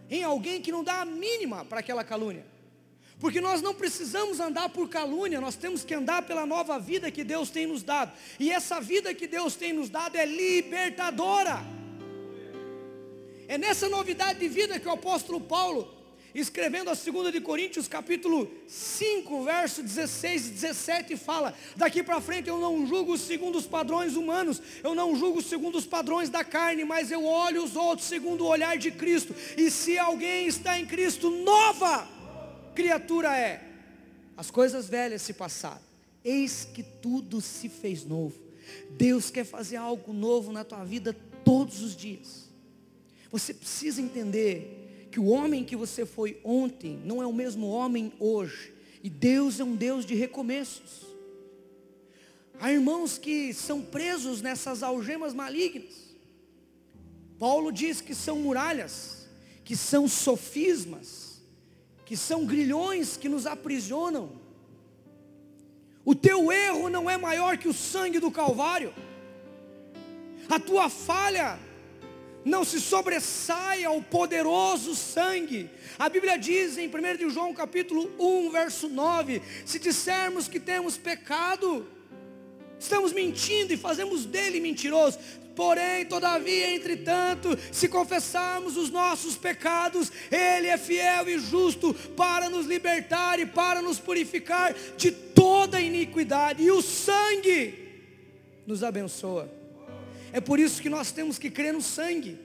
em 0.09 0.23
alguém 0.23 0.61
que 0.61 0.71
não 0.71 0.83
dá 0.83 1.01
a 1.01 1.05
mínima 1.05 1.63
para 1.65 1.79
aquela 1.79 2.03
calúnia. 2.03 2.45
Porque 3.23 3.39
nós 3.39 3.61
não 3.61 3.73
precisamos 3.73 4.41
andar 4.41 4.67
por 4.67 4.89
calúnia, 4.89 5.39
nós 5.39 5.55
temos 5.55 5.85
que 5.85 5.93
andar 5.93 6.23
pela 6.23 6.45
nova 6.45 6.77
vida 6.77 7.09
que 7.09 7.23
Deus 7.23 7.49
tem 7.49 7.65
nos 7.65 7.81
dado. 7.81 8.11
E 8.37 8.51
essa 8.51 8.81
vida 8.81 9.13
que 9.13 9.25
Deus 9.25 9.55
tem 9.55 9.71
nos 9.71 9.87
dado 9.89 10.17
é 10.17 10.25
libertadora. 10.25 11.63
É 13.47 13.57
nessa 13.57 13.87
novidade 13.87 14.39
de 14.39 14.49
vida 14.49 14.77
que 14.77 14.89
o 14.89 14.91
apóstolo 14.91 15.39
Paulo, 15.39 15.89
escrevendo 16.35 16.89
a 16.89 16.95
2 16.95 17.31
de 17.31 17.39
Coríntios, 17.39 17.87
capítulo 17.87 18.51
5, 18.67 19.45
verso 19.45 19.81
16 19.81 20.47
e 20.47 20.49
17, 20.49 21.15
fala: 21.15 21.55
Daqui 21.77 22.03
para 22.03 22.19
frente 22.19 22.49
eu 22.49 22.57
não 22.57 22.85
julgo 22.85 23.17
segundo 23.17 23.57
os 23.57 23.65
padrões 23.65 24.17
humanos, 24.17 24.61
eu 24.83 24.93
não 24.93 25.15
julgo 25.15 25.41
segundo 25.41 25.77
os 25.77 25.85
padrões 25.85 26.29
da 26.29 26.43
carne, 26.43 26.83
mas 26.83 27.09
eu 27.09 27.23
olho 27.23 27.63
os 27.63 27.77
outros 27.77 28.05
segundo 28.05 28.43
o 28.43 28.49
olhar 28.49 28.77
de 28.77 28.91
Cristo. 28.91 29.33
E 29.57 29.71
se 29.71 29.97
alguém 29.97 30.45
está 30.45 30.77
em 30.77 30.85
Cristo, 30.85 31.29
nova 31.29 32.11
criatura 32.73 33.37
é? 33.37 33.69
As 34.35 34.49
coisas 34.49 34.89
velhas 34.89 35.21
se 35.21 35.33
passaram, 35.33 35.81
eis 36.23 36.65
que 36.65 36.83
tudo 36.83 37.39
se 37.39 37.69
fez 37.69 38.03
novo. 38.05 38.39
Deus 38.91 39.29
quer 39.29 39.45
fazer 39.45 39.75
algo 39.75 40.13
novo 40.13 40.51
na 40.51 40.63
tua 40.63 40.83
vida 40.83 41.15
todos 41.43 41.81
os 41.81 41.95
dias. 41.95 42.49
Você 43.31 43.53
precisa 43.53 44.01
entender 44.01 45.07
que 45.11 45.19
o 45.19 45.25
homem 45.25 45.63
que 45.63 45.75
você 45.75 46.05
foi 46.05 46.39
ontem 46.43 46.99
não 47.05 47.21
é 47.21 47.27
o 47.27 47.33
mesmo 47.33 47.67
homem 47.67 48.11
hoje. 48.19 48.73
E 49.03 49.09
Deus 49.09 49.59
é 49.59 49.63
um 49.63 49.75
Deus 49.75 50.05
de 50.05 50.15
recomeços. 50.15 51.05
Há 52.59 52.71
irmãos 52.71 53.17
que 53.17 53.53
são 53.53 53.81
presos 53.81 54.41
nessas 54.41 54.81
algemas 54.81 55.33
malignas. 55.33 56.15
Paulo 57.37 57.71
diz 57.71 57.99
que 57.99 58.15
são 58.15 58.39
muralhas, 58.39 59.27
que 59.65 59.75
são 59.75 60.07
sofismas, 60.07 61.22
que 62.05 62.17
são 62.17 62.45
grilhões 62.45 63.17
que 63.17 63.29
nos 63.29 63.45
aprisionam. 63.45 64.31
O 66.05 66.13
teu 66.13 66.51
erro 66.51 66.89
não 66.89 67.09
é 67.09 67.17
maior 67.17 67.57
que 67.57 67.67
o 67.67 67.73
sangue 67.73 68.19
do 68.19 68.29
Calvário. 68.29 68.93
A 70.49 70.59
tua 70.59 70.89
falha 70.89 71.57
não 72.43 72.65
se 72.65 72.81
sobressaia 72.81 73.87
ao 73.87 74.01
poderoso 74.01 74.95
sangue. 74.95 75.69
A 75.97 76.09
Bíblia 76.09 76.37
diz 76.37 76.77
em 76.77 76.89
1 76.89 77.29
João 77.29 77.53
capítulo 77.53 78.11
1, 78.19 78.51
verso 78.51 78.89
9: 78.89 79.41
se 79.65 79.79
dissermos 79.79 80.47
que 80.47 80.59
temos 80.59 80.97
pecado, 80.97 81.87
estamos 82.77 83.13
mentindo 83.13 83.73
e 83.73 83.77
fazemos 83.77 84.25
dele 84.25 84.59
mentiroso. 84.59 85.17
Porém, 85.55 86.05
todavia, 86.05 86.75
entretanto, 86.75 87.57
se 87.71 87.87
confessarmos 87.87 88.75
os 88.75 88.89
nossos 88.89 89.35
pecados, 89.35 90.11
Ele 90.31 90.67
é 90.67 90.77
fiel 90.77 91.29
e 91.29 91.37
justo 91.37 91.93
para 92.15 92.49
nos 92.49 92.65
libertar 92.65 93.39
e 93.39 93.45
para 93.45 93.81
nos 93.81 93.99
purificar 93.99 94.73
de 94.97 95.11
toda 95.11 95.79
iniquidade, 95.79 96.63
e 96.63 96.71
o 96.71 96.81
sangue 96.81 97.83
nos 98.65 98.83
abençoa. 98.83 99.51
É 100.31 100.41
por 100.41 100.59
isso 100.59 100.81
que 100.81 100.89
nós 100.89 101.11
temos 101.11 101.37
que 101.37 101.51
crer 101.51 101.73
no 101.73 101.81
sangue. 101.81 102.39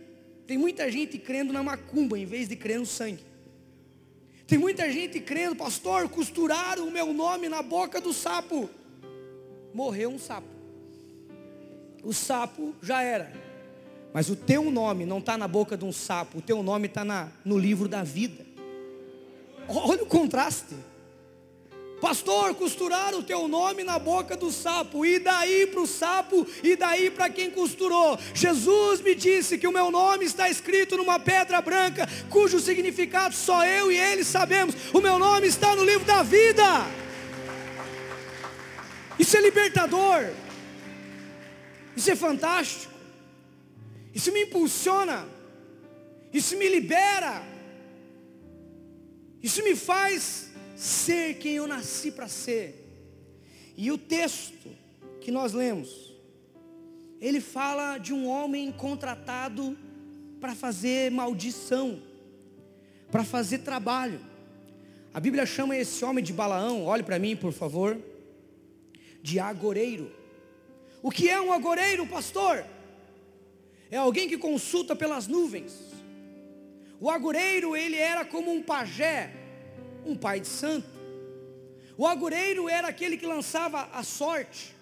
Tem 0.47 0.59
muita 0.59 0.91
gente 0.91 1.17
crendo 1.19 1.53
na 1.53 1.63
macumba 1.63 2.19
em 2.19 2.27
vez 2.27 2.49
de 2.49 2.57
crer 2.57 2.79
no 2.79 2.87
sangue. 2.87 3.25
Tem 4.47 4.59
muita 4.59 4.91
gente 4.91 5.21
crendo, 5.21 5.57
pastor, 5.57 6.09
costuraram 6.09 6.89
o 6.89 6.91
meu 6.91 7.13
nome 7.13 7.49
na 7.49 7.63
boca 7.63 8.01
do 8.01 8.13
sapo. 8.13 8.69
Morreu 9.73 10.11
um 10.11 10.19
sapo. 10.19 10.58
O 12.03 12.13
sapo 12.13 12.75
já 12.83 13.03
era. 13.03 13.33
Mas 14.13 14.31
o 14.31 14.37
teu 14.37 14.71
nome 14.71 15.05
não 15.05 15.19
está 15.19 15.37
na 15.37 15.47
boca 15.47 15.77
de 15.77 15.85
um 15.85 15.93
sapo, 15.93 16.39
o 16.39 16.43
teu 16.43 16.63
nome 16.63 16.87
está 16.87 17.05
no 17.45 17.59
livro 17.59 17.89
da 17.89 18.03
vida. 18.03 18.47
Olha 19.69 20.03
o 20.03 20.07
contraste. 20.07 20.75
Pastor, 22.01 22.55
costurar 22.55 23.13
o 23.15 23.25
teu 23.25 23.49
nome 23.49 23.83
na 23.83 23.99
boca 23.99 24.37
do 24.37 24.53
sapo, 24.53 25.05
e 25.05 25.19
daí 25.19 25.67
para 25.67 25.81
o 25.81 25.87
sapo, 25.87 26.47
e 26.63 26.77
daí 26.77 27.11
para 27.11 27.29
quem 27.29 27.51
costurou. 27.51 28.17
Jesus 28.33 29.01
me 29.01 29.17
disse 29.17 29.59
que 29.59 29.67
o 29.67 29.73
meu 29.73 29.91
nome 29.91 30.25
está 30.25 30.49
escrito 30.49 30.97
numa 30.97 31.19
pedra 31.19 31.61
branca, 31.61 32.09
cujo 32.31 32.61
significado 32.61 33.35
só 33.35 33.67
eu 33.67 33.91
e 33.91 33.99
ele 33.99 34.23
sabemos. 34.23 34.77
O 34.93 35.01
meu 35.01 35.19
nome 35.19 35.49
está 35.49 35.75
no 35.75 35.85
livro 35.85 36.07
da 36.07 36.23
vida. 36.23 36.87
Isso 39.19 39.37
é 39.37 39.41
libertador, 39.41 40.31
isso 41.99 42.13
é 42.13 42.15
fantástico, 42.15 42.93
isso 44.15 44.31
me 44.31 44.45
impulsiona, 44.45 45.29
isso 46.33 46.57
me 46.57 46.69
libera, 46.69 47.43
isso 49.43 49.65
me 49.65 49.75
faz 49.75 50.53
ser 50.77 51.39
quem 51.39 51.55
eu 51.55 51.67
nasci 51.67 52.13
para 52.13 52.29
ser. 52.29 52.87
E 53.77 53.91
o 53.91 53.99
texto 53.99 54.71
que 55.21 55.33
nós 55.33 55.53
lemos, 55.53 56.15
ele 57.21 57.41
fala 57.41 57.99
de 57.99 58.15
um 58.15 58.29
homem 58.29 58.71
contratado 58.71 59.77
para 60.41 60.55
fazer 60.55 61.11
maldição, 61.11 62.01
para 63.11 63.25
fazer 63.25 63.59
trabalho. 63.59 64.21
A 65.13 65.19
Bíblia 65.19 65.45
chama 65.45 65.77
esse 65.77 66.05
homem 66.05 66.23
de 66.23 66.33
Balaão, 66.33 66.85
olhe 66.85 67.03
para 67.03 67.19
mim, 67.19 67.35
por 67.35 67.53
favor, 67.53 67.99
de 69.21 69.41
agoreiro. 69.41 70.18
O 71.03 71.11
que 71.11 71.29
é 71.29 71.41
um 71.41 71.53
agoreiro, 71.53 72.07
pastor? 72.07 72.65
É 73.91 73.97
alguém 73.97 74.29
que 74.29 74.37
consulta 74.37 74.95
pelas 74.95 75.27
nuvens. 75.27 75.73
O 77.01 77.09
agoreiro, 77.11 77.77
ele 77.77 77.97
era 77.97 78.25
como 78.25 78.53
um 78.53 78.63
pajé, 78.63 79.33
um 80.05 80.17
pai 80.17 80.41
de 80.41 80.49
santo. 80.49 80.89
O 81.97 82.07
agoreiro 82.07 82.69
era 82.69 82.89
aquele 82.89 83.17
que 83.17 83.27
lançava 83.27 83.89
a 83.93 84.03
sorte. 84.03 84.75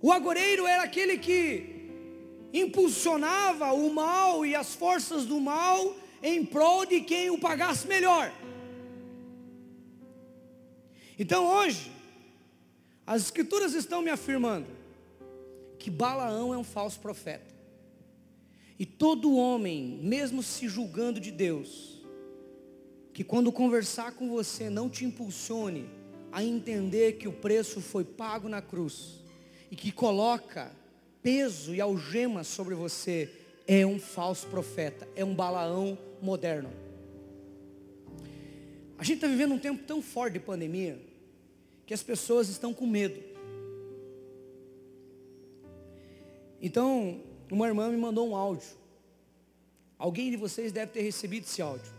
O 0.00 0.12
agoreiro 0.12 0.66
era 0.66 0.84
aquele 0.84 1.18
que 1.18 1.76
impulsionava 2.52 3.72
o 3.72 3.92
mal 3.92 4.46
e 4.46 4.54
as 4.54 4.74
forças 4.74 5.26
do 5.26 5.40
mal 5.40 5.94
em 6.22 6.44
prol 6.44 6.86
de 6.86 7.00
quem 7.00 7.30
o 7.30 7.38
pagasse 7.38 7.86
melhor. 7.86 8.32
Então 11.18 11.44
hoje, 11.44 11.90
as 13.08 13.22
escrituras 13.22 13.72
estão 13.72 14.02
me 14.02 14.10
afirmando 14.10 14.66
que 15.78 15.90
Balaão 15.90 16.52
é 16.52 16.58
um 16.58 16.62
falso 16.62 17.00
profeta. 17.00 17.54
E 18.78 18.84
todo 18.84 19.34
homem, 19.34 19.98
mesmo 20.02 20.42
se 20.42 20.68
julgando 20.68 21.18
de 21.18 21.30
Deus, 21.30 22.02
que 23.14 23.24
quando 23.24 23.50
conversar 23.50 24.12
com 24.12 24.28
você 24.28 24.68
não 24.68 24.90
te 24.90 25.06
impulsione 25.06 25.88
a 26.30 26.44
entender 26.44 27.14
que 27.14 27.26
o 27.26 27.32
preço 27.32 27.80
foi 27.80 28.04
pago 28.04 28.46
na 28.46 28.60
cruz 28.60 29.24
e 29.70 29.74
que 29.74 29.90
coloca 29.90 30.70
peso 31.22 31.74
e 31.74 31.80
algemas 31.80 32.46
sobre 32.46 32.74
você, 32.74 33.32
é 33.66 33.86
um 33.86 33.98
falso 33.98 34.46
profeta, 34.48 35.08
é 35.16 35.24
um 35.24 35.34
balaão 35.34 35.96
moderno. 36.20 36.70
A 38.98 39.02
gente 39.02 39.14
está 39.14 39.28
vivendo 39.28 39.54
um 39.54 39.58
tempo 39.58 39.82
tão 39.84 40.02
forte 40.02 40.34
de 40.34 40.40
pandemia 40.40 41.07
que 41.88 41.94
as 41.94 42.02
pessoas 42.02 42.50
estão 42.50 42.74
com 42.74 42.86
medo. 42.86 43.18
Então, 46.60 47.22
uma 47.50 47.66
irmã 47.66 47.88
me 47.88 47.96
mandou 47.96 48.28
um 48.28 48.36
áudio. 48.36 48.68
Alguém 49.96 50.30
de 50.30 50.36
vocês 50.36 50.70
deve 50.70 50.92
ter 50.92 51.00
recebido 51.00 51.44
esse 51.44 51.62
áudio. 51.62 51.90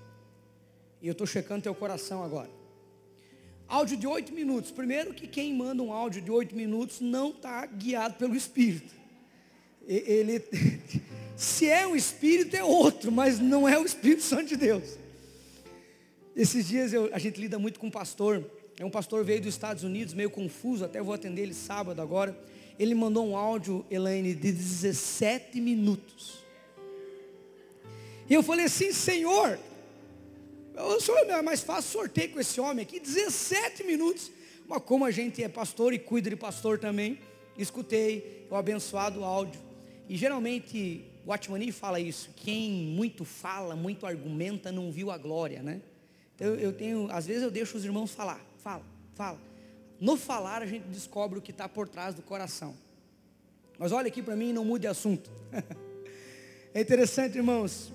E 1.02 1.08
eu 1.08 1.14
estou 1.14 1.26
checando 1.26 1.64
teu 1.64 1.74
coração 1.74 2.24
agora. 2.24 2.52
Áudio 3.68 3.98
de 3.98 4.06
oito 4.06 4.32
minutos. 4.32 4.70
Primeiro 4.70 5.12
que 5.12 5.26
quem 5.26 5.56
manda 5.56 5.82
um 5.82 5.92
áudio 5.92 6.22
de 6.22 6.30
oito 6.30 6.56
minutos 6.56 7.02
não 7.02 7.32
está 7.32 7.66
guiado 7.66 8.14
pelo 8.14 8.36
Espírito. 8.36 8.94
Ele, 9.88 10.40
se 11.36 11.68
é 11.68 11.88
um 11.88 11.96
Espírito 11.96 12.56
é 12.56 12.64
outro, 12.64 13.12
mas 13.12 13.40
não 13.40 13.68
é 13.68 13.80
o 13.80 13.86
Espírito 13.86 14.22
Santo 14.22 14.50
de 14.50 14.56
Deus. 14.56 15.00
Esses 16.36 16.68
dias 16.68 16.94
eu, 16.94 17.10
a 17.12 17.18
gente 17.18 17.42
lida 17.42 17.58
muito 17.58 17.80
com 17.80 17.90
pastor. 17.90 18.59
É 18.80 18.86
um 18.86 18.90
pastor 18.90 19.26
veio 19.26 19.42
dos 19.42 19.54
Estados 19.54 19.84
Unidos, 19.84 20.14
meio 20.14 20.30
confuso, 20.30 20.86
até 20.86 21.02
vou 21.02 21.14
atender 21.14 21.42
ele 21.42 21.54
sábado 21.54 22.02
agora. 22.02 22.36
Ele 22.80 22.96
mandou 22.96 23.28
um 23.28 23.36
áudio, 23.36 23.86
Elaine, 23.92 24.34
de 24.34 24.54
17 24.54 25.60
minutos. 25.60 26.46
E 28.30 28.34
eu 28.34 28.42
falei 28.42 28.68
assim, 28.68 28.94
Senhor, 28.94 29.60
o 30.78 31.00
senhor 31.02 31.18
é 31.30 31.42
mais 31.42 31.60
fácil 31.60 31.92
sorteio 31.92 32.32
com 32.32 32.40
esse 32.40 32.62
homem 32.62 32.84
aqui, 32.84 33.02
17 33.02 33.84
minutos. 33.84 34.32
Mas 34.66 34.82
como 34.84 35.04
a 35.04 35.12
gente 35.12 35.44
é 35.44 35.50
pastor 35.50 35.92
e 35.94 36.00
cuida 36.00 36.30
de 36.30 36.38
pastor 36.38 36.80
também, 36.80 37.20
escutei 37.58 38.48
o 38.50 38.56
abençoado 38.56 39.26
áudio. 39.26 39.60
E 40.08 40.16
geralmente 40.16 41.04
o 41.26 41.34
Atmani 41.34 41.74
fala 41.74 42.00
isso, 42.00 42.30
quem 42.34 42.72
muito 42.72 43.26
fala, 43.26 43.76
muito 43.76 44.06
argumenta, 44.06 44.72
não 44.72 44.90
viu 44.90 45.12
a 45.12 45.18
glória, 45.18 45.62
né? 45.62 45.82
Então 46.34 46.56
eu 46.56 46.72
tenho, 46.72 47.10
às 47.12 47.26
vezes 47.28 47.44
eu 47.44 47.52
deixo 47.52 47.76
os 47.76 47.84
irmãos 47.84 48.12
falar, 48.12 48.49
fala, 48.60 48.84
fala. 49.16 49.40
No 50.00 50.16
falar 50.16 50.62
a 50.62 50.66
gente 50.66 50.84
descobre 50.88 51.40
o 51.40 51.42
que 51.42 51.52
está 51.52 51.68
por 51.68 51.88
trás 51.88 52.16
do 52.16 52.22
coração. 52.22 52.74
Mas 53.78 53.92
olha 53.92 54.08
aqui 54.08 54.22
para 54.22 54.36
mim 54.36 54.50
e 54.50 54.54
não 54.54 54.66
mude 54.66 54.88
assunto. 54.88 55.30
é 56.74 56.82
interessante, 56.82 57.38
irmãos, 57.38 57.92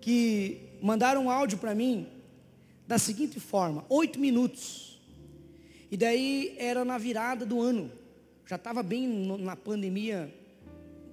que 0.00 0.60
mandaram 0.80 1.24
um 1.24 1.30
áudio 1.30 1.58
para 1.58 1.74
mim 1.74 2.08
da 2.86 2.98
seguinte 2.98 3.38
forma: 3.38 3.84
oito 3.88 4.18
minutos. 4.18 5.00
E 5.90 5.96
daí 5.96 6.54
era 6.58 6.84
na 6.84 6.98
virada 6.98 7.46
do 7.46 7.60
ano. 7.60 7.90
Já 8.46 8.56
estava 8.56 8.82
bem 8.82 9.06
na 9.40 9.56
pandemia, 9.56 10.32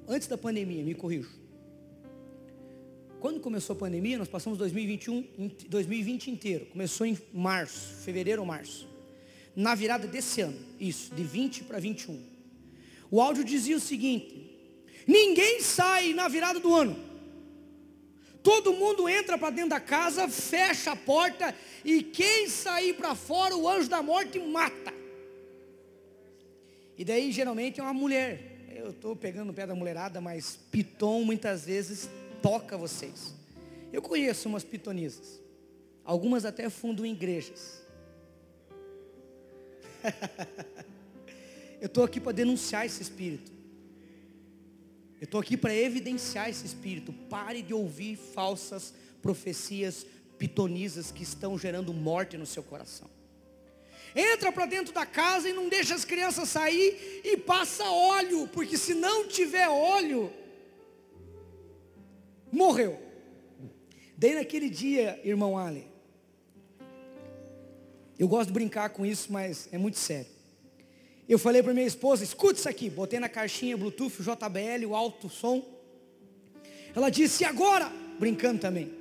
antes 0.08 0.28
da 0.28 0.38
pandemia, 0.38 0.84
me 0.84 0.94
corrijo. 0.94 1.45
Quando 3.26 3.40
começou 3.40 3.76
a 3.76 3.80
pandemia, 3.80 4.20
nós 4.20 4.28
passamos 4.28 4.56
2021, 4.60 5.50
2020 5.68 6.30
inteiro. 6.30 6.68
Começou 6.68 7.08
em 7.08 7.18
março, 7.34 8.04
fevereiro 8.04 8.44
ou 8.44 8.48
março. 8.48 8.88
Na 9.56 9.74
virada 9.74 10.06
desse 10.06 10.42
ano, 10.42 10.56
isso, 10.80 11.12
de 11.16 11.24
20 11.24 11.64
para 11.64 11.80
21. 11.80 12.22
O 13.10 13.20
áudio 13.20 13.44
dizia 13.44 13.76
o 13.76 13.80
seguinte: 13.80 14.56
Ninguém 15.08 15.60
sai 15.60 16.14
na 16.14 16.28
virada 16.28 16.60
do 16.60 16.72
ano. 16.72 16.96
Todo 18.44 18.74
mundo 18.74 19.10
entra 19.10 19.40
para 19.40 19.50
dentro 19.50 19.72
da 19.72 19.80
casa, 19.80 20.30
fecha 20.30 20.92
a 20.92 20.96
porta 20.96 21.56
e 21.84 22.04
quem 22.04 22.48
sair 22.48 22.94
para 22.94 23.16
fora, 23.16 23.58
o 23.58 23.68
anjo 23.68 23.90
da 23.90 24.04
morte 24.04 24.38
mata. 24.38 24.94
E 26.96 27.04
daí 27.04 27.32
geralmente 27.32 27.80
é 27.80 27.84
uma 27.84 27.92
mulher. 27.92 28.68
Eu 28.70 28.92
estou 28.92 29.16
pegando 29.16 29.50
o 29.50 29.54
pé 29.54 29.66
da 29.66 29.74
mulherada, 29.74 30.22
mas 30.22 30.60
Piton 30.70 31.24
muitas 31.24 31.66
vezes 31.66 32.08
toca 32.42 32.78
vocês. 32.78 33.34
Eu 33.92 34.02
conheço 34.02 34.48
umas 34.50 34.64
pitonisas. 34.64 35.42
Algumas 36.04 36.46
até 36.46 36.70
fundam 36.70 37.06
igrejas. 37.06 37.82
Eu 41.82 41.88
estou 41.88 42.04
aqui 42.04 42.20
para 42.20 42.32
denunciar 42.32 42.86
esse 42.86 43.02
espírito. 43.02 43.52
Eu 45.20 45.26
estou 45.26 45.40
aqui 45.40 45.58
para 45.58 45.74
evidenciar 45.74 46.50
esse 46.50 46.66
espírito. 46.66 47.14
Pare 47.30 47.62
de 47.62 47.74
ouvir 47.74 48.16
falsas 48.16 48.94
profecias 49.22 50.06
pitonisas 50.38 51.12
que 51.12 51.24
estão 51.24 51.58
gerando 51.58 51.94
morte 51.94 52.38
no 52.38 52.46
seu 52.46 52.64
coração. 52.64 53.10
Entra 54.16 54.52
para 54.52 54.66
dentro 54.66 54.94
da 54.94 55.06
casa 55.06 55.50
e 55.50 55.54
não 55.54 55.68
deixa 55.68 55.94
as 55.94 56.06
crianças 56.06 56.50
sair 56.50 57.22
e 57.24 57.36
passa 57.38 57.84
óleo, 57.84 58.48
porque 58.54 58.78
se 58.78 58.94
não 58.94 59.28
tiver 59.28 59.68
óleo, 59.68 60.32
morreu. 62.56 63.00
Daí 64.18 64.34
naquele 64.34 64.70
dia, 64.70 65.20
irmão 65.24 65.58
Ali, 65.58 65.86
eu 68.18 68.28
gosto 68.28 68.48
de 68.48 68.54
brincar 68.54 68.90
com 68.90 69.06
isso, 69.06 69.32
mas 69.32 69.68
é 69.72 69.78
muito 69.78 69.98
sério. 69.98 70.34
Eu 71.28 71.38
falei 71.38 71.62
para 71.62 71.74
minha 71.74 71.86
esposa, 71.86 72.24
escuta 72.24 72.60
isso 72.60 72.70
aqui, 72.70 72.90
botei 72.90 73.20
na 73.20 73.28
caixinha 73.28 73.76
Bluetooth, 73.76 74.22
JBL, 74.22 74.86
o 74.88 74.96
alto 74.96 75.28
som. 75.28 75.64
Ela 76.96 77.10
disse, 77.10 77.44
e 77.44 77.46
agora? 77.46 77.92
Brincando 78.20 78.62
também. 78.62 78.94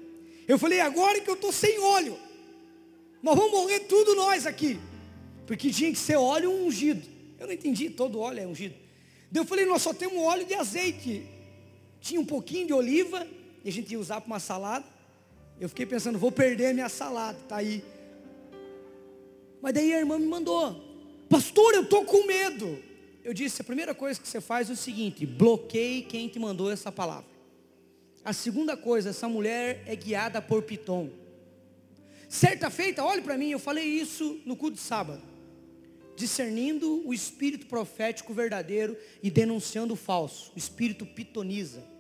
Eu 0.49 0.59
falei, 0.59 0.81
agora 0.81 1.21
que 1.21 1.31
eu 1.31 1.35
estou 1.35 1.53
sem 1.53 1.79
óleo. 1.79 2.19
Nós 3.23 3.37
vamos 3.37 3.53
morrer 3.53 3.81
tudo 3.81 4.15
nós 4.17 4.47
aqui. 4.47 4.79
Porque 5.47 5.71
tinha 5.71 5.93
que 5.93 5.99
ser 5.99 6.17
óleo 6.17 6.51
ungido. 6.51 7.07
Eu 7.39 7.47
não 7.47 7.55
entendi, 7.55 7.91
todo 7.91 8.19
óleo 8.19 8.41
é 8.41 8.47
ungido. 8.47 8.75
Daí 9.31 9.43
eu 9.43 9.47
falei, 9.47 9.65
nós 9.65 9.83
só 9.83 9.95
temos 9.95 10.19
óleo 10.19 10.45
de 10.45 10.55
azeite. 10.55 11.27
Tinha 12.01 12.21
um 12.21 12.25
pouquinho 12.25 12.67
de 12.67 12.73
oliva, 12.73 13.27
e 13.65 13.69
a 13.71 13.73
gente 13.73 13.91
ia 13.91 13.99
usar 13.99 14.21
para 14.21 14.27
uma 14.27 14.39
salada. 14.39 14.85
Eu 15.59 15.69
fiquei 15.69 15.87
pensando, 15.87 16.19
vou 16.19 16.31
perder 16.31 16.67
a 16.67 16.75
minha 16.75 16.89
salada, 16.89 17.39
tá 17.49 17.57
aí. 17.57 17.83
Mas 19.63 19.73
daí 19.73 19.95
a 19.95 19.99
irmã 19.99 20.19
me 20.19 20.27
mandou, 20.27 20.79
pastor, 21.29 21.75
eu 21.75 21.83
estou 21.83 22.05
com 22.05 22.27
medo. 22.27 22.79
Eu 23.25 23.33
disse, 23.33 23.63
a 23.63 23.65
primeira 23.65 23.95
coisa 23.95 24.21
que 24.21 24.29
você 24.29 24.41
faz 24.41 24.69
é 24.69 24.75
o 24.75 24.77
seguinte, 24.77 25.25
bloqueie 25.25 26.03
quem 26.03 26.29
te 26.29 26.39
mandou 26.39 26.71
essa 26.71 26.93
palavra. 26.93 27.33
A 28.23 28.35
segunda 28.35 28.77
coisa, 28.77 29.11
essa 29.11 29.29
mulher 29.29 29.83
é 29.87 29.97
guiada 29.97 30.43
por 30.43 30.63
Piton. 30.63 31.11
Certa 32.29 32.69
feita, 32.69 33.05
olhe 33.05 33.23
para 33.23 33.39
mim, 33.39 33.51
eu 33.51 33.59
falei 33.59 33.85
isso 33.85 34.41
no 34.45 34.57
culto 34.57 34.77
de 34.77 34.83
sábado. 34.83 35.23
Discernindo 36.17 37.07
o 37.07 37.15
espírito 37.15 37.67
profético 37.67 38.35
verdadeiro 38.35 38.97
e 39.23 39.31
denunciando 39.31 39.95
o 39.95 39.97
falso. 39.97 40.53
O 40.55 40.59
espírito 40.59 41.07
pitoniza. 41.07 41.94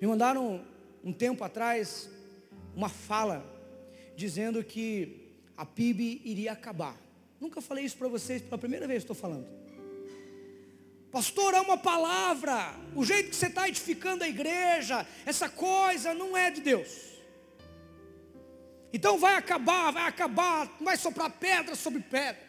Me 0.00 0.06
mandaram 0.06 0.64
um 1.02 1.12
tempo 1.12 1.42
atrás 1.42 2.10
uma 2.74 2.88
fala 2.88 3.44
dizendo 4.14 4.62
que 4.62 5.32
a 5.56 5.64
PIB 5.64 6.20
iria 6.24 6.52
acabar. 6.52 6.96
Nunca 7.40 7.60
falei 7.60 7.84
isso 7.84 7.96
para 7.96 8.08
vocês, 8.08 8.42
pela 8.42 8.58
primeira 8.58 8.86
vez 8.86 9.02
estou 9.02 9.16
falando. 9.16 9.46
Pastor, 11.10 11.54
é 11.54 11.60
uma 11.60 11.78
palavra. 11.78 12.74
O 12.94 13.04
jeito 13.04 13.30
que 13.30 13.36
você 13.36 13.46
está 13.46 13.68
edificando 13.68 14.24
a 14.24 14.28
igreja, 14.28 15.06
essa 15.24 15.48
coisa 15.48 16.12
não 16.12 16.36
é 16.36 16.50
de 16.50 16.60
Deus. 16.60 17.16
Então 18.92 19.18
vai 19.18 19.34
acabar, 19.34 19.90
vai 19.90 20.04
acabar, 20.04 20.76
vai 20.80 20.96
soprar 20.96 21.30
pedra 21.30 21.74
sobre 21.74 22.00
pedra. 22.00 22.44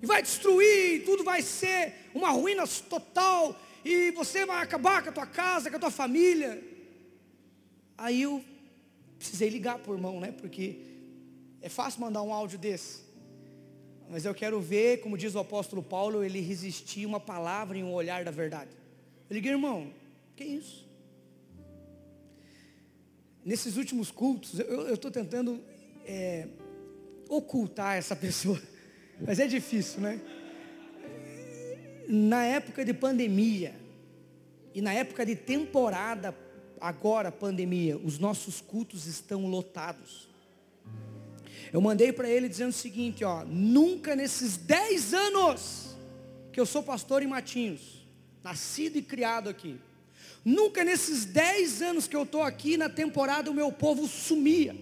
E 0.00 0.06
vai 0.06 0.22
destruir, 0.22 1.04
tudo 1.04 1.22
vai 1.22 1.42
ser 1.42 2.10
uma 2.14 2.30
ruína 2.30 2.66
total. 2.88 3.56
E 3.84 4.10
você 4.12 4.46
vai 4.46 4.62
acabar 4.62 5.02
com 5.02 5.10
a 5.10 5.12
tua 5.12 5.26
casa, 5.26 5.70
com 5.70 5.76
a 5.76 5.80
tua 5.80 5.90
família. 5.90 6.62
Aí 7.98 8.22
eu 8.22 8.44
precisei 9.18 9.48
ligar 9.48 9.78
por 9.78 9.94
irmão, 9.94 10.20
né? 10.20 10.32
Porque 10.32 10.80
é 11.60 11.68
fácil 11.68 12.00
mandar 12.00 12.22
um 12.22 12.32
áudio 12.32 12.58
desse. 12.58 13.02
Mas 14.08 14.24
eu 14.24 14.34
quero 14.34 14.60
ver, 14.60 15.00
como 15.00 15.16
diz 15.16 15.34
o 15.34 15.38
apóstolo 15.38 15.82
Paulo, 15.82 16.22
ele 16.22 16.40
resistir 16.40 17.06
uma 17.06 17.20
palavra 17.20 17.78
e 17.78 17.82
um 17.82 17.92
olhar 17.92 18.24
da 18.24 18.30
verdade. 18.30 18.70
Eu 19.30 19.34
liguei, 19.34 19.52
irmão, 19.52 19.92
que 20.36 20.44
isso? 20.44 20.86
Nesses 23.44 23.76
últimos 23.76 24.10
cultos, 24.10 24.58
eu 24.58 24.94
estou 24.94 25.10
tentando 25.10 25.60
é, 26.04 26.46
ocultar 27.28 27.96
essa 27.96 28.14
pessoa, 28.14 28.60
mas 29.20 29.38
é 29.38 29.46
difícil, 29.46 30.00
né? 30.00 30.20
Na 32.14 32.44
época 32.44 32.84
de 32.84 32.92
pandemia, 32.92 33.74
e 34.74 34.82
na 34.82 34.92
época 34.92 35.24
de 35.24 35.34
temporada, 35.34 36.36
agora 36.78 37.32
pandemia, 37.32 37.96
os 37.96 38.18
nossos 38.18 38.60
cultos 38.60 39.06
estão 39.06 39.46
lotados. 39.46 40.28
Eu 41.72 41.80
mandei 41.80 42.12
para 42.12 42.28
ele 42.28 42.50
dizendo 42.50 42.68
o 42.68 42.74
seguinte, 42.74 43.24
ó, 43.24 43.46
nunca 43.46 44.14
nesses 44.14 44.58
10 44.58 45.14
anos 45.14 45.96
que 46.52 46.60
eu 46.60 46.66
sou 46.66 46.82
pastor 46.82 47.22
em 47.22 47.26
Matinhos, 47.26 48.06
nascido 48.44 48.98
e 48.98 49.02
criado 49.02 49.48
aqui, 49.48 49.80
nunca 50.44 50.84
nesses 50.84 51.24
10 51.24 51.80
anos 51.80 52.06
que 52.06 52.14
eu 52.14 52.24
estou 52.24 52.42
aqui 52.42 52.76
na 52.76 52.90
temporada 52.90 53.50
o 53.50 53.54
meu 53.54 53.72
povo 53.72 54.06
sumia. 54.06 54.76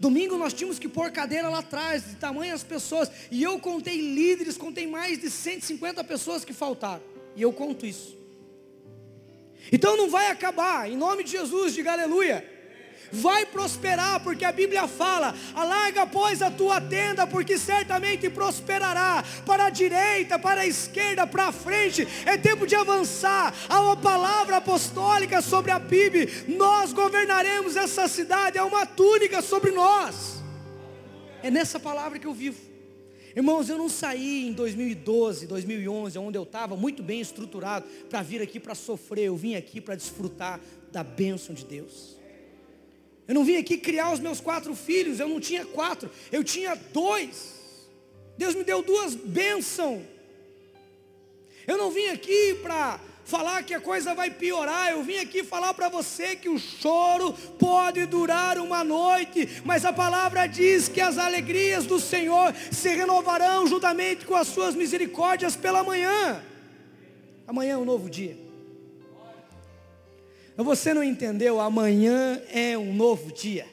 Domingo 0.00 0.36
nós 0.36 0.52
tínhamos 0.52 0.78
que 0.78 0.88
pôr 0.88 1.10
cadeira 1.10 1.48
lá 1.48 1.58
atrás, 1.60 2.04
de 2.04 2.16
tamanhas 2.16 2.62
pessoas, 2.62 3.10
e 3.30 3.42
eu 3.42 3.58
contei 3.58 3.96
líderes, 4.00 4.56
contei 4.56 4.86
mais 4.86 5.18
de 5.18 5.30
150 5.30 6.02
pessoas 6.04 6.44
que 6.44 6.52
faltaram, 6.52 7.02
e 7.34 7.42
eu 7.42 7.52
conto 7.52 7.86
isso. 7.86 8.16
Então 9.70 9.96
não 9.96 10.08
vai 10.08 10.30
acabar, 10.30 10.90
em 10.90 10.96
nome 10.96 11.24
de 11.24 11.32
Jesus, 11.32 11.74
diga 11.74 11.92
aleluia 11.92 12.55
vai 13.12 13.46
prosperar, 13.46 14.20
porque 14.20 14.44
a 14.44 14.52
Bíblia 14.52 14.86
fala: 14.86 15.34
alarga, 15.54 16.06
pois, 16.06 16.42
a 16.42 16.50
tua 16.50 16.80
tenda, 16.80 17.26
porque 17.26 17.58
certamente 17.58 18.28
prosperará, 18.30 19.24
para 19.44 19.66
a 19.66 19.70
direita, 19.70 20.38
para 20.38 20.62
a 20.62 20.66
esquerda, 20.66 21.26
para 21.26 21.46
a 21.46 21.52
frente, 21.52 22.06
é 22.24 22.36
tempo 22.36 22.66
de 22.66 22.74
avançar. 22.74 23.54
Há 23.68 23.80
uma 23.80 23.96
palavra 23.96 24.56
apostólica 24.56 25.40
sobre 25.42 25.70
a 25.70 25.80
PIB, 25.80 26.54
nós 26.56 26.92
governaremos 26.92 27.76
essa 27.76 28.08
cidade, 28.08 28.58
é 28.58 28.62
uma 28.62 28.86
túnica 28.86 29.42
sobre 29.42 29.70
nós. 29.70 30.42
É 31.42 31.50
nessa 31.50 31.78
palavra 31.78 32.18
que 32.18 32.26
eu 32.26 32.34
vivo. 32.34 32.76
Irmãos, 33.36 33.68
eu 33.68 33.76
não 33.76 33.90
saí 33.90 34.48
em 34.48 34.52
2012, 34.54 35.46
2011, 35.46 36.18
onde 36.18 36.38
eu 36.38 36.42
estava 36.44 36.74
muito 36.74 37.02
bem 37.02 37.20
estruturado 37.20 37.86
para 38.08 38.22
vir 38.22 38.40
aqui 38.40 38.58
para 38.58 38.74
sofrer, 38.74 39.26
eu 39.26 39.36
vim 39.36 39.54
aqui 39.54 39.78
para 39.78 39.94
desfrutar 39.94 40.58
da 40.90 41.04
bênção 41.04 41.54
de 41.54 41.62
Deus. 41.66 42.15
Eu 43.28 43.34
não 43.34 43.44
vim 43.44 43.56
aqui 43.56 43.76
criar 43.76 44.12
os 44.12 44.20
meus 44.20 44.40
quatro 44.40 44.74
filhos, 44.74 45.18
eu 45.18 45.28
não 45.28 45.40
tinha 45.40 45.64
quatro, 45.64 46.10
eu 46.30 46.44
tinha 46.44 46.76
dois. 46.92 47.54
Deus 48.38 48.54
me 48.54 48.62
deu 48.62 48.82
duas 48.82 49.14
bênçãos. 49.14 50.02
Eu 51.66 51.76
não 51.76 51.90
vim 51.90 52.06
aqui 52.06 52.54
para 52.62 53.00
falar 53.24 53.64
que 53.64 53.74
a 53.74 53.80
coisa 53.80 54.14
vai 54.14 54.30
piorar, 54.30 54.92
eu 54.92 55.02
vim 55.02 55.18
aqui 55.18 55.42
falar 55.42 55.74
para 55.74 55.88
você 55.88 56.36
que 56.36 56.48
o 56.48 56.60
choro 56.60 57.32
pode 57.58 58.06
durar 58.06 58.56
uma 58.58 58.84
noite, 58.84 59.60
mas 59.64 59.84
a 59.84 59.92
palavra 59.92 60.46
diz 60.46 60.88
que 60.88 61.00
as 61.00 61.18
alegrias 61.18 61.84
do 61.84 61.98
Senhor 61.98 62.54
se 62.70 62.88
renovarão 62.90 63.66
juntamente 63.66 64.24
com 64.24 64.36
as 64.36 64.46
suas 64.46 64.76
misericórdias 64.76 65.56
pela 65.56 65.82
manhã. 65.82 66.40
Amanhã 67.48 67.74
é 67.74 67.78
um 67.78 67.84
novo 67.84 68.08
dia. 68.08 68.45
Você 70.64 70.94
não 70.94 71.02
entendeu? 71.02 71.60
Amanhã 71.60 72.40
é 72.50 72.76
um 72.78 72.94
novo 72.94 73.30
dia. 73.32 73.66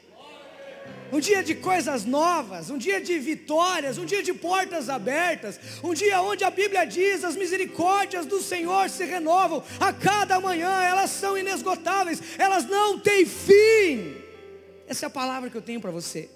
Um 1.11 1.19
dia 1.19 1.43
de 1.43 1.53
coisas 1.53 2.05
novas, 2.05 2.71
um 2.71 2.77
dia 2.77 2.99
de 2.99 3.19
vitórias, 3.19 3.99
um 3.99 4.05
dia 4.05 4.23
de 4.23 4.33
portas 4.33 4.89
abertas, 4.89 5.59
um 5.83 5.93
dia 5.93 6.19
onde 6.21 6.43
a 6.43 6.49
Bíblia 6.49 6.85
diz 6.85 7.23
as 7.23 7.35
misericórdias 7.35 8.25
do 8.25 8.41
Senhor 8.41 8.89
se 8.89 9.05
renovam 9.05 9.63
a 9.79 9.93
cada 9.93 10.39
manhã, 10.39 10.81
elas 10.81 11.11
são 11.11 11.37
inesgotáveis, 11.37 12.19
elas 12.39 12.65
não 12.65 12.99
têm 12.99 13.27
fim. 13.27 14.15
Essa 14.87 15.05
é 15.05 15.07
a 15.07 15.11
palavra 15.11 15.51
que 15.51 15.55
eu 15.55 15.61
tenho 15.61 15.79
para 15.79 15.91
você. 15.91 16.31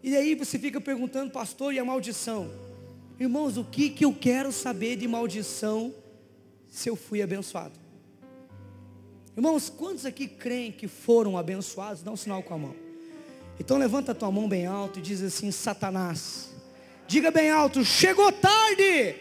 E 0.00 0.16
aí 0.16 0.36
você 0.36 0.60
fica 0.60 0.80
perguntando, 0.80 1.32
pastor, 1.32 1.74
e 1.74 1.80
a 1.80 1.84
maldição? 1.84 2.48
Irmãos, 3.18 3.56
o 3.56 3.64
que, 3.64 3.90
que 3.90 4.04
eu 4.04 4.14
quero 4.14 4.52
saber 4.52 4.94
de 4.94 5.08
maldição 5.08 5.92
se 6.68 6.88
eu 6.88 6.94
fui 6.94 7.20
abençoado? 7.20 7.87
Irmãos, 9.38 9.70
quantos 9.70 10.04
aqui 10.04 10.26
creem 10.26 10.72
que 10.72 10.88
foram 10.88 11.38
abençoados? 11.38 12.02
Dá 12.02 12.10
um 12.10 12.16
sinal 12.16 12.42
com 12.42 12.54
a 12.54 12.58
mão. 12.58 12.74
Então 13.60 13.78
levanta 13.78 14.10
a 14.10 14.14
tua 14.14 14.32
mão 14.32 14.48
bem 14.48 14.66
alto 14.66 14.98
e 14.98 15.02
diz 15.02 15.22
assim: 15.22 15.52
Satanás, 15.52 16.48
diga 17.06 17.30
bem 17.30 17.48
alto, 17.48 17.84
chegou 17.84 18.32
tarde. 18.32 19.14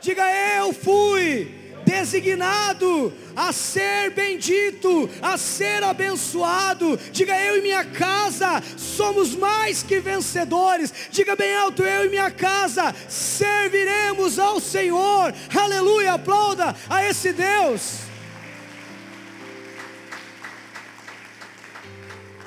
Diga 0.00 0.22
eu 0.56 0.72
fui 0.72 1.52
designado 1.84 3.12
a 3.34 3.52
ser 3.52 4.12
bendito, 4.12 5.10
a 5.20 5.36
ser 5.36 5.82
abençoado. 5.82 6.96
Diga 7.10 7.36
eu 7.42 7.58
e 7.58 7.62
minha 7.62 7.84
casa 7.84 8.62
somos 8.76 9.34
mais 9.34 9.82
que 9.82 9.98
vencedores. 9.98 10.94
Diga 11.10 11.34
bem 11.34 11.56
alto, 11.56 11.82
eu 11.82 12.06
e 12.06 12.08
minha 12.08 12.30
casa 12.30 12.94
serviremos 13.08 14.38
ao 14.38 14.60
Senhor. 14.60 15.34
Aleluia, 15.52 16.12
aplauda 16.12 16.72
a 16.88 17.04
esse 17.04 17.32
Deus. 17.32 18.09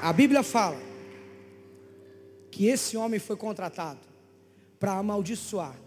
A 0.04 0.12
Bíblia 0.12 0.43
fala 0.43 0.78
que 2.51 2.66
esse 2.66 2.97
homem 2.97 3.22
foi 3.22 3.38
contratado 3.38 4.01
para 4.78 4.97
amaldiçoar, 4.97 5.80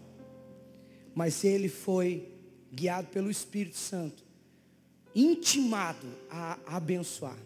mas 1.13 1.43
ele 1.43 1.69
foi 1.69 2.27
guiado 2.73 3.09
pelo 3.09 3.29
Espírito 3.29 3.77
Santo, 3.77 4.23
intimado 5.13 6.07
a 6.31 6.57
abençoar. 6.65 7.37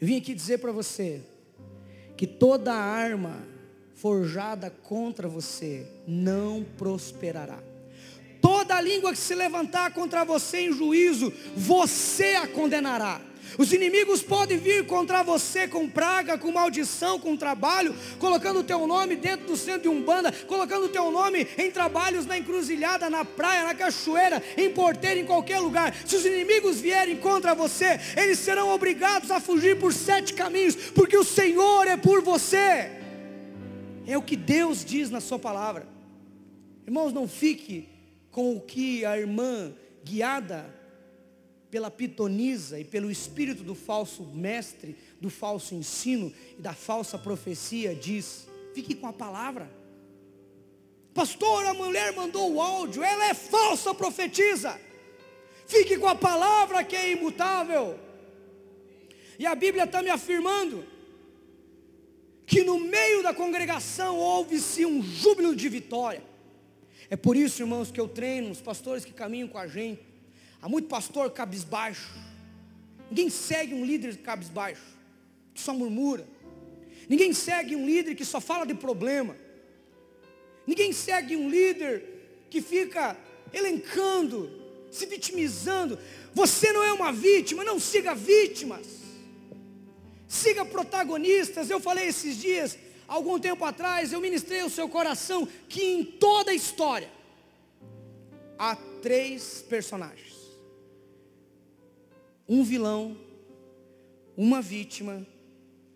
Eu 0.00 0.06
vim 0.06 0.18
aqui 0.18 0.32
dizer 0.32 0.58
para 0.58 0.70
você 0.70 1.20
que 2.16 2.24
toda 2.24 2.72
arma 2.72 3.42
forjada 3.96 4.70
contra 4.70 5.26
você 5.26 5.84
não 6.06 6.64
prosperará. 6.78 7.58
Toda 8.40 8.80
língua 8.80 9.10
que 9.10 9.18
se 9.18 9.34
levantar 9.34 9.92
contra 9.94 10.24
você 10.24 10.60
em 10.60 10.72
juízo, 10.72 11.32
você 11.56 12.36
a 12.36 12.46
condenará. 12.46 13.29
Os 13.58 13.72
inimigos 13.72 14.22
podem 14.22 14.58
vir 14.58 14.86
contra 14.86 15.22
você 15.22 15.66
com 15.66 15.88
praga, 15.88 16.38
com 16.38 16.52
maldição, 16.52 17.18
com 17.18 17.36
trabalho, 17.36 17.94
colocando 18.18 18.60
o 18.60 18.64
teu 18.64 18.86
nome 18.86 19.16
dentro 19.16 19.46
do 19.46 19.56
centro 19.56 19.82
de 19.82 19.88
umbanda, 19.88 20.32
colocando 20.46 20.86
o 20.86 20.88
teu 20.88 21.10
nome 21.10 21.46
em 21.58 21.70
trabalhos 21.70 22.26
na 22.26 22.38
encruzilhada, 22.38 23.10
na 23.10 23.24
praia, 23.24 23.64
na 23.64 23.74
cachoeira, 23.74 24.42
em 24.56 24.70
porteiro, 24.70 25.20
em 25.20 25.26
qualquer 25.26 25.58
lugar. 25.58 25.94
Se 26.06 26.16
os 26.16 26.24
inimigos 26.24 26.80
vierem 26.80 27.16
contra 27.16 27.54
você, 27.54 27.98
eles 28.16 28.38
serão 28.38 28.70
obrigados 28.70 29.30
a 29.30 29.40
fugir 29.40 29.78
por 29.78 29.92
sete 29.92 30.32
caminhos, 30.34 30.74
porque 30.74 31.16
o 31.16 31.24
Senhor 31.24 31.86
é 31.86 31.96
por 31.96 32.22
você. 32.22 32.90
É 34.06 34.16
o 34.16 34.22
que 34.22 34.36
Deus 34.36 34.84
diz 34.84 35.10
na 35.10 35.20
sua 35.20 35.38
palavra. 35.38 35.86
Irmãos, 36.86 37.12
não 37.12 37.28
fique 37.28 37.88
com 38.30 38.56
o 38.56 38.60
que 38.60 39.04
a 39.04 39.18
irmã 39.18 39.72
guiada 40.04 40.79
pela 41.70 41.90
pitonisa 41.90 42.80
e 42.80 42.84
pelo 42.84 43.10
espírito 43.10 43.62
do 43.62 43.74
falso 43.74 44.24
mestre, 44.24 44.96
do 45.20 45.30
falso 45.30 45.74
ensino 45.74 46.32
e 46.58 46.60
da 46.60 46.74
falsa 46.74 47.16
profecia, 47.16 47.94
diz: 47.94 48.48
fique 48.74 48.94
com 48.94 49.06
a 49.06 49.12
palavra. 49.12 49.70
Pastor, 51.14 51.66
a 51.66 51.74
mulher 51.74 52.12
mandou 52.14 52.52
o 52.52 52.60
áudio, 52.60 53.02
ela 53.02 53.26
é 53.26 53.34
falsa 53.34 53.94
profetiza. 53.94 54.80
Fique 55.66 55.96
com 55.96 56.08
a 56.08 56.14
palavra 56.14 56.82
que 56.82 56.96
é 56.96 57.12
imutável. 57.12 57.98
E 59.38 59.46
a 59.46 59.54
Bíblia 59.54 59.84
está 59.84 60.02
me 60.02 60.10
afirmando 60.10 60.84
que 62.44 62.64
no 62.64 62.80
meio 62.80 63.22
da 63.22 63.32
congregação 63.32 64.16
houve-se 64.16 64.84
um 64.84 65.02
júbilo 65.02 65.54
de 65.54 65.68
vitória. 65.68 66.22
É 67.08 67.16
por 67.16 67.36
isso, 67.36 67.62
irmãos, 67.62 67.90
que 67.90 68.00
eu 68.00 68.08
treino 68.08 68.50
os 68.50 68.60
pastores 68.60 69.04
que 69.04 69.12
caminham 69.12 69.48
com 69.48 69.58
a 69.58 69.66
gente 69.66 70.09
Há 70.62 70.68
muito 70.68 70.88
pastor 70.88 71.30
cabisbaixo. 71.30 72.10
Ninguém 73.08 73.30
segue 73.30 73.74
um 73.74 73.84
líder 73.84 74.18
cabisbaixo, 74.18 74.82
que 75.54 75.60
só 75.60 75.72
murmura. 75.72 76.26
Ninguém 77.08 77.32
segue 77.32 77.74
um 77.74 77.86
líder 77.86 78.14
que 78.14 78.24
só 78.24 78.40
fala 78.40 78.66
de 78.66 78.74
problema. 78.74 79.36
Ninguém 80.66 80.92
segue 80.92 81.34
um 81.34 81.48
líder 81.48 82.04
que 82.50 82.60
fica 82.60 83.16
elencando, 83.52 84.50
se 84.90 85.06
vitimizando. 85.06 85.98
Você 86.34 86.72
não 86.72 86.84
é 86.84 86.92
uma 86.92 87.10
vítima, 87.10 87.64
não 87.64 87.80
siga 87.80 88.14
vítimas. 88.14 88.86
Siga 90.28 90.64
protagonistas. 90.64 91.70
Eu 91.70 91.80
falei 91.80 92.06
esses 92.06 92.36
dias, 92.36 92.78
algum 93.08 93.40
tempo 93.40 93.64
atrás, 93.64 94.12
eu 94.12 94.20
ministrei 94.20 94.60
ao 94.60 94.70
seu 94.70 94.88
coração 94.88 95.48
que 95.68 95.82
em 95.82 96.04
toda 96.04 96.52
a 96.52 96.54
história 96.54 97.10
há 98.58 98.76
três 98.76 99.64
personagens 99.68 100.39
um 102.50 102.64
vilão, 102.64 103.16
uma 104.36 104.60
vítima 104.60 105.24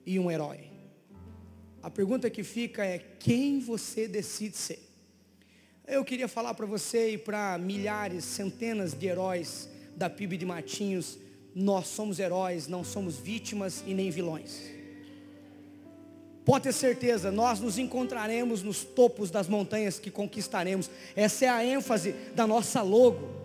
e 0.07 0.21
um 0.21 0.31
herói. 0.31 0.61
A 1.83 1.91
pergunta 1.91 2.31
que 2.31 2.45
fica 2.45 2.87
é: 2.87 3.01
quem 3.19 3.59
você 3.59 4.07
decide 4.07 4.57
ser? 4.57 4.79
Eu 5.85 6.05
queria 6.05 6.29
falar 6.29 6.55
para 6.55 6.65
você 6.65 7.11
e 7.11 7.19
para 7.19 7.59
milhares, 7.59 8.25
centenas 8.25 8.95
de 8.95 9.05
heróis 9.05 9.69
da 9.97 10.09
PIB 10.09 10.37
de 10.37 10.47
Matinhos, 10.47 11.19
nós 11.57 11.89
somos 11.89 12.21
heróis, 12.21 12.69
não 12.69 12.85
somos 12.85 13.17
vítimas 13.17 13.83
e 13.85 13.93
nem 13.93 14.09
vilões. 14.11 14.63
Pode 16.45 16.65
ter 16.65 16.73
certeza, 16.73 17.33
nós 17.33 17.59
nos 17.59 17.79
encontraremos 17.79 18.63
nos 18.63 18.85
topos 18.85 19.29
das 19.29 19.49
montanhas 19.49 19.99
que 19.99 20.11
conquistaremos. 20.11 20.89
Essa 21.17 21.47
é 21.47 21.49
a 21.49 21.65
ênfase 21.65 22.13
da 22.35 22.47
nossa 22.47 22.81
logo. 22.81 23.44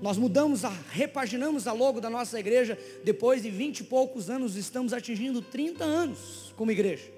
Nós 0.00 0.16
mudamos, 0.16 0.64
a, 0.64 0.68
repaginamos 0.90 1.66
a 1.66 1.72
logo 1.72 2.00
da 2.00 2.08
nossa 2.08 2.38
igreja, 2.38 2.78
depois 3.04 3.42
de 3.42 3.50
vinte 3.50 3.80
e 3.80 3.84
poucos 3.84 4.30
anos, 4.30 4.54
estamos 4.54 4.92
atingindo 4.92 5.42
30 5.42 5.84
anos 5.84 6.54
como 6.56 6.70
igreja. 6.70 7.10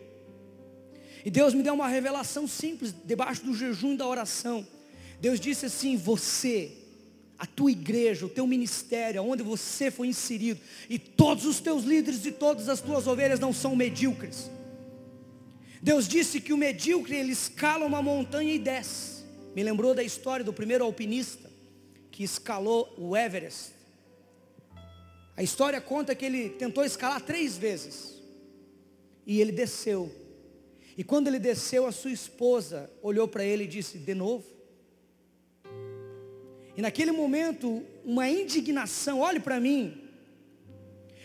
E 1.24 1.30
Deus 1.30 1.52
me 1.52 1.62
deu 1.62 1.74
uma 1.74 1.88
revelação 1.88 2.48
simples, 2.48 2.94
debaixo 3.04 3.44
do 3.44 3.54
jejum 3.54 3.92
e 3.92 3.96
da 3.98 4.06
oração. 4.06 4.66
Deus 5.20 5.38
disse 5.38 5.66
assim: 5.66 5.98
Você, 5.98 6.72
a 7.38 7.44
tua 7.44 7.70
igreja, 7.70 8.24
o 8.24 8.30
teu 8.30 8.46
ministério, 8.46 9.22
onde 9.22 9.42
você 9.42 9.90
foi 9.90 10.08
inserido, 10.08 10.58
e 10.88 10.98
todos 10.98 11.44
os 11.44 11.60
teus 11.60 11.84
líderes 11.84 12.24
e 12.24 12.32
todas 12.32 12.70
as 12.70 12.80
tuas 12.80 13.06
ovelhas 13.06 13.38
não 13.38 13.52
são 13.52 13.76
medíocres. 13.76 14.50
Deus 15.82 16.08
disse 16.08 16.40
que 16.40 16.52
o 16.52 16.58
medíocre 16.58 17.16
ele 17.16 17.32
escala 17.32 17.84
uma 17.84 18.00
montanha 18.00 18.54
e 18.54 18.58
desce. 18.58 19.20
Me 19.54 19.62
lembrou 19.62 19.94
da 19.94 20.02
história 20.02 20.44
do 20.44 20.52
primeiro 20.52 20.84
alpinista 20.84 21.49
que 22.10 22.24
escalou 22.24 22.92
o 22.96 23.16
Everest. 23.16 23.72
A 25.36 25.42
história 25.42 25.80
conta 25.80 26.14
que 26.14 26.24
ele 26.24 26.50
tentou 26.50 26.84
escalar 26.84 27.20
três 27.20 27.56
vezes. 27.56 28.20
E 29.26 29.40
ele 29.40 29.52
desceu. 29.52 30.14
E 30.96 31.04
quando 31.04 31.28
ele 31.28 31.38
desceu, 31.38 31.86
a 31.86 31.92
sua 31.92 32.10
esposa 32.10 32.90
olhou 33.02 33.26
para 33.26 33.44
ele 33.44 33.64
e 33.64 33.68
disse: 33.68 33.98
De 33.98 34.14
novo. 34.14 34.44
E 36.76 36.82
naquele 36.82 37.12
momento, 37.12 37.84
uma 38.04 38.28
indignação, 38.28 39.20
olhe 39.20 39.40
para 39.40 39.60
mim. 39.60 40.08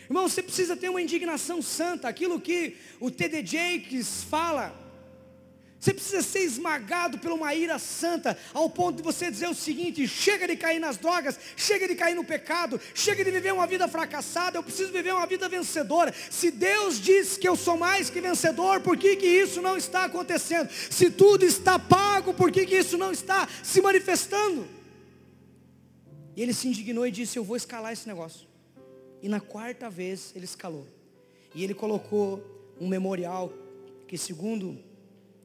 Irmão, 0.06 0.30
você 0.30 0.44
precisa 0.44 0.76
ter 0.78 0.90
uma 0.90 1.02
indignação 1.02 1.62
santa, 1.62 2.08
aquilo 2.08 2.40
que 2.40 2.78
o 3.00 3.10
T.D. 3.10 3.46
Jakes 3.46 4.24
fala 4.24 4.85
você 5.86 5.94
precisa 5.94 6.24
ser 6.24 6.40
esmagado 6.40 7.20
por 7.20 7.32
uma 7.32 7.54
ira 7.54 7.78
santa, 7.78 8.36
ao 8.56 8.68
ponto 8.68 8.98
de 8.98 9.04
você 9.04 9.30
dizer 9.30 9.48
o 9.48 9.54
seguinte: 9.54 10.08
chega 10.08 10.48
de 10.48 10.56
cair 10.56 10.80
nas 10.80 10.98
drogas, 10.98 11.40
chega 11.56 11.88
de 11.88 11.94
cair 11.94 12.16
no 12.16 12.24
pecado, 12.24 12.82
chega 12.96 13.24
de 13.24 13.30
viver 13.30 13.54
uma 13.54 13.68
vida 13.68 13.88
fracassada, 13.88 14.58
eu 14.58 14.64
preciso 14.64 14.92
viver 14.92 15.14
uma 15.14 15.28
vida 15.28 15.48
vencedora. 15.48 16.12
Se 16.32 16.50
Deus 16.50 17.00
diz 17.00 17.38
que 17.38 17.48
eu 17.48 17.56
sou 17.56 17.78
mais 17.78 18.10
que 18.10 18.20
vencedor, 18.20 18.82
por 18.82 18.98
que, 18.98 19.16
que 19.16 19.28
isso 19.28 19.62
não 19.62 19.78
está 19.78 20.06
acontecendo? 20.06 20.72
Se 20.72 21.12
tudo 21.12 21.46
está 21.46 21.78
pago, 21.78 22.34
por 22.34 22.52
que, 22.52 22.66
que 22.66 22.78
isso 22.78 22.98
não 22.98 23.12
está 23.12 23.48
se 23.62 23.80
manifestando? 23.80 24.68
E 26.36 26.42
ele 26.42 26.54
se 26.56 26.68
indignou 26.68 27.06
e 27.06 27.12
disse: 27.12 27.38
Eu 27.38 27.44
vou 27.44 27.56
escalar 27.56 27.94
esse 27.94 28.08
negócio. 28.08 28.48
E 29.22 29.30
na 29.30 29.40
quarta 29.40 29.88
vez 29.88 30.34
ele 30.36 30.46
escalou. 30.46 30.88
E 31.54 31.64
ele 31.64 31.76
colocou 31.76 32.44
um 32.82 32.88
memorial 32.88 33.54
que, 34.08 34.18
segundo 34.18 34.84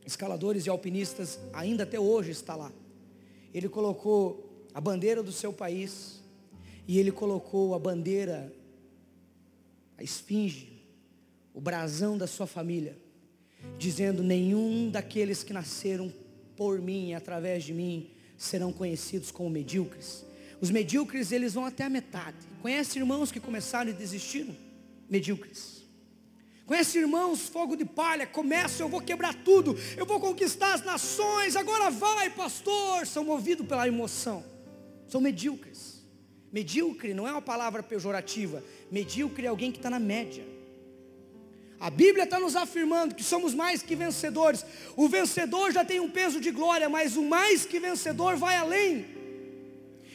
escaladores 0.04 0.66
e 0.66 0.70
alpinistas, 0.70 1.38
ainda 1.52 1.84
até 1.84 1.98
hoje 1.98 2.30
está 2.30 2.54
lá. 2.54 2.72
Ele 3.52 3.68
colocou 3.68 4.68
a 4.72 4.80
bandeira 4.80 5.22
do 5.22 5.32
seu 5.32 5.52
país 5.52 6.20
e 6.86 6.98
ele 6.98 7.12
colocou 7.12 7.74
a 7.74 7.78
bandeira, 7.78 8.52
a 9.96 10.02
esfinge, 10.02 10.82
o 11.52 11.60
brasão 11.60 12.16
da 12.16 12.26
sua 12.26 12.46
família, 12.46 12.96
dizendo: 13.78 14.22
nenhum 14.22 14.90
daqueles 14.90 15.42
que 15.42 15.52
nasceram 15.52 16.12
por 16.56 16.80
mim, 16.80 17.14
através 17.14 17.64
de 17.64 17.72
mim, 17.72 18.10
serão 18.36 18.72
conhecidos 18.72 19.30
como 19.30 19.50
medíocres. 19.50 20.24
Os 20.60 20.70
medíocres 20.70 21.32
eles 21.32 21.54
vão 21.54 21.64
até 21.64 21.84
a 21.84 21.90
metade. 21.90 22.36
Conhece 22.60 22.98
irmãos 22.98 23.32
que 23.32 23.40
começaram 23.40 23.90
e 23.90 23.94
desistiram? 23.94 24.54
Medíocres. 25.08 25.79
Conhece 26.70 26.98
irmãos, 26.98 27.48
fogo 27.48 27.74
de 27.74 27.84
palha, 27.84 28.24
começa, 28.28 28.80
eu 28.80 28.88
vou 28.88 29.00
quebrar 29.00 29.34
tudo, 29.34 29.76
eu 29.96 30.06
vou 30.06 30.20
conquistar 30.20 30.72
as 30.74 30.84
nações, 30.84 31.56
agora 31.56 31.90
vai, 31.90 32.30
pastor. 32.30 33.04
São 33.08 33.24
movidos 33.24 33.66
pela 33.66 33.88
emoção, 33.88 34.44
são 35.08 35.20
medíocres. 35.20 36.06
Medíocre 36.52 37.12
não 37.12 37.26
é 37.26 37.32
uma 37.32 37.42
palavra 37.42 37.82
pejorativa, 37.82 38.62
medíocre 38.88 39.46
é 39.46 39.48
alguém 39.48 39.72
que 39.72 39.78
está 39.78 39.90
na 39.90 39.98
média. 39.98 40.46
A 41.80 41.90
Bíblia 41.90 42.22
está 42.22 42.38
nos 42.38 42.54
afirmando 42.54 43.16
que 43.16 43.24
somos 43.24 43.52
mais 43.52 43.82
que 43.82 43.96
vencedores. 43.96 44.64
O 44.94 45.08
vencedor 45.08 45.72
já 45.72 45.84
tem 45.84 45.98
um 45.98 46.08
peso 46.08 46.40
de 46.40 46.52
glória, 46.52 46.88
mas 46.88 47.16
o 47.16 47.24
mais 47.24 47.66
que 47.66 47.80
vencedor 47.80 48.36
vai 48.36 48.56
além. 48.56 49.06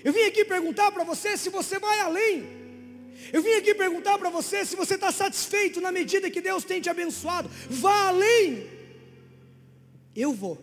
Eu 0.06 0.14
vim 0.14 0.22
aqui 0.22 0.46
perguntar 0.46 0.90
para 0.94 1.04
você 1.04 1.36
se 1.36 1.50
você 1.50 1.78
vai 1.80 2.00
além. 2.00 2.65
Eu 3.32 3.42
vim 3.42 3.54
aqui 3.54 3.74
perguntar 3.74 4.18
para 4.18 4.30
você 4.30 4.66
se 4.66 4.76
você 4.76 4.96
está 4.96 5.12
satisfeito 5.12 5.82
na 5.82 5.92
medida 5.92 6.30
que 6.30 6.42
Deus 6.42 6.64
tem 6.64 6.82
te 6.82 6.90
abençoado. 6.90 7.50
Vá 7.70 8.08
além. 8.08 8.68
Eu 10.16 10.34
vou. 10.34 10.58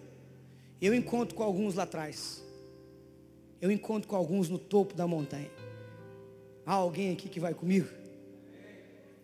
Eu 0.81 0.95
encontro 0.95 1.35
com 1.35 1.43
alguns 1.43 1.75
lá 1.75 1.85
atrás. 1.85 2.43
Eu 3.61 3.71
encontro 3.71 4.09
com 4.09 4.17
alguns 4.17 4.49
no 4.49 4.59
topo 4.59 4.95
da 4.95 5.07
montanha. 5.07 5.51
Há 6.67 6.73
alguém 6.73 7.13
aqui 7.13 7.29
que 7.29 7.41
vai 7.41 7.55
comigo? 7.55 7.89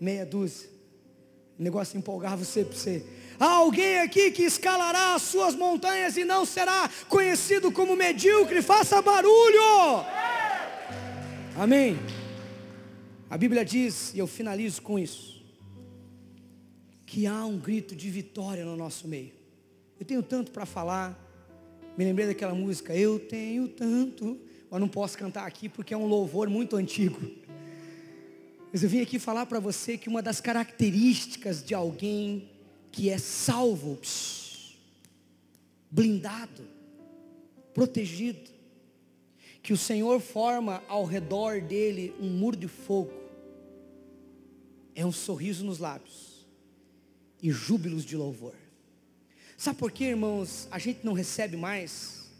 Meia 0.01 0.24
dúzia. 0.24 0.68
O 1.59 1.62
negócio 1.62 1.99
empolgava 1.99 2.45
você 2.45 2.64
para 2.64 2.76
você. 2.76 3.05
Há 3.41 3.47
alguém 3.47 4.01
aqui 4.01 4.31
que 4.31 4.43
escalará 4.43 5.14
as 5.14 5.22
suas 5.22 5.55
montanhas 5.55 6.16
e 6.16 6.24
não 6.24 6.45
será 6.45 6.89
conhecido 7.09 7.70
como 7.72 7.97
medíocre. 7.97 8.62
Faça 8.62 9.03
barulho. 9.03 10.05
Amém. 11.57 11.99
A 13.31 13.37
Bíblia 13.37 13.62
diz, 13.62 14.14
e 14.14 14.18
eu 14.18 14.26
finalizo 14.26 14.81
com 14.81 14.99
isso, 14.99 15.45
que 17.05 17.26
há 17.26 17.45
um 17.45 17.59
grito 17.59 17.95
de 17.95 18.09
vitória 18.09 18.64
no 18.64 18.74
nosso 18.74 19.07
meio. 19.07 19.33
Eu 20.01 20.07
tenho 20.07 20.22
tanto 20.22 20.51
para 20.51 20.64
falar. 20.64 21.26
Me 21.97 22.05
lembrei 22.05 22.26
daquela 22.26 22.55
música, 22.55 22.97
eu 22.97 23.18
tenho 23.18 23.68
tanto, 23.68 24.41
mas 24.70 24.81
não 24.81 24.89
posso 24.89 25.18
cantar 25.18 25.47
aqui 25.47 25.68
porque 25.68 25.93
é 25.93 25.97
um 25.97 26.07
louvor 26.07 26.49
muito 26.49 26.76
antigo. 26.76 27.20
Mas 28.72 28.83
eu 28.83 28.89
vim 28.89 29.01
aqui 29.01 29.18
falar 29.18 29.45
para 29.45 29.61
você 29.61 29.99
que 29.99 30.09
uma 30.09 30.22
das 30.22 30.41
características 30.41 31.62
de 31.62 31.74
alguém 31.74 32.49
que 32.91 33.11
é 33.11 33.18
salvo, 33.18 33.99
blindado, 35.91 36.62
protegido, 37.74 38.57
que 39.68 39.72
o 39.74 39.76
Senhor 39.76 40.18
forma 40.18 40.82
ao 40.88 41.04
redor 41.04 41.60
dele 41.60 42.14
um 42.18 42.30
muro 42.30 42.56
de 42.56 42.66
fogo, 42.66 43.12
é 44.94 45.04
um 45.04 45.12
sorriso 45.12 45.62
nos 45.62 45.78
lábios 45.78 46.46
e 47.42 47.50
júbilos 47.50 48.02
de 48.02 48.16
louvor. 48.16 48.54
Sabe 49.58 49.78
por 49.78 49.92
quê, 49.92 50.04
irmãos? 50.04 50.66
A 50.70 50.78
gente 50.78 51.04
não 51.04 51.12
recebe 51.12 51.54
mais, 51.54 52.30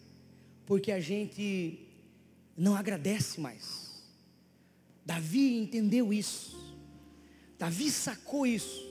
porque 0.64 0.90
a 0.90 1.00
gente 1.00 1.78
não 2.56 2.74
agradece 2.74 3.38
mais. 3.38 4.02
Davi 5.04 5.58
entendeu 5.58 6.10
isso. 6.14 6.56
Davi 7.58 7.90
sacou 7.90 8.46
isso. 8.46 8.88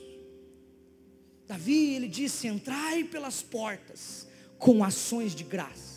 Davi, 1.44 1.94
ele 1.96 2.06
disse: 2.06 2.46
Entrai 2.46 3.02
pelas 3.02 3.42
portas 3.42 4.28
com 4.58 4.84
ações 4.84 5.34
de 5.34 5.42
graça. 5.42 5.87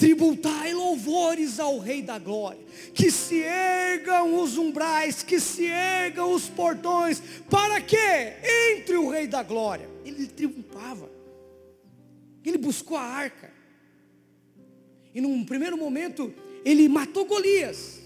Tributai 0.00 0.72
louvores 0.72 1.60
ao 1.60 1.78
Rei 1.78 2.00
da 2.00 2.18
Glória. 2.18 2.58
Que 2.94 3.10
se 3.10 3.42
ergam 3.42 4.42
os 4.42 4.56
umbrais, 4.56 5.22
que 5.22 5.38
se 5.38 5.66
ergam 5.66 6.32
os 6.32 6.48
portões. 6.48 7.22
Para 7.50 7.82
quê? 7.82 8.32
Entre 8.72 8.96
o 8.96 9.10
Rei 9.10 9.26
da 9.26 9.42
Glória. 9.42 9.86
Ele 10.02 10.26
triunfava. 10.26 11.10
Ele 12.42 12.56
buscou 12.56 12.96
a 12.96 13.02
arca. 13.02 13.52
E 15.14 15.20
num 15.20 15.44
primeiro 15.44 15.76
momento, 15.76 16.32
ele 16.64 16.88
matou 16.88 17.26
Golias. 17.26 18.00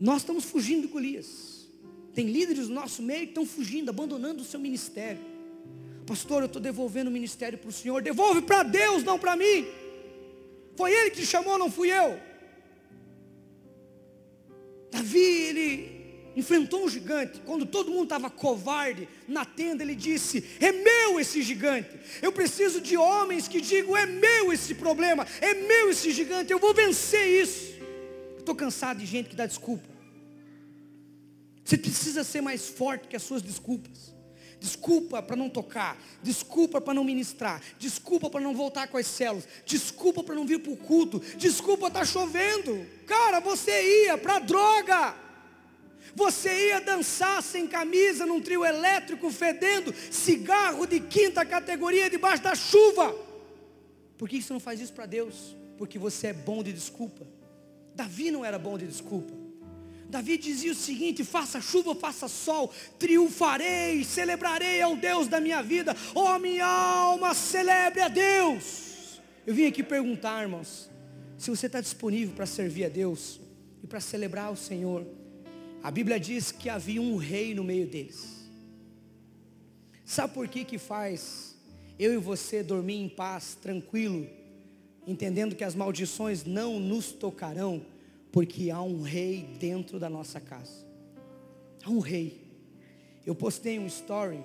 Nós 0.00 0.22
estamos 0.22 0.46
fugindo 0.46 0.86
de 0.86 0.88
Golias. 0.94 1.68
Tem 2.14 2.24
líderes 2.24 2.68
do 2.68 2.74
nosso 2.74 3.02
meio 3.02 3.24
que 3.24 3.32
estão 3.32 3.44
fugindo, 3.44 3.90
abandonando 3.90 4.40
o 4.40 4.46
seu 4.46 4.58
ministério. 4.58 5.20
Pastor, 6.06 6.40
eu 6.42 6.46
estou 6.46 6.62
devolvendo 6.62 7.08
o 7.08 7.12
ministério 7.12 7.58
para 7.58 7.68
o 7.68 7.72
Senhor. 7.72 8.00
Devolve 8.00 8.40
para 8.40 8.62
Deus, 8.62 9.04
não 9.04 9.18
para 9.18 9.36
mim. 9.36 9.66
Foi 10.80 10.90
Ele 10.94 11.10
que 11.10 11.20
te 11.20 11.26
chamou, 11.26 11.58
não 11.58 11.70
fui 11.70 11.90
eu. 11.90 12.18
Davi, 14.90 15.18
ele 15.20 16.32
enfrentou 16.34 16.86
um 16.86 16.88
gigante. 16.88 17.38
Quando 17.44 17.66
todo 17.66 17.90
mundo 17.90 18.04
estava 18.04 18.30
covarde 18.30 19.06
na 19.28 19.44
tenda, 19.44 19.82
ele 19.82 19.94
disse: 19.94 20.42
É 20.58 20.72
meu 20.72 21.20
esse 21.20 21.42
gigante. 21.42 21.90
Eu 22.22 22.32
preciso 22.32 22.80
de 22.80 22.96
homens 22.96 23.46
que 23.46 23.60
digam: 23.60 23.94
É 23.94 24.06
meu 24.06 24.54
esse 24.54 24.74
problema, 24.74 25.26
é 25.42 25.52
meu 25.52 25.90
esse 25.90 26.12
gigante. 26.12 26.50
Eu 26.50 26.58
vou 26.58 26.72
vencer 26.72 27.28
isso. 27.28 27.74
Estou 28.38 28.54
cansado 28.54 29.00
de 29.00 29.04
gente 29.04 29.28
que 29.28 29.36
dá 29.36 29.44
desculpa. 29.44 29.86
Você 31.62 31.76
precisa 31.76 32.24
ser 32.24 32.40
mais 32.40 32.66
forte 32.70 33.06
que 33.06 33.16
as 33.16 33.22
suas 33.22 33.42
desculpas. 33.42 34.14
Desculpa 34.60 35.22
para 35.22 35.36
não 35.36 35.48
tocar, 35.48 35.96
desculpa 36.22 36.82
para 36.82 36.92
não 36.92 37.02
ministrar, 37.02 37.62
desculpa 37.78 38.28
para 38.28 38.42
não 38.42 38.54
voltar 38.54 38.88
com 38.88 38.98
as 38.98 39.06
células, 39.06 39.48
desculpa 39.64 40.22
para 40.22 40.34
não 40.34 40.46
vir 40.46 40.58
para 40.60 40.70
o 40.70 40.76
culto, 40.76 41.18
desculpa 41.38 41.86
estar 41.86 42.00
tá 42.00 42.04
chovendo. 42.04 42.86
Cara, 43.06 43.40
você 43.40 44.04
ia 44.04 44.18
para 44.18 44.38
droga. 44.38 45.16
Você 46.14 46.68
ia 46.68 46.80
dançar 46.80 47.42
sem 47.42 47.66
camisa 47.66 48.26
num 48.26 48.40
trio 48.40 48.64
elétrico 48.64 49.30
fedendo 49.30 49.94
cigarro 50.10 50.84
de 50.84 51.00
quinta 51.00 51.44
categoria 51.46 52.10
debaixo 52.10 52.42
da 52.42 52.54
chuva. 52.54 53.14
Por 54.18 54.28
que 54.28 54.42
você 54.42 54.52
não 54.52 54.60
faz 54.60 54.80
isso 54.80 54.92
para 54.92 55.06
Deus? 55.06 55.56
Porque 55.78 55.98
você 55.98 56.26
é 56.26 56.32
bom 56.32 56.62
de 56.62 56.72
desculpa. 56.72 57.26
Davi 57.94 58.30
não 58.30 58.44
era 58.44 58.58
bom 58.58 58.76
de 58.76 58.86
desculpa. 58.86 59.39
Davi 60.10 60.36
dizia 60.36 60.72
o 60.72 60.74
seguinte: 60.74 61.24
faça 61.24 61.60
chuva, 61.60 61.94
faça 61.94 62.28
sol, 62.28 62.72
triunfarei, 62.98 64.04
celebrarei 64.04 64.82
ao 64.82 64.96
Deus 64.96 65.28
da 65.28 65.40
minha 65.40 65.62
vida, 65.62 65.96
ó 66.14 66.34
oh, 66.34 66.38
minha 66.38 66.66
alma, 66.66 67.32
celebre 67.32 68.00
a 68.00 68.08
Deus. 68.08 69.20
Eu 69.46 69.54
vim 69.54 69.66
aqui 69.66 69.82
perguntar, 69.82 70.42
irmãos, 70.42 70.90
se 71.38 71.48
você 71.48 71.66
está 71.66 71.80
disponível 71.80 72.34
para 72.34 72.44
servir 72.44 72.84
a 72.84 72.88
Deus 72.88 73.40
e 73.82 73.86
para 73.86 74.00
celebrar 74.00 74.52
o 74.52 74.56
Senhor. 74.56 75.06
A 75.82 75.90
Bíblia 75.90 76.20
diz 76.20 76.52
que 76.52 76.68
havia 76.68 77.00
um 77.00 77.16
rei 77.16 77.54
no 77.54 77.64
meio 77.64 77.86
deles. 77.86 78.50
Sabe 80.04 80.34
por 80.34 80.46
que 80.46 80.64
que 80.64 80.76
faz 80.76 81.56
eu 81.98 82.12
e 82.12 82.18
você 82.18 82.62
dormir 82.62 82.96
em 82.96 83.08
paz, 83.08 83.56
tranquilo, 83.62 84.28
entendendo 85.06 85.56
que 85.56 85.64
as 85.64 85.74
maldições 85.74 86.44
não 86.44 86.78
nos 86.78 87.12
tocarão? 87.12 87.80
Porque 88.32 88.70
há 88.70 88.80
um 88.80 89.02
rei 89.02 89.56
dentro 89.58 89.98
da 89.98 90.08
nossa 90.08 90.40
casa. 90.40 90.86
Há 91.84 91.90
um 91.90 91.98
rei. 91.98 92.40
Eu 93.26 93.34
postei 93.34 93.78
um 93.78 93.86
story. 93.86 94.40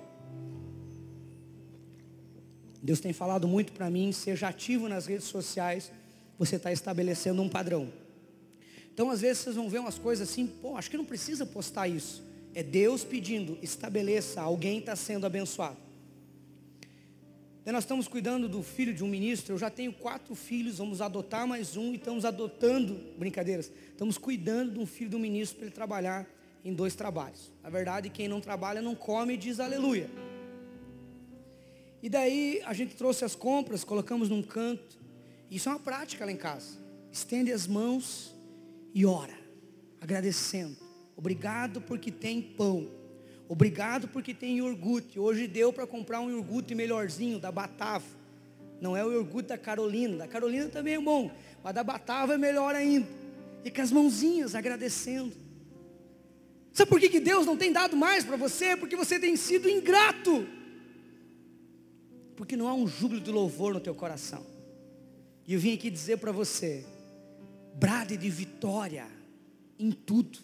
Deus 2.82 3.00
tem 3.00 3.12
falado 3.12 3.48
muito 3.48 3.72
para 3.72 3.90
mim, 3.90 4.12
seja 4.12 4.48
ativo 4.48 4.88
nas 4.88 5.06
redes 5.06 5.26
sociais, 5.26 5.90
você 6.38 6.56
está 6.56 6.70
estabelecendo 6.70 7.42
um 7.42 7.48
padrão. 7.48 7.90
Então, 8.92 9.10
às 9.10 9.20
vezes, 9.20 9.42
vocês 9.42 9.56
vão 9.56 9.68
ver 9.68 9.80
umas 9.80 9.98
coisas 9.98 10.28
assim, 10.28 10.46
pô, 10.46 10.76
acho 10.76 10.90
que 10.90 10.96
não 10.96 11.04
precisa 11.04 11.44
postar 11.44 11.88
isso. 11.88 12.24
É 12.54 12.62
Deus 12.62 13.04
pedindo, 13.04 13.58
estabeleça, 13.60 14.40
alguém 14.40 14.78
está 14.78 14.96
sendo 14.96 15.26
abençoado. 15.26 15.85
Nós 17.72 17.82
estamos 17.82 18.06
cuidando 18.06 18.48
do 18.48 18.62
filho 18.62 18.94
de 18.94 19.02
um 19.02 19.08
ministro. 19.08 19.54
Eu 19.54 19.58
já 19.58 19.68
tenho 19.68 19.92
quatro 19.92 20.34
filhos, 20.34 20.78
vamos 20.78 21.00
adotar 21.00 21.46
mais 21.46 21.76
um 21.76 21.92
e 21.92 21.96
estamos 21.96 22.24
adotando, 22.24 22.94
brincadeiras, 23.18 23.70
estamos 23.90 24.16
cuidando 24.16 24.74
de 24.74 24.78
um 24.78 24.86
filho 24.86 25.10
do 25.10 25.18
ministro 25.18 25.56
para 25.56 25.66
ele 25.66 25.74
trabalhar 25.74 26.26
em 26.64 26.72
dois 26.72 26.94
trabalhos. 26.94 27.52
Na 27.62 27.68
verdade, 27.68 28.08
quem 28.08 28.28
não 28.28 28.40
trabalha 28.40 28.80
não 28.80 28.94
come 28.94 29.34
e 29.34 29.36
diz 29.36 29.58
aleluia. 29.58 30.08
E 32.02 32.08
daí 32.08 32.62
a 32.64 32.72
gente 32.72 32.94
trouxe 32.94 33.24
as 33.24 33.34
compras, 33.34 33.82
colocamos 33.82 34.28
num 34.28 34.42
canto. 34.42 34.96
Isso 35.50 35.68
é 35.68 35.72
uma 35.72 35.80
prática 35.80 36.24
lá 36.24 36.30
em 36.30 36.36
casa. 36.36 36.78
Estende 37.10 37.52
as 37.52 37.66
mãos 37.66 38.32
e 38.94 39.04
ora, 39.04 39.36
agradecendo. 40.00 40.76
Obrigado 41.16 41.80
porque 41.80 42.12
tem 42.12 42.40
pão. 42.40 42.88
Obrigado 43.48 44.08
porque 44.08 44.34
tem 44.34 44.58
iogurte. 44.58 45.18
Hoje 45.18 45.46
deu 45.46 45.72
para 45.72 45.86
comprar 45.86 46.20
um 46.20 46.30
iogurte 46.30 46.74
melhorzinho 46.74 47.38
da 47.38 47.52
Batava. 47.52 48.04
Não 48.80 48.96
é 48.96 49.04
o 49.04 49.12
iogurte 49.12 49.50
da 49.50 49.58
Carolina. 49.58 50.16
Da 50.16 50.28
Carolina 50.28 50.68
também 50.68 50.94
é 50.94 51.00
bom, 51.00 51.30
mas 51.62 51.74
da 51.74 51.84
Batava 51.84 52.34
é 52.34 52.38
melhor 52.38 52.74
ainda. 52.74 53.08
E 53.64 53.70
com 53.70 53.80
as 53.80 53.92
mãozinhas 53.92 54.54
agradecendo. 54.54 55.32
Sabe 56.72 56.90
por 56.90 57.00
que, 57.00 57.08
que 57.08 57.20
Deus 57.20 57.46
não 57.46 57.56
tem 57.56 57.72
dado 57.72 57.96
mais 57.96 58.24
para 58.24 58.36
você? 58.36 58.76
Porque 58.76 58.96
você 58.96 59.18
tem 59.18 59.34
sido 59.36 59.68
ingrato. 59.68 60.46
Porque 62.36 62.56
não 62.56 62.68
há 62.68 62.74
um 62.74 62.86
júbilo 62.86 63.20
de 63.20 63.30
louvor 63.30 63.72
no 63.72 63.80
teu 63.80 63.94
coração. 63.94 64.44
E 65.46 65.54
eu 65.54 65.60
vim 65.60 65.72
aqui 65.72 65.88
dizer 65.88 66.18
para 66.18 66.32
você: 66.32 66.84
brade 67.74 68.16
de 68.16 68.28
vitória 68.28 69.06
em 69.78 69.90
tudo. 69.90 70.38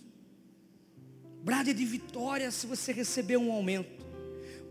Brade 1.43 1.75
de 1.75 1.85
vitória 1.85 2.53
se 2.53 2.69
você 2.69 2.93
receber 2.93 3.37
um 3.37 3.51
aumento. 3.51 4.07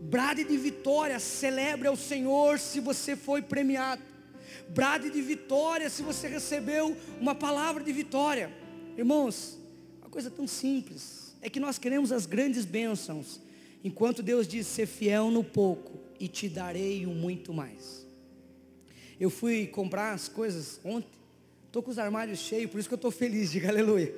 Brade 0.00 0.42
de 0.42 0.56
vitória, 0.56 1.18
celebre 1.20 1.86
ao 1.86 1.96
Senhor 1.96 2.58
se 2.58 2.80
você 2.80 3.14
foi 3.14 3.42
premiado. 3.42 4.02
Brade 4.70 5.10
de 5.10 5.20
vitória 5.20 5.90
se 5.90 6.02
você 6.02 6.28
recebeu 6.28 6.96
uma 7.20 7.34
palavra 7.34 7.84
de 7.84 7.92
vitória. 7.92 8.50
Irmãos, 8.96 9.58
uma 10.00 10.08
coisa 10.08 10.30
tão 10.30 10.46
simples. 10.48 11.36
É 11.42 11.50
que 11.50 11.60
nós 11.60 11.76
queremos 11.76 12.10
as 12.10 12.24
grandes 12.24 12.64
bênçãos. 12.64 13.38
Enquanto 13.84 14.22
Deus 14.22 14.48
diz, 14.48 14.66
ser 14.66 14.86
fiel 14.86 15.30
no 15.30 15.44
pouco 15.44 16.00
e 16.18 16.26
te 16.26 16.48
darei 16.48 17.04
o 17.04 17.10
muito 17.10 17.52
mais. 17.52 18.06
Eu 19.20 19.28
fui 19.28 19.66
comprar 19.66 20.12
as 20.12 20.26
coisas 20.26 20.80
ontem. 20.82 21.20
Estou 21.66 21.82
com 21.82 21.90
os 21.90 21.98
armários 21.98 22.38
cheios, 22.38 22.70
por 22.70 22.78
isso 22.78 22.88
que 22.88 22.94
eu 22.94 22.96
estou 22.96 23.10
feliz, 23.10 23.50
diga 23.52 23.68
aleluia. 23.68 24.14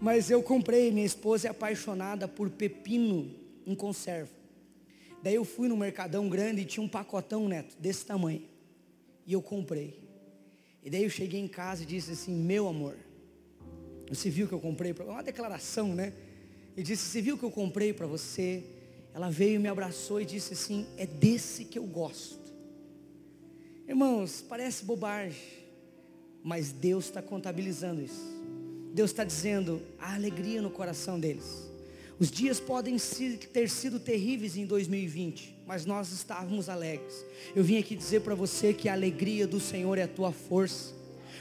Mas 0.00 0.30
eu 0.30 0.42
comprei, 0.42 0.90
minha 0.90 1.06
esposa 1.06 1.48
é 1.48 1.50
apaixonada 1.50 2.26
por 2.28 2.50
pepino 2.50 3.30
em 3.66 3.74
conserva. 3.74 4.30
Daí 5.22 5.34
eu 5.34 5.44
fui 5.44 5.68
no 5.68 5.76
mercadão 5.76 6.28
grande 6.28 6.62
e 6.62 6.64
tinha 6.64 6.84
um 6.84 6.88
pacotão, 6.88 7.48
neto, 7.48 7.76
desse 7.78 8.04
tamanho. 8.04 8.42
E 9.26 9.32
eu 9.32 9.40
comprei. 9.40 9.98
E 10.82 10.90
daí 10.90 11.04
eu 11.04 11.10
cheguei 11.10 11.40
em 11.40 11.48
casa 11.48 11.82
e 11.82 11.86
disse 11.86 12.12
assim: 12.12 12.34
Meu 12.34 12.68
amor, 12.68 12.96
você 14.08 14.28
viu 14.28 14.46
que 14.46 14.52
eu 14.52 14.60
comprei? 14.60 14.92
Uma 14.92 15.22
declaração, 15.22 15.94
né? 15.94 16.12
e 16.76 16.82
disse: 16.82 17.04
Você 17.04 17.22
viu 17.22 17.38
que 17.38 17.44
eu 17.44 17.50
comprei 17.50 17.92
para 17.92 18.06
você? 18.06 18.62
Ela 19.12 19.30
veio, 19.30 19.60
me 19.60 19.68
abraçou 19.68 20.20
e 20.20 20.24
disse 20.24 20.54
assim: 20.54 20.86
É 20.96 21.06
desse 21.06 21.64
que 21.64 21.78
eu 21.78 21.84
gosto. 21.84 22.52
Irmãos, 23.86 24.44
parece 24.48 24.84
bobagem, 24.84 25.42
mas 26.42 26.72
Deus 26.72 27.06
está 27.06 27.22
contabilizando 27.22 28.02
isso. 28.02 28.43
Deus 28.94 29.10
está 29.10 29.24
dizendo 29.24 29.82
a 29.98 30.14
alegria 30.14 30.62
no 30.62 30.70
coração 30.70 31.18
deles. 31.18 31.68
Os 32.16 32.30
dias 32.30 32.60
podem 32.60 32.96
ter 33.52 33.68
sido 33.68 33.98
terríveis 33.98 34.56
em 34.56 34.64
2020, 34.64 35.52
mas 35.66 35.84
nós 35.84 36.12
estávamos 36.12 36.68
alegres. 36.68 37.26
Eu 37.56 37.64
vim 37.64 37.76
aqui 37.76 37.96
dizer 37.96 38.20
para 38.20 38.36
você 38.36 38.72
que 38.72 38.88
a 38.88 38.92
alegria 38.92 39.48
do 39.48 39.58
Senhor 39.58 39.98
é 39.98 40.04
a 40.04 40.08
tua 40.08 40.30
força. 40.30 40.94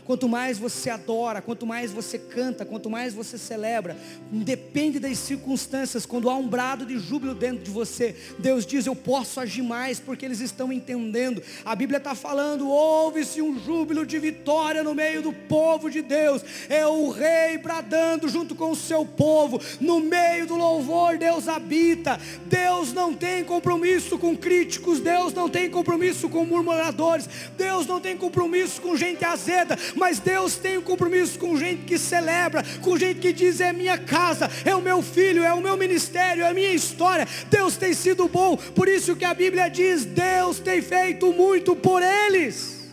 Quanto 0.05 0.27
mais 0.27 0.57
você 0.57 0.89
adora, 0.89 1.41
quanto 1.41 1.65
mais 1.65 1.91
você 1.91 2.17
canta, 2.17 2.65
quanto 2.65 2.89
mais 2.89 3.13
você 3.13 3.37
celebra, 3.37 3.95
depende 4.31 4.99
das 4.99 5.17
circunstâncias, 5.17 6.05
quando 6.05 6.29
há 6.29 6.35
um 6.35 6.47
brado 6.47 6.85
de 6.85 6.99
júbilo 6.99 7.33
dentro 7.33 7.63
de 7.63 7.71
você, 7.71 8.15
Deus 8.37 8.65
diz: 8.65 8.85
Eu 8.85 8.95
posso 8.95 9.39
agir 9.39 9.61
mais, 9.61 9.99
porque 9.99 10.25
eles 10.25 10.41
estão 10.41 10.71
entendendo. 10.71 11.41
A 11.63 11.75
Bíblia 11.75 11.97
está 11.97 12.13
falando: 12.13 12.67
houve-se 12.67 13.41
um 13.41 13.57
júbilo 13.59 14.05
de 14.05 14.19
vitória 14.19 14.83
no 14.83 14.93
meio 14.93 15.21
do 15.21 15.31
povo 15.31 15.89
de 15.89 16.01
Deus, 16.01 16.43
é 16.67 16.85
o 16.85 17.09
rei 17.09 17.57
bradando 17.57 18.27
junto 18.27 18.55
com 18.55 18.71
o 18.71 18.75
seu 18.75 19.05
povo, 19.05 19.59
no 19.79 19.99
meio 19.99 20.45
do 20.45 20.55
louvor, 20.55 21.17
Deus 21.17 21.47
habita. 21.47 22.19
Deus 22.45 22.93
não 22.93 23.13
tem 23.13 23.43
compromisso 23.43 24.17
com 24.17 24.35
críticos, 24.35 24.99
Deus 24.99 25.33
não 25.33 25.49
tem 25.49 25.69
compromisso 25.69 26.27
com 26.29 26.45
murmuradores, 26.45 27.29
Deus 27.57 27.87
não 27.87 27.99
tem 27.99 28.17
compromisso 28.17 28.81
com 28.81 28.95
gente 28.95 29.23
azeda, 29.23 29.77
mas 29.95 30.19
Deus 30.19 30.55
tem 30.55 30.77
um 30.77 30.81
compromisso 30.81 31.37
com 31.39 31.57
gente 31.57 31.83
que 31.83 31.97
celebra, 31.97 32.63
com 32.81 32.97
gente 32.97 33.19
que 33.19 33.33
diz: 33.33 33.59
é 33.59 33.71
minha 33.73 33.97
casa, 33.97 34.49
é 34.65 34.75
o 34.75 34.81
meu 34.81 35.01
filho, 35.01 35.43
é 35.43 35.53
o 35.53 35.61
meu 35.61 35.77
ministério, 35.77 36.43
é 36.43 36.49
a 36.49 36.53
minha 36.53 36.71
história. 36.71 37.27
Deus 37.49 37.77
tem 37.77 37.93
sido 37.93 38.27
bom, 38.27 38.57
por 38.57 38.87
isso 38.87 39.15
que 39.15 39.25
a 39.25 39.33
Bíblia 39.33 39.69
diz: 39.69 40.05
Deus 40.05 40.59
tem 40.59 40.81
feito 40.81 41.31
muito 41.33 41.75
por 41.75 42.01
eles. 42.01 42.89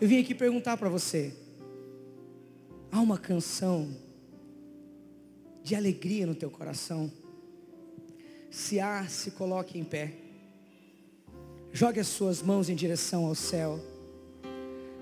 Eu 0.00 0.08
vim 0.08 0.20
aqui 0.20 0.34
perguntar 0.34 0.76
para 0.76 0.88
você: 0.88 1.32
há 2.90 3.00
uma 3.00 3.18
canção 3.18 3.94
de 5.62 5.74
alegria 5.74 6.26
no 6.26 6.34
teu 6.34 6.50
coração? 6.50 7.12
Se 8.50 8.80
há, 8.80 9.06
se 9.06 9.30
coloque 9.32 9.78
em 9.78 9.84
pé. 9.84 10.14
Jogue 11.72 12.00
as 12.00 12.08
suas 12.08 12.42
mãos 12.42 12.68
em 12.68 12.74
direção 12.74 13.26
ao 13.26 13.34
céu. 13.34 13.78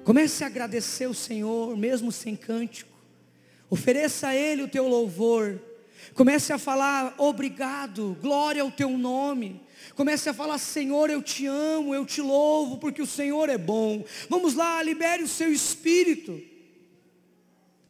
Comece 0.08 0.42
a 0.42 0.46
agradecer 0.46 1.06
o 1.06 1.12
Senhor, 1.12 1.76
mesmo 1.76 2.10
sem 2.10 2.34
cântico. 2.34 2.90
Ofereça 3.68 4.28
a 4.28 4.34
Ele 4.34 4.62
o 4.62 4.68
teu 4.68 4.88
louvor. 4.88 5.60
Comece 6.14 6.50
a 6.50 6.56
falar 6.56 7.14
obrigado, 7.18 8.16
glória 8.18 8.62
ao 8.62 8.70
teu 8.70 8.88
nome. 8.96 9.60
Comece 9.94 10.30
a 10.30 10.32
falar, 10.32 10.56
Senhor, 10.56 11.10
eu 11.10 11.20
te 11.20 11.44
amo, 11.46 11.94
eu 11.94 12.06
te 12.06 12.22
louvo, 12.22 12.78
porque 12.78 13.02
o 13.02 13.06
Senhor 13.06 13.50
é 13.50 13.58
bom. 13.58 14.02
Vamos 14.30 14.54
lá, 14.54 14.82
libere 14.82 15.24
o 15.24 15.28
seu 15.28 15.52
espírito. 15.52 16.40